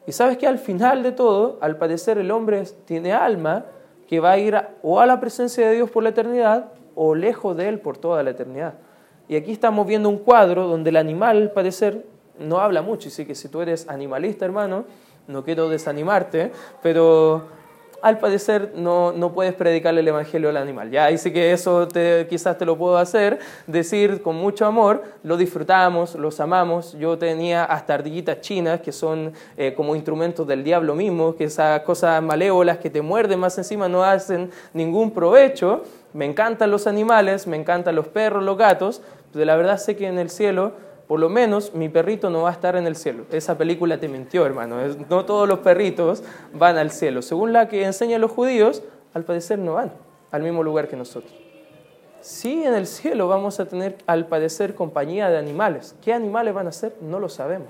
Y 0.05 0.11
sabes 0.11 0.37
que 0.37 0.47
al 0.47 0.57
final 0.57 1.03
de 1.03 1.11
todo, 1.11 1.57
al 1.61 1.77
parecer 1.77 2.17
el 2.17 2.31
hombre 2.31 2.63
tiene 2.85 3.13
alma 3.13 3.65
que 4.07 4.19
va 4.19 4.31
a 4.31 4.37
ir 4.37 4.57
o 4.81 4.99
a 4.99 5.05
la 5.05 5.19
presencia 5.19 5.67
de 5.67 5.75
Dios 5.75 5.91
por 5.91 6.03
la 6.03 6.09
eternidad 6.09 6.71
o 6.95 7.13
lejos 7.13 7.57
de 7.57 7.67
Él 7.67 7.79
por 7.79 7.97
toda 7.97 8.23
la 8.23 8.29
eternidad. 8.29 8.75
Y 9.27 9.35
aquí 9.35 9.51
estamos 9.51 9.85
viendo 9.85 10.07
un 10.07 10.19
cuadro 10.19 10.67
donde 10.67 10.89
el 10.89 10.95
animal, 10.95 11.37
al 11.37 11.51
parecer, 11.51 12.05
no 12.39 12.59
habla 12.59 12.81
mucho. 12.81 13.09
Y 13.09 13.11
sí 13.11 13.25
que 13.25 13.35
si 13.35 13.49
tú 13.49 13.61
eres 13.61 13.89
animalista, 13.89 14.45
hermano, 14.45 14.85
no 15.27 15.43
quiero 15.43 15.67
desanimarte, 15.67 16.53
pero 16.81 17.43
al 18.01 18.19
parecer 18.19 18.73
no, 18.75 19.11
no, 19.11 19.33
puedes 19.33 19.53
predicarle 19.53 20.01
el 20.01 20.07
evangelio 20.07 20.49
al 20.49 20.57
animal. 20.57 20.91
Ya 20.91 21.07
dice 21.07 21.33
que 21.33 21.51
eso 21.51 21.87
te, 21.87 22.27
quizás 22.29 22.57
te 22.57 22.65
lo 22.65 22.77
puedo 22.77 22.97
hacer, 22.97 23.39
decir 23.65 24.21
con 24.21 24.35
mucho 24.35 24.65
amor, 24.65 25.03
lo 25.23 25.37
disfrutamos, 25.37 26.15
los 26.15 26.39
amamos. 26.39 26.93
Yo 26.93 27.17
tenía 27.17 27.65
hasta 27.65 27.95
ardillitas 27.95 28.41
chinas 28.41 28.81
que 28.81 28.91
son 28.91 29.33
eh, 29.57 29.73
como 29.75 29.95
instrumentos 29.95 30.47
del 30.47 30.63
diablo 30.63 30.95
mismo, 30.95 31.35
que 31.35 31.45
esas 31.45 31.81
cosas 31.81 32.21
malévolas 32.21 32.77
que 32.77 32.89
te 32.89 33.01
muerden 33.01 33.39
más 33.39 33.57
encima 33.57 33.87
no 33.89 34.03
hacen 34.03 34.51
ningún 34.73 35.11
provecho. 35.11 35.83
Me 36.13 36.25
encantan 36.25 36.71
los 36.71 36.87
animales, 36.87 37.47
me 37.47 37.57
encantan 37.57 37.95
los 37.95 38.07
perros, 38.07 38.43
los 38.43 38.57
gatos, 38.57 39.01
pero 39.33 39.45
la 39.45 39.55
verdad 39.55 39.77
sé 39.77 39.95
que 39.95 40.07
en 40.07 40.19
el 40.19 40.29
cielo 40.29 40.73
por 41.07 41.19
lo 41.19 41.29
menos 41.29 41.73
mi 41.73 41.87
perrito 41.87 42.29
no 42.29 42.43
va 42.43 42.49
a 42.49 42.53
estar 42.53 42.75
en 42.75 42.85
el 42.85 42.95
cielo. 42.95 43.25
Esa 43.31 43.57
película 43.57 43.97
te 43.99 44.09
mintió, 44.09 44.45
hermano. 44.45 44.77
No 45.09 45.25
todos 45.25 45.47
los 45.47 45.59
perritos 45.59 46.23
van 46.53 46.77
al 46.77 46.91
cielo. 46.91 47.21
Según 47.21 47.53
la 47.53 47.69
que 47.69 47.85
enseñan 47.85 48.19
los 48.19 48.31
judíos, 48.31 48.83
al 49.13 49.23
parecer 49.23 49.57
no 49.57 49.75
van 49.75 49.91
al 50.31 50.43
mismo 50.43 50.63
lugar 50.63 50.89
que 50.89 50.97
nosotros. 50.97 51.33
Sí, 52.19 52.63
en 52.63 52.73
el 52.73 52.87
cielo 52.87 53.29
vamos 53.29 53.59
a 53.61 53.67
tener, 53.67 53.97
al 54.05 54.27
parecer, 54.27 54.75
compañía 54.75 55.29
de 55.29 55.37
animales. 55.37 55.95
¿Qué 56.03 56.13
animales 56.13 56.53
van 56.53 56.67
a 56.67 56.71
ser? 56.73 56.95
No 56.99 57.19
lo 57.19 57.29
sabemos. 57.29 57.69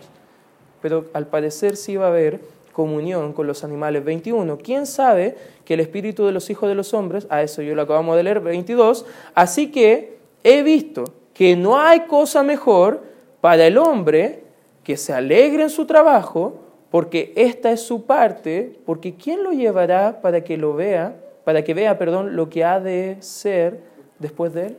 Pero 0.82 1.06
al 1.14 1.28
parecer 1.28 1.76
sí 1.76 1.96
va 1.96 2.06
a 2.06 2.10
haber 2.10 2.40
comunión 2.74 3.34
con 3.34 3.46
los 3.46 3.64
animales. 3.64 4.04
21. 4.04 4.58
¿Quién 4.58 4.88
sabe 4.88 5.38
que 5.64 5.76
el 5.76 5.80
espíritu 5.80 6.26
de 6.26 6.32
los 6.32 6.50
hijos 6.50 6.70
de 6.70 6.76
los 6.76 6.94
hombres, 6.96 7.28
a 7.30 7.44
eso 7.44 7.62
yo 7.62 7.76
lo 7.76 7.84
acabamos 7.84 8.16
de 8.16 8.24
leer, 8.24 8.40
22, 8.40 9.06
así 9.36 9.72
que 9.72 10.18
he 10.44 10.64
visto 10.64 11.04
que 11.34 11.56
no 11.56 11.80
hay 11.80 12.02
cosa 12.02 12.42
mejor 12.42 13.04
para 13.42 13.66
el 13.66 13.78
hombre 13.78 14.44
que 14.84 14.98
se 14.98 15.14
alegre 15.14 15.64
en 15.64 15.70
su 15.70 15.86
trabajo, 15.86 16.56
porque 16.90 17.34
esta 17.36 17.72
es 17.72 17.82
su 17.82 18.06
parte, 18.06 18.80
porque 18.86 19.16
¿quién 19.16 19.44
lo 19.44 19.52
llevará 19.52 20.22
para 20.22 20.44
que 20.44 20.58
lo 20.58 20.74
vea, 20.74 21.16
para 21.44 21.64
que 21.64 21.74
vea, 21.74 21.98
perdón, 21.98 22.36
lo 22.36 22.50
que 22.50 22.64
ha 22.64 22.80
de 22.80 23.18
ser 23.20 23.82
después 24.20 24.54
de 24.54 24.68
él? 24.68 24.78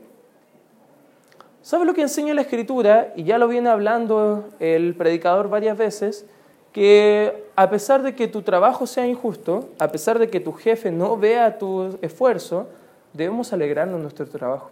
¿Sabe 1.60 1.84
lo 1.84 1.92
que 1.92 2.00
enseña 2.00 2.32
la 2.32 2.40
Escritura? 2.40 3.12
Y 3.14 3.24
ya 3.24 3.36
lo 3.36 3.46
viene 3.46 3.68
hablando 3.68 4.48
el 4.58 4.94
predicador 4.94 5.50
varias 5.50 5.76
veces, 5.76 6.24
que 6.72 7.44
a 7.56 7.68
pesar 7.68 8.02
de 8.02 8.14
que 8.14 8.28
tu 8.28 8.42
trabajo 8.42 8.86
sea 8.86 9.06
injusto, 9.06 9.68
a 9.78 9.88
pesar 9.88 10.18
de 10.18 10.30
que 10.30 10.40
tu 10.40 10.52
jefe 10.52 10.90
no 10.90 11.16
vea 11.16 11.58
tu 11.58 11.98
esfuerzo, 12.00 12.68
debemos 13.12 13.52
alegrarnos 13.52 13.96
en 13.96 14.02
nuestro 14.02 14.26
trabajo. 14.26 14.70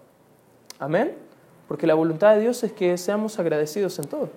Amén. 0.78 1.26
Porque 1.69 1.87
la 1.87 1.95
voluntad 1.95 2.35
de 2.35 2.43
Dios 2.43 2.62
es 2.62 2.73
que 2.73 2.97
seamos 2.97 3.39
agradecidos 3.39 3.99
en 3.99 4.07
todo. 4.07 4.29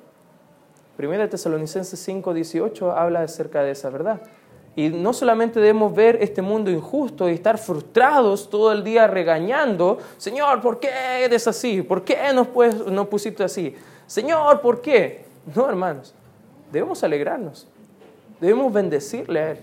Primera 0.98 1.30
Tesalonicenses 1.30 2.00
5, 2.00 2.34
18 2.34 2.92
habla 2.92 3.22
acerca 3.22 3.64
de 3.64 3.72
esa 3.72 3.90
verdad. 3.90 4.22
Y 4.76 4.90
no 4.90 5.14
solamente 5.14 5.60
debemos 5.60 5.94
ver 5.94 6.18
este 6.22 6.42
mundo 6.42 6.72
injusto 6.72 7.30
y 7.30 7.34
estar 7.34 7.58
frustrados 7.58 8.50
todo 8.50 8.72
el 8.72 8.84
día 8.84 9.08
regañando, 9.08 9.98
Señor, 10.18 10.62
¿por 10.62 10.80
qué 10.80 10.90
eres 11.24 11.48
así? 11.48 11.82
¿Por 11.82 12.04
qué 12.04 12.18
nos, 12.34 12.48
pues, 12.48 12.76
nos 12.86 13.08
pusiste 13.08 13.44
así? 13.44 13.76
Señor, 14.08 14.62
¿por 14.62 14.82
qué? 14.82 15.26
No, 15.56 15.68
hermanos, 15.70 16.14
debemos 16.72 17.04
alegrarnos, 17.04 17.68
debemos 18.40 18.72
bendecirle 18.72 19.40
a 19.40 19.52
Él, 19.52 19.60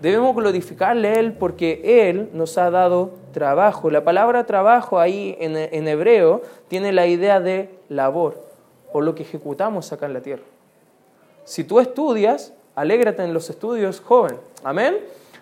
debemos 0.00 0.34
glorificarle 0.34 1.08
a 1.08 1.14
Él 1.14 1.32
porque 1.32 2.08
Él 2.08 2.30
nos 2.32 2.58
ha 2.58 2.70
dado 2.70 3.12
trabajo. 3.32 3.90
La 3.90 4.04
palabra 4.04 4.46
trabajo 4.46 4.98
ahí 4.98 5.36
en, 5.40 5.56
en 5.56 5.88
hebreo 5.88 6.42
tiene 6.68 6.92
la 6.92 7.06
idea 7.06 7.40
de 7.40 7.70
labor 7.88 8.46
o 8.92 9.00
lo 9.00 9.14
que 9.14 9.22
ejecutamos 9.22 9.92
acá 9.92 10.06
en 10.06 10.14
la 10.14 10.20
tierra. 10.20 10.44
Si 11.44 11.64
tú 11.64 11.80
estudias, 11.80 12.52
alégrate 12.74 13.22
en 13.22 13.32
los 13.32 13.50
estudios, 13.50 14.00
joven. 14.00 14.36
Amén. 14.64 14.98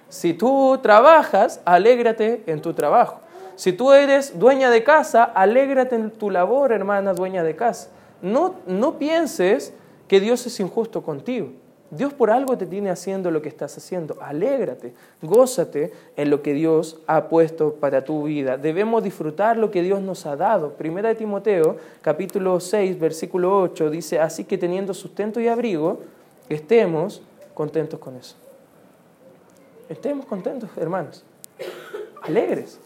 Si 0.09 0.35
tú 0.35 0.79
trabajas, 0.83 1.61
alégrate 1.65 2.43
en 2.47 2.61
tu 2.61 2.75
trabajo. 2.75 3.21
Si 3.57 3.73
tú 3.73 3.93
eres 3.93 4.39
dueña 4.39 4.71
de 4.71 4.83
casa, 4.83 5.25
alégrate 5.25 5.95
en 5.95 6.11
tu 6.11 6.31
labor, 6.31 6.73
hermana 6.73 7.15
dueña 7.15 7.43
de 7.43 7.57
casa. 7.57 7.91
No, 8.21 8.57
no 8.67 8.99
pienses 8.99 9.73
que 10.09 10.21
Dios 10.21 10.47
es 10.47 10.59
injusto 10.61 11.03
contigo. 11.03 11.51
Dios 11.91 12.13
por 12.13 12.31
algo 12.31 12.59
te 12.59 12.67
tiene 12.67 12.91
haciendo 12.91 13.31
lo 13.31 13.41
que 13.43 13.49
estás 13.49 13.77
haciendo. 13.77 14.17
Alégrate, 14.21 14.95
gózate 15.23 15.93
en 16.17 16.31
lo 16.31 16.43
que 16.43 16.55
Dios 16.55 16.99
ha 17.07 17.29
puesto 17.29 17.75
para 17.75 18.05
tu 18.05 18.25
vida. 18.25 18.57
Debemos 18.57 19.03
disfrutar 19.03 19.57
lo 19.57 19.71
que 19.71 19.83
Dios 19.83 20.01
nos 20.01 20.27
ha 20.27 20.35
dado. 20.35 20.73
Primera 20.73 21.11
de 21.11 21.15
Timoteo, 21.15 21.77
capítulo 22.01 22.59
6, 22.59 22.99
versículo 22.99 23.61
8, 23.61 23.91
dice, 23.91 24.19
así 24.19 24.45
que 24.45 24.59
teniendo 24.59 24.95
sustento 24.95 25.41
y 25.41 25.49
abrigo, 25.49 26.01
estemos 26.49 27.23
contentos 27.55 28.01
con 28.01 28.17
eso. 28.17 28.37
Estemos 29.89 30.27
contentos, 30.27 30.71
hermanos. 30.77 31.25
Alegres. 32.23 32.81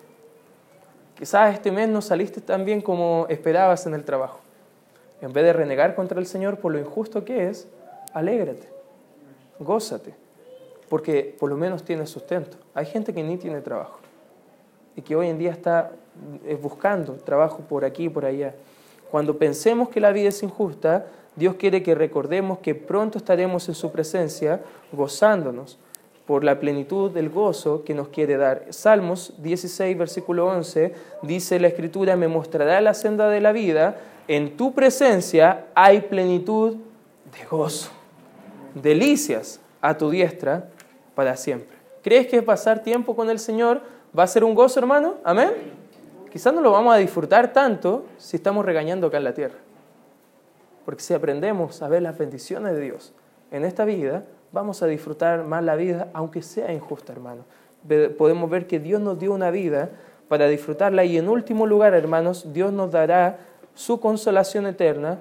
Quizás 1.16 1.54
este 1.54 1.72
mes 1.72 1.88
no 1.88 2.02
saliste 2.02 2.40
tan 2.40 2.64
bien 2.64 2.80
como 2.80 3.26
esperabas 3.28 3.86
en 3.86 3.94
el 3.94 4.04
trabajo. 4.04 4.40
En 5.20 5.32
vez 5.32 5.44
de 5.44 5.52
renegar 5.52 5.94
contra 5.94 6.20
el 6.20 6.26
Señor 6.26 6.58
por 6.58 6.72
lo 6.72 6.78
injusto 6.78 7.24
que 7.24 7.48
es, 7.48 7.66
alégrate, 8.12 8.68
gózate, 9.58 10.14
porque 10.88 11.36
por 11.38 11.50
lo 11.50 11.56
menos 11.56 11.84
tienes 11.84 12.10
sustento. 12.10 12.56
Hay 12.74 12.86
gente 12.86 13.12
que 13.12 13.22
ni 13.22 13.36
tiene 13.36 13.60
trabajo 13.60 13.98
y 14.96 15.02
que 15.02 15.14
hoy 15.14 15.28
en 15.28 15.38
día 15.38 15.52
está 15.52 15.92
eh, 16.44 16.58
buscando 16.60 17.14
trabajo 17.14 17.58
por 17.68 17.84
aquí 17.84 18.04
y 18.04 18.08
por 18.08 18.24
allá. 18.24 18.54
Cuando 19.10 19.38
pensemos 19.38 19.88
que 19.88 20.00
la 20.00 20.12
vida 20.12 20.28
es 20.28 20.42
injusta, 20.42 21.06
Dios 21.36 21.54
quiere 21.54 21.82
que 21.82 21.94
recordemos 21.94 22.58
que 22.58 22.74
pronto 22.74 23.18
estaremos 23.18 23.68
en 23.68 23.74
su 23.74 23.92
presencia 23.92 24.60
gozándonos 24.92 25.78
por 26.26 26.44
la 26.44 26.60
plenitud 26.60 27.10
del 27.10 27.30
gozo 27.30 27.84
que 27.84 27.94
nos 27.94 28.08
quiere 28.08 28.36
dar. 28.36 28.66
Salmos 28.68 29.32
16, 29.38 29.96
versículo 29.96 30.46
11, 30.48 30.92
dice 31.22 31.58
la 31.58 31.68
Escritura, 31.68 32.16
me 32.16 32.28
mostrará 32.28 32.82
la 32.82 32.92
senda 32.92 33.30
de 33.30 33.40
la 33.40 33.52
vida, 33.52 33.96
en 34.28 34.58
tu 34.58 34.74
presencia 34.74 35.68
hay 35.74 36.02
plenitud 36.02 36.74
de 36.74 37.46
gozo, 37.50 37.90
delicias 38.74 39.60
a 39.80 39.96
tu 39.96 40.10
diestra 40.10 40.68
para 41.14 41.36
siempre. 41.36 41.76
¿Crees 42.02 42.26
que 42.26 42.42
pasar 42.42 42.82
tiempo 42.82 43.16
con 43.16 43.30
el 43.30 43.38
Señor 43.38 43.80
va 44.16 44.22
a 44.22 44.26
ser 44.26 44.44
un 44.44 44.54
gozo, 44.54 44.80
hermano? 44.80 45.16
Amén. 45.24 45.50
Quizás 46.30 46.54
no 46.54 46.60
lo 46.60 46.70
vamos 46.72 46.94
a 46.94 46.98
disfrutar 46.98 47.52
tanto 47.52 48.04
si 48.18 48.36
estamos 48.36 48.64
regañando 48.64 49.06
acá 49.06 49.16
en 49.16 49.24
la 49.24 49.34
tierra. 49.34 49.56
Porque 50.84 51.02
si 51.02 51.14
aprendemos 51.14 51.82
a 51.82 51.88
ver 51.88 52.02
las 52.02 52.16
bendiciones 52.16 52.74
de 52.74 52.80
Dios 52.80 53.12
en 53.50 53.64
esta 53.64 53.84
vida, 53.84 54.24
vamos 54.52 54.82
a 54.82 54.86
disfrutar 54.86 55.44
más 55.44 55.64
la 55.64 55.76
vida, 55.76 56.08
aunque 56.12 56.42
sea 56.42 56.72
injusta, 56.72 57.12
hermano. 57.12 57.44
Podemos 58.16 58.48
ver 58.50 58.66
que 58.66 58.78
Dios 58.78 59.00
nos 59.00 59.18
dio 59.18 59.32
una 59.32 59.50
vida 59.50 59.90
para 60.28 60.46
disfrutarla 60.46 61.04
y 61.04 61.16
en 61.16 61.28
último 61.28 61.66
lugar, 61.66 61.94
hermanos, 61.94 62.52
Dios 62.52 62.72
nos 62.72 62.90
dará 62.90 63.38
su 63.74 64.00
consolación 64.00 64.66
eterna 64.66 65.18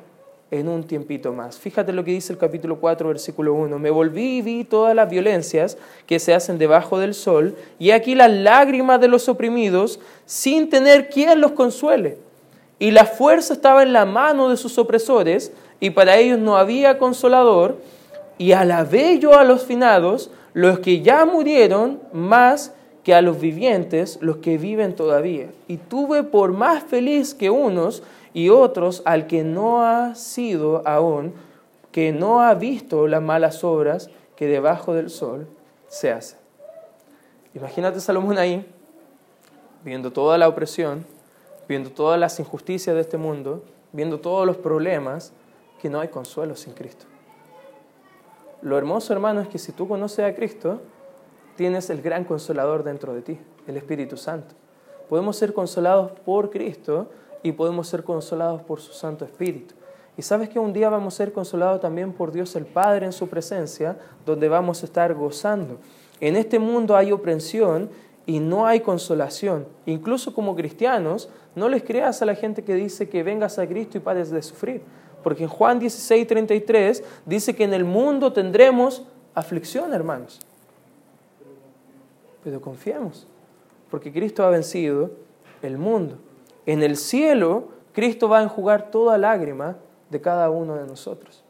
en 0.51 0.67
un 0.69 0.83
tiempito 0.83 1.33
más. 1.33 1.57
Fíjate 1.57 1.93
lo 1.93 2.03
que 2.03 2.11
dice 2.11 2.33
el 2.33 2.39
capítulo 2.39 2.79
4, 2.79 3.09
versículo 3.09 3.53
1. 3.53 3.79
Me 3.79 3.89
volví 3.89 4.37
y 4.37 4.41
vi 4.41 4.63
todas 4.63 4.95
las 4.95 5.09
violencias 5.09 5.77
que 6.05 6.19
se 6.19 6.33
hacen 6.33 6.57
debajo 6.57 6.99
del 6.99 7.13
sol, 7.13 7.55
y 7.79 7.91
aquí 7.91 8.15
las 8.15 8.31
lágrimas 8.31 9.01
de 9.01 9.07
los 9.07 9.27
oprimidos, 9.29 9.99
sin 10.25 10.69
tener 10.69 11.09
quien 11.09 11.41
los 11.41 11.51
consuele 11.51 12.17
y 12.79 12.91
la 12.91 13.05
fuerza 13.05 13.53
estaba 13.53 13.83
en 13.83 13.93
la 13.93 14.05
mano 14.05 14.49
de 14.49 14.57
sus 14.57 14.77
opresores, 14.77 15.51
y 15.79 15.91
para 15.91 16.17
ellos 16.17 16.39
no 16.39 16.57
había 16.57 16.97
consolador, 16.97 17.77
y 18.37 18.51
alabé 18.51 19.19
yo 19.19 19.37
a 19.37 19.43
los 19.43 19.65
finados, 19.65 20.31
los 20.53 20.79
que 20.79 21.01
ya 21.01 21.25
murieron, 21.25 21.99
más 22.13 22.73
que 23.03 23.15
a 23.15 23.21
los 23.21 23.39
vivientes, 23.39 24.19
los 24.21 24.37
que 24.37 24.57
viven 24.57 24.95
todavía. 24.95 25.47
Y 25.67 25.77
tuve 25.77 26.23
por 26.23 26.51
más 26.51 26.83
feliz 26.83 27.33
que 27.33 27.49
unos 27.49 28.03
y 28.33 28.49
otros 28.49 29.01
al 29.05 29.27
que 29.27 29.43
no 29.43 29.83
ha 29.83 30.15
sido 30.15 30.87
aún, 30.87 31.33
que 31.91 32.11
no 32.11 32.41
ha 32.41 32.53
visto 32.53 33.07
las 33.07 33.21
malas 33.21 33.63
obras 33.63 34.09
que 34.35 34.47
debajo 34.47 34.93
del 34.93 35.09
sol 35.09 35.47
se 35.87 36.11
hacen. 36.11 36.39
Imagínate 37.53 37.99
Salomón 37.99 38.37
ahí, 38.37 38.65
viendo 39.83 40.11
toda 40.11 40.37
la 40.37 40.47
opresión, 40.47 41.05
viendo 41.67 41.89
todas 41.89 42.19
las 42.19 42.39
injusticias 42.39 42.95
de 42.95 43.01
este 43.01 43.17
mundo, 43.17 43.63
viendo 43.93 44.19
todos 44.19 44.45
los 44.45 44.57
problemas, 44.57 45.33
que 45.81 45.89
no 45.89 45.99
hay 45.99 46.07
consuelo 46.07 46.55
sin 46.55 46.73
Cristo. 46.73 47.05
Lo 48.61 48.77
hermoso, 48.77 49.13
hermano, 49.13 49.41
es 49.41 49.47
que 49.47 49.59
si 49.59 49.71
tú 49.71 49.87
conoces 49.87 50.25
a 50.25 50.35
Cristo, 50.35 50.81
tienes 51.55 51.89
el 51.89 52.01
gran 52.01 52.23
consolador 52.23 52.83
dentro 52.83 53.13
de 53.13 53.21
ti, 53.21 53.39
el 53.67 53.77
Espíritu 53.77 54.17
Santo. 54.17 54.55
Podemos 55.09 55.37
ser 55.37 55.53
consolados 55.53 56.11
por 56.25 56.49
Cristo 56.49 57.09
y 57.43 57.51
podemos 57.51 57.87
ser 57.87 58.03
consolados 58.03 58.61
por 58.61 58.79
su 58.79 58.93
Santo 58.93 59.25
Espíritu. 59.25 59.75
Y 60.17 60.23
sabes 60.23 60.49
que 60.49 60.57
un 60.57 60.73
día 60.73 60.89
vamos 60.89 61.13
a 61.13 61.17
ser 61.17 61.31
consolados 61.31 61.79
también 61.79 62.11
por 62.11 62.31
Dios 62.31 62.55
el 62.55 62.65
Padre 62.65 63.05
en 63.05 63.13
su 63.13 63.27
presencia, 63.27 63.97
donde 64.25 64.49
vamos 64.49 64.81
a 64.81 64.85
estar 64.85 65.13
gozando. 65.13 65.77
En 66.19 66.35
este 66.35 66.57
mundo 66.57 66.95
hay 66.95 67.11
opresión 67.11 67.89
y 68.25 68.39
no 68.39 68.65
hay 68.65 68.79
consolación. 68.79 69.67
Incluso 69.85 70.33
como 70.33 70.55
cristianos, 70.55 71.29
no 71.55 71.69
les 71.69 71.83
creas 71.83 72.21
a 72.21 72.25
la 72.25 72.35
gente 72.35 72.63
que 72.63 72.73
dice 72.73 73.09
que 73.09 73.21
vengas 73.23 73.59
a 73.59 73.67
Cristo 73.67 73.97
y 73.97 74.01
pares 74.01 74.31
de 74.31 74.41
sufrir. 74.41 74.81
Porque 75.23 75.43
en 75.43 75.49
Juan 75.49 75.79
16, 75.79 76.25
33 76.25 77.03
dice 77.25 77.55
que 77.55 77.63
en 77.63 77.73
el 77.73 77.85
mundo 77.85 78.33
tendremos 78.33 79.03
aflicción, 79.35 79.93
hermanos. 79.93 80.39
Pero 82.43 82.59
confiemos, 82.59 83.27
porque 83.91 84.11
Cristo 84.11 84.43
ha 84.43 84.49
vencido 84.49 85.11
el 85.61 85.77
mundo. 85.77 86.17
En 86.67 86.83
el 86.83 86.97
cielo, 86.97 87.69
Cristo 87.93 88.29
va 88.29 88.37
a 88.37 88.43
enjugar 88.43 88.91
toda 88.91 89.17
lágrima 89.17 89.77
de 90.11 90.21
cada 90.21 90.51
uno 90.51 90.75
de 90.75 90.85
nosotros 90.85 91.43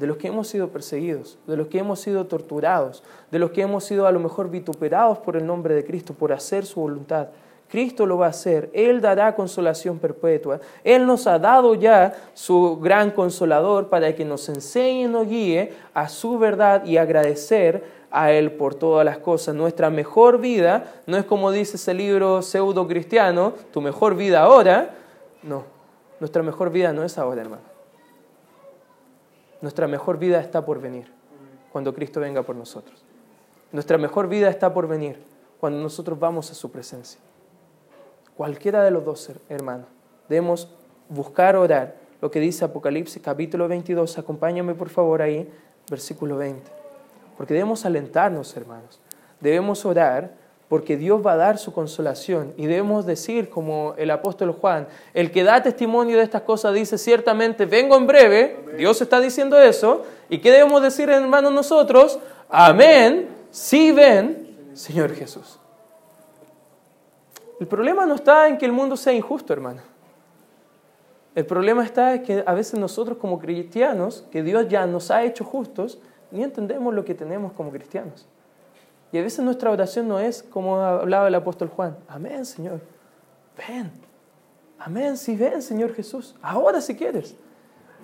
de 0.00 0.06
los 0.06 0.16
que 0.16 0.28
hemos 0.28 0.48
sido 0.48 0.70
perseguidos, 0.70 1.38
de 1.46 1.56
los 1.56 1.68
que 1.68 1.78
hemos 1.78 2.00
sido 2.00 2.26
torturados, 2.26 3.02
de 3.30 3.38
los 3.38 3.50
que 3.50 3.62
hemos 3.62 3.84
sido 3.84 4.06
a 4.06 4.12
lo 4.12 4.18
mejor 4.20 4.50
vituperados 4.50 5.18
por 5.18 5.36
el 5.36 5.46
nombre 5.46 5.74
de 5.74 5.84
Cristo, 5.84 6.14
por 6.14 6.32
hacer 6.32 6.64
su 6.64 6.80
voluntad. 6.80 7.28
Cristo 7.70 8.04
lo 8.04 8.18
va 8.18 8.26
a 8.26 8.30
hacer, 8.30 8.68
Él 8.72 9.00
dará 9.00 9.34
consolación 9.36 9.98
perpetua. 9.98 10.60
Él 10.82 11.06
nos 11.06 11.26
ha 11.26 11.38
dado 11.38 11.74
ya 11.74 12.14
su 12.34 12.78
gran 12.80 13.12
consolador 13.12 13.88
para 13.88 14.14
que 14.14 14.24
nos 14.24 14.48
enseñe 14.48 15.04
y 15.04 15.08
nos 15.08 15.28
guíe 15.28 15.72
a 15.94 16.08
su 16.08 16.38
verdad 16.38 16.84
y 16.84 16.96
agradecer 16.96 17.84
a 18.10 18.32
Él 18.32 18.52
por 18.52 18.74
todas 18.74 19.04
las 19.04 19.18
cosas. 19.18 19.54
Nuestra 19.54 19.88
mejor 19.88 20.40
vida 20.40 20.92
no 21.06 21.16
es 21.16 21.24
como 21.24 21.52
dice 21.52 21.76
ese 21.76 21.94
libro 21.94 22.42
pseudo 22.42 22.88
cristiano, 22.88 23.54
tu 23.72 23.80
mejor 23.80 24.16
vida 24.16 24.42
ahora. 24.42 24.96
No, 25.44 25.64
nuestra 26.18 26.42
mejor 26.42 26.70
vida 26.70 26.92
no 26.92 27.04
es 27.04 27.18
ahora, 27.18 27.40
hermano. 27.40 27.62
Nuestra 29.60 29.86
mejor 29.86 30.18
vida 30.18 30.40
está 30.40 30.64
por 30.64 30.80
venir. 30.80 31.12
cuando 31.70 31.94
Cristo 31.94 32.18
venga 32.18 32.42
por 32.42 32.56
nosotros. 32.56 33.04
Nuestra 33.70 33.96
mejor 33.96 34.28
vida 34.28 34.50
está 34.50 34.74
por 34.74 34.88
venir 34.88 35.22
cuando 35.60 35.78
nosotros 35.78 36.18
vamos 36.18 36.50
a 36.50 36.54
su 36.54 36.72
presencia. 36.72 37.20
Cualquiera 38.40 38.82
de 38.82 38.90
los 38.90 39.04
dos, 39.04 39.30
hermanos, 39.50 39.86
debemos 40.26 40.66
buscar 41.10 41.56
orar. 41.56 41.96
Lo 42.22 42.30
que 42.30 42.40
dice 42.40 42.64
Apocalipsis 42.64 43.20
capítulo 43.22 43.68
22, 43.68 44.16
acompáñame 44.16 44.72
por 44.74 44.88
favor 44.88 45.20
ahí, 45.20 45.46
versículo 45.90 46.38
20. 46.38 46.62
Porque 47.36 47.52
debemos 47.52 47.84
alentarnos, 47.84 48.56
hermanos. 48.56 48.98
Debemos 49.40 49.84
orar 49.84 50.30
porque 50.70 50.96
Dios 50.96 51.20
va 51.20 51.32
a 51.32 51.36
dar 51.36 51.58
su 51.58 51.74
consolación. 51.74 52.54
Y 52.56 52.64
debemos 52.64 53.04
decir, 53.04 53.50
como 53.50 53.92
el 53.98 54.10
apóstol 54.10 54.52
Juan, 54.52 54.88
el 55.12 55.30
que 55.32 55.44
da 55.44 55.62
testimonio 55.62 56.16
de 56.16 56.22
estas 56.22 56.40
cosas 56.40 56.72
dice 56.72 56.96
ciertamente, 56.96 57.66
vengo 57.66 57.94
en 57.94 58.06
breve, 58.06 58.56
Dios 58.78 59.02
está 59.02 59.20
diciendo 59.20 59.60
eso. 59.60 60.04
¿Y 60.30 60.38
qué 60.38 60.50
debemos 60.50 60.80
decir, 60.80 61.10
hermanos, 61.10 61.52
nosotros? 61.52 62.18
Amén, 62.48 63.28
sí 63.50 63.92
ven, 63.92 64.56
Señor 64.72 65.14
Jesús. 65.14 65.59
El 67.60 67.66
problema 67.66 68.06
no 68.06 68.14
está 68.14 68.48
en 68.48 68.56
que 68.56 68.64
el 68.64 68.72
mundo 68.72 68.96
sea 68.96 69.12
injusto, 69.12 69.52
hermano. 69.52 69.82
El 71.34 71.44
problema 71.44 71.84
está 71.84 72.14
en 72.14 72.22
que 72.22 72.42
a 72.44 72.54
veces 72.54 72.80
nosotros 72.80 73.18
como 73.18 73.38
cristianos, 73.38 74.24
que 74.30 74.42
Dios 74.42 74.66
ya 74.68 74.86
nos 74.86 75.10
ha 75.10 75.22
hecho 75.22 75.44
justos, 75.44 76.00
ni 76.30 76.42
entendemos 76.42 76.94
lo 76.94 77.04
que 77.04 77.14
tenemos 77.14 77.52
como 77.52 77.70
cristianos. 77.70 78.26
Y 79.12 79.18
a 79.18 79.22
veces 79.22 79.44
nuestra 79.44 79.70
oración 79.70 80.08
no 80.08 80.18
es 80.18 80.42
como 80.42 80.80
hablaba 80.80 81.28
el 81.28 81.34
apóstol 81.34 81.68
Juan. 81.68 81.96
Amén, 82.08 82.46
Señor. 82.46 82.80
Ven. 83.68 83.90
Amén, 84.78 85.18
sí, 85.18 85.36
ven, 85.36 85.60
Señor 85.60 85.92
Jesús. 85.92 86.34
Ahora 86.40 86.80
si 86.80 86.96
quieres. 86.96 87.36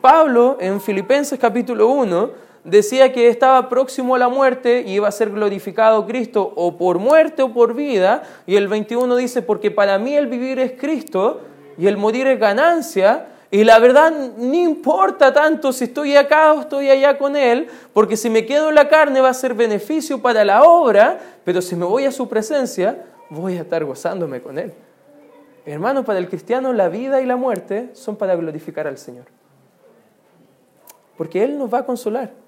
Pablo 0.03 0.59
en 0.61 0.83
Filipenses 0.83 1.39
capítulo 1.39 1.89
1 1.89 2.31
decía 2.67 3.13
que 3.13 3.29
estaba 3.29 3.69
próximo 3.69 4.17
a 4.17 4.19
la 4.19 4.29
muerte 4.29 4.83
y 4.87 4.95
iba 4.95 5.09
a 5.09 5.13
ser 5.13 5.31
glorificado 5.31 6.07
Cristo 6.07 6.53
o 6.57 6.77
por 6.77 6.99
muerte 6.99 7.43
o 7.43 7.53
por 7.53 7.75
vida. 7.75 8.23
Y 8.47 8.57
el 8.57 8.69
21 8.69 9.17
dice, 9.17 9.41
porque 9.41 9.71
para 9.71 9.99
mí 9.99 10.15
el 10.15 10.27
vivir 10.27 10.59
es 10.59 10.73
Cristo 10.73 11.41
y 11.79 11.87
el 11.87 11.97
morir 11.97 12.27
es 12.27 12.39
ganancia. 12.39 13.29
Y 13.51 13.63
la 13.63 13.79
verdad, 13.79 14.13
no 14.37 14.55
importa 14.55 15.33
tanto 15.33 15.73
si 15.73 15.85
estoy 15.85 16.17
acá 16.17 16.53
o 16.53 16.63
estoy 16.63 16.91
allá 16.91 17.17
con 17.17 17.37
Él, 17.37 17.69
porque 17.93 18.17
si 18.17 18.29
me 18.29 18.45
quedo 18.45 18.71
en 18.71 18.75
la 18.75 18.89
carne 18.89 19.21
va 19.21 19.29
a 19.29 19.35
ser 19.35 19.55
beneficio 19.55 20.21
para 20.21 20.45
la 20.45 20.65
obra, 20.65 21.19
pero 21.45 21.63
si 21.63 21.77
me 21.77 21.85
voy 21.85 22.05
a 22.05 22.11
su 22.11 22.29
presencia, 22.29 23.05
voy 23.31 23.57
a 23.57 23.63
estar 23.63 23.85
gozándome 23.85 24.43
con 24.43 24.59
Él. 24.59 24.75
Hermano, 25.65 26.05
para 26.05 26.19
el 26.19 26.29
cristiano 26.29 26.73
la 26.73 26.89
vida 26.89 27.21
y 27.21 27.27
la 27.27 27.37
muerte 27.37 27.91
son 27.93 28.17
para 28.17 28.35
glorificar 28.35 28.89
al 28.89 28.99
Señor. 28.99 29.27
Porque 31.17 31.45
Él 31.45 31.57
nos 31.57 31.73
va 31.73 31.79
a 31.79 31.87
consolar 31.87 32.46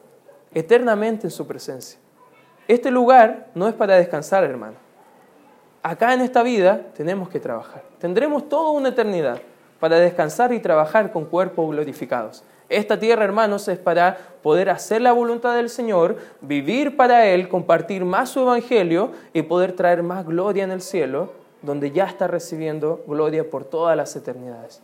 eternamente 0.54 1.26
en 1.26 1.30
su 1.30 1.46
presencia. 1.46 1.98
Este 2.66 2.90
lugar 2.90 3.48
no 3.54 3.68
es 3.68 3.74
para 3.74 3.96
descansar, 3.96 4.44
hermano. 4.44 4.76
Acá 5.82 6.12
en 6.12 6.20
esta 6.20 6.42
vida 6.42 6.82
tenemos 6.94 7.28
que 7.28 7.40
trabajar. 7.40 7.82
Tendremos 7.98 8.48
toda 8.48 8.70
una 8.72 8.90
eternidad 8.90 9.40
para 9.80 9.98
descansar 9.98 10.52
y 10.52 10.60
trabajar 10.60 11.12
con 11.12 11.24
cuerpos 11.24 11.70
glorificados. 11.70 12.44
Esta 12.68 12.98
tierra, 12.98 13.24
hermanos, 13.24 13.66
es 13.68 13.78
para 13.78 14.18
poder 14.42 14.68
hacer 14.68 15.00
la 15.00 15.12
voluntad 15.12 15.56
del 15.56 15.70
Señor, 15.70 16.18
vivir 16.42 16.96
para 16.96 17.26
Él, 17.26 17.48
compartir 17.48 18.04
más 18.04 18.28
su 18.28 18.40
evangelio 18.40 19.12
y 19.32 19.42
poder 19.42 19.72
traer 19.72 20.02
más 20.02 20.26
gloria 20.26 20.64
en 20.64 20.70
el 20.72 20.82
cielo, 20.82 21.32
donde 21.62 21.90
ya 21.90 22.04
está 22.04 22.26
recibiendo 22.26 23.02
gloria 23.06 23.48
por 23.48 23.64
todas 23.64 23.96
las 23.96 24.14
eternidades. 24.14 24.82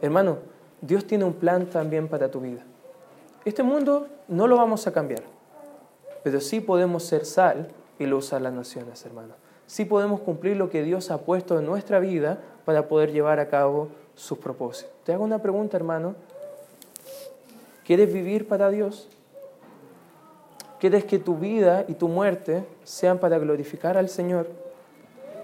Hermano, 0.00 0.38
Dios 0.80 1.06
tiene 1.06 1.24
un 1.24 1.32
plan 1.32 1.66
también 1.66 2.06
para 2.06 2.30
tu 2.30 2.40
vida. 2.40 2.62
Este 3.44 3.62
mundo 3.62 4.08
no 4.26 4.46
lo 4.46 4.56
vamos 4.56 4.86
a 4.86 4.92
cambiar, 4.92 5.22
pero 6.22 6.40
sí 6.40 6.60
podemos 6.60 7.04
ser 7.04 7.26
sal 7.26 7.68
y 7.98 8.06
lo 8.06 8.18
usar 8.18 8.40
las 8.40 8.52
naciones, 8.52 9.04
hermano. 9.04 9.34
Sí 9.66 9.84
podemos 9.84 10.20
cumplir 10.20 10.56
lo 10.56 10.70
que 10.70 10.82
Dios 10.82 11.10
ha 11.10 11.18
puesto 11.18 11.58
en 11.58 11.66
nuestra 11.66 11.98
vida 11.98 12.38
para 12.64 12.88
poder 12.88 13.12
llevar 13.12 13.40
a 13.40 13.48
cabo 13.48 13.88
sus 14.14 14.38
propósitos. 14.38 14.92
Te 15.04 15.12
hago 15.12 15.24
una 15.24 15.42
pregunta, 15.42 15.76
hermano. 15.76 16.14
¿Quieres 17.84 18.12
vivir 18.12 18.48
para 18.48 18.70
Dios? 18.70 19.08
¿Quieres 20.80 21.04
que 21.04 21.18
tu 21.18 21.36
vida 21.36 21.84
y 21.86 21.94
tu 21.94 22.08
muerte 22.08 22.66
sean 22.84 23.18
para 23.18 23.38
glorificar 23.38 23.98
al 23.98 24.08
Señor? 24.08 24.48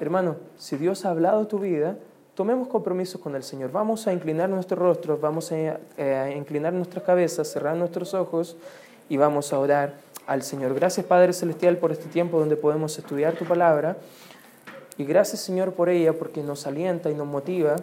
Hermano, 0.01 0.37
si 0.57 0.77
Dios 0.77 1.05
ha 1.05 1.11
hablado 1.11 1.47
tu 1.47 1.59
vida, 1.59 1.97
tomemos 2.35 2.69
compromisos 2.69 3.21
con 3.21 3.35
el 3.35 3.43
Señor. 3.43 3.73
Vamos 3.73 4.07
a 4.07 4.13
inclinar 4.13 4.49
nuestros 4.49 4.79
rostros, 4.79 5.21
vamos 5.21 5.53
a, 5.53 5.79
a 5.99 6.31
inclinar 6.31 6.73
nuestras 6.73 7.05
cabezas, 7.05 7.49
cerrar 7.49 7.77
nuestros 7.77 8.15
ojos 8.15 8.57
y 9.09 9.17
vamos 9.17 9.53
a 9.53 9.59
orar 9.59 9.95
al 10.27 10.43
Señor. 10.43 10.75
Gracias 10.75 11.05
Padre 11.07 11.33
Celestial 11.33 11.77
por 11.77 11.93
este 11.93 12.09
tiempo 12.09 12.39
donde 12.39 12.57
podemos 12.57 12.97
estudiar 12.99 13.35
tu 13.35 13.45
palabra. 13.45 13.97
Y 14.97 15.05
gracias 15.05 15.41
Señor 15.41 15.73
por 15.73 15.89
ella 15.89 16.13
porque 16.13 16.43
nos 16.43 16.67
alienta 16.67 17.11
y 17.11 17.15
nos 17.15 17.27
motiva 17.27 17.77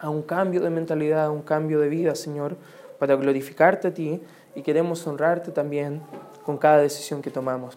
a 0.00 0.08
un 0.08 0.22
cambio 0.22 0.60
de 0.60 0.70
mentalidad, 0.70 1.26
a 1.26 1.30
un 1.30 1.42
cambio 1.42 1.78
de 1.80 1.88
vida, 1.88 2.14
Señor, 2.14 2.56
para 2.98 3.14
glorificarte 3.14 3.88
a 3.88 3.94
ti 3.94 4.20
y 4.54 4.62
queremos 4.62 5.06
honrarte 5.06 5.52
también 5.52 6.02
con 6.44 6.56
cada 6.56 6.78
decisión 6.78 7.22
que 7.22 7.30
tomamos. 7.30 7.76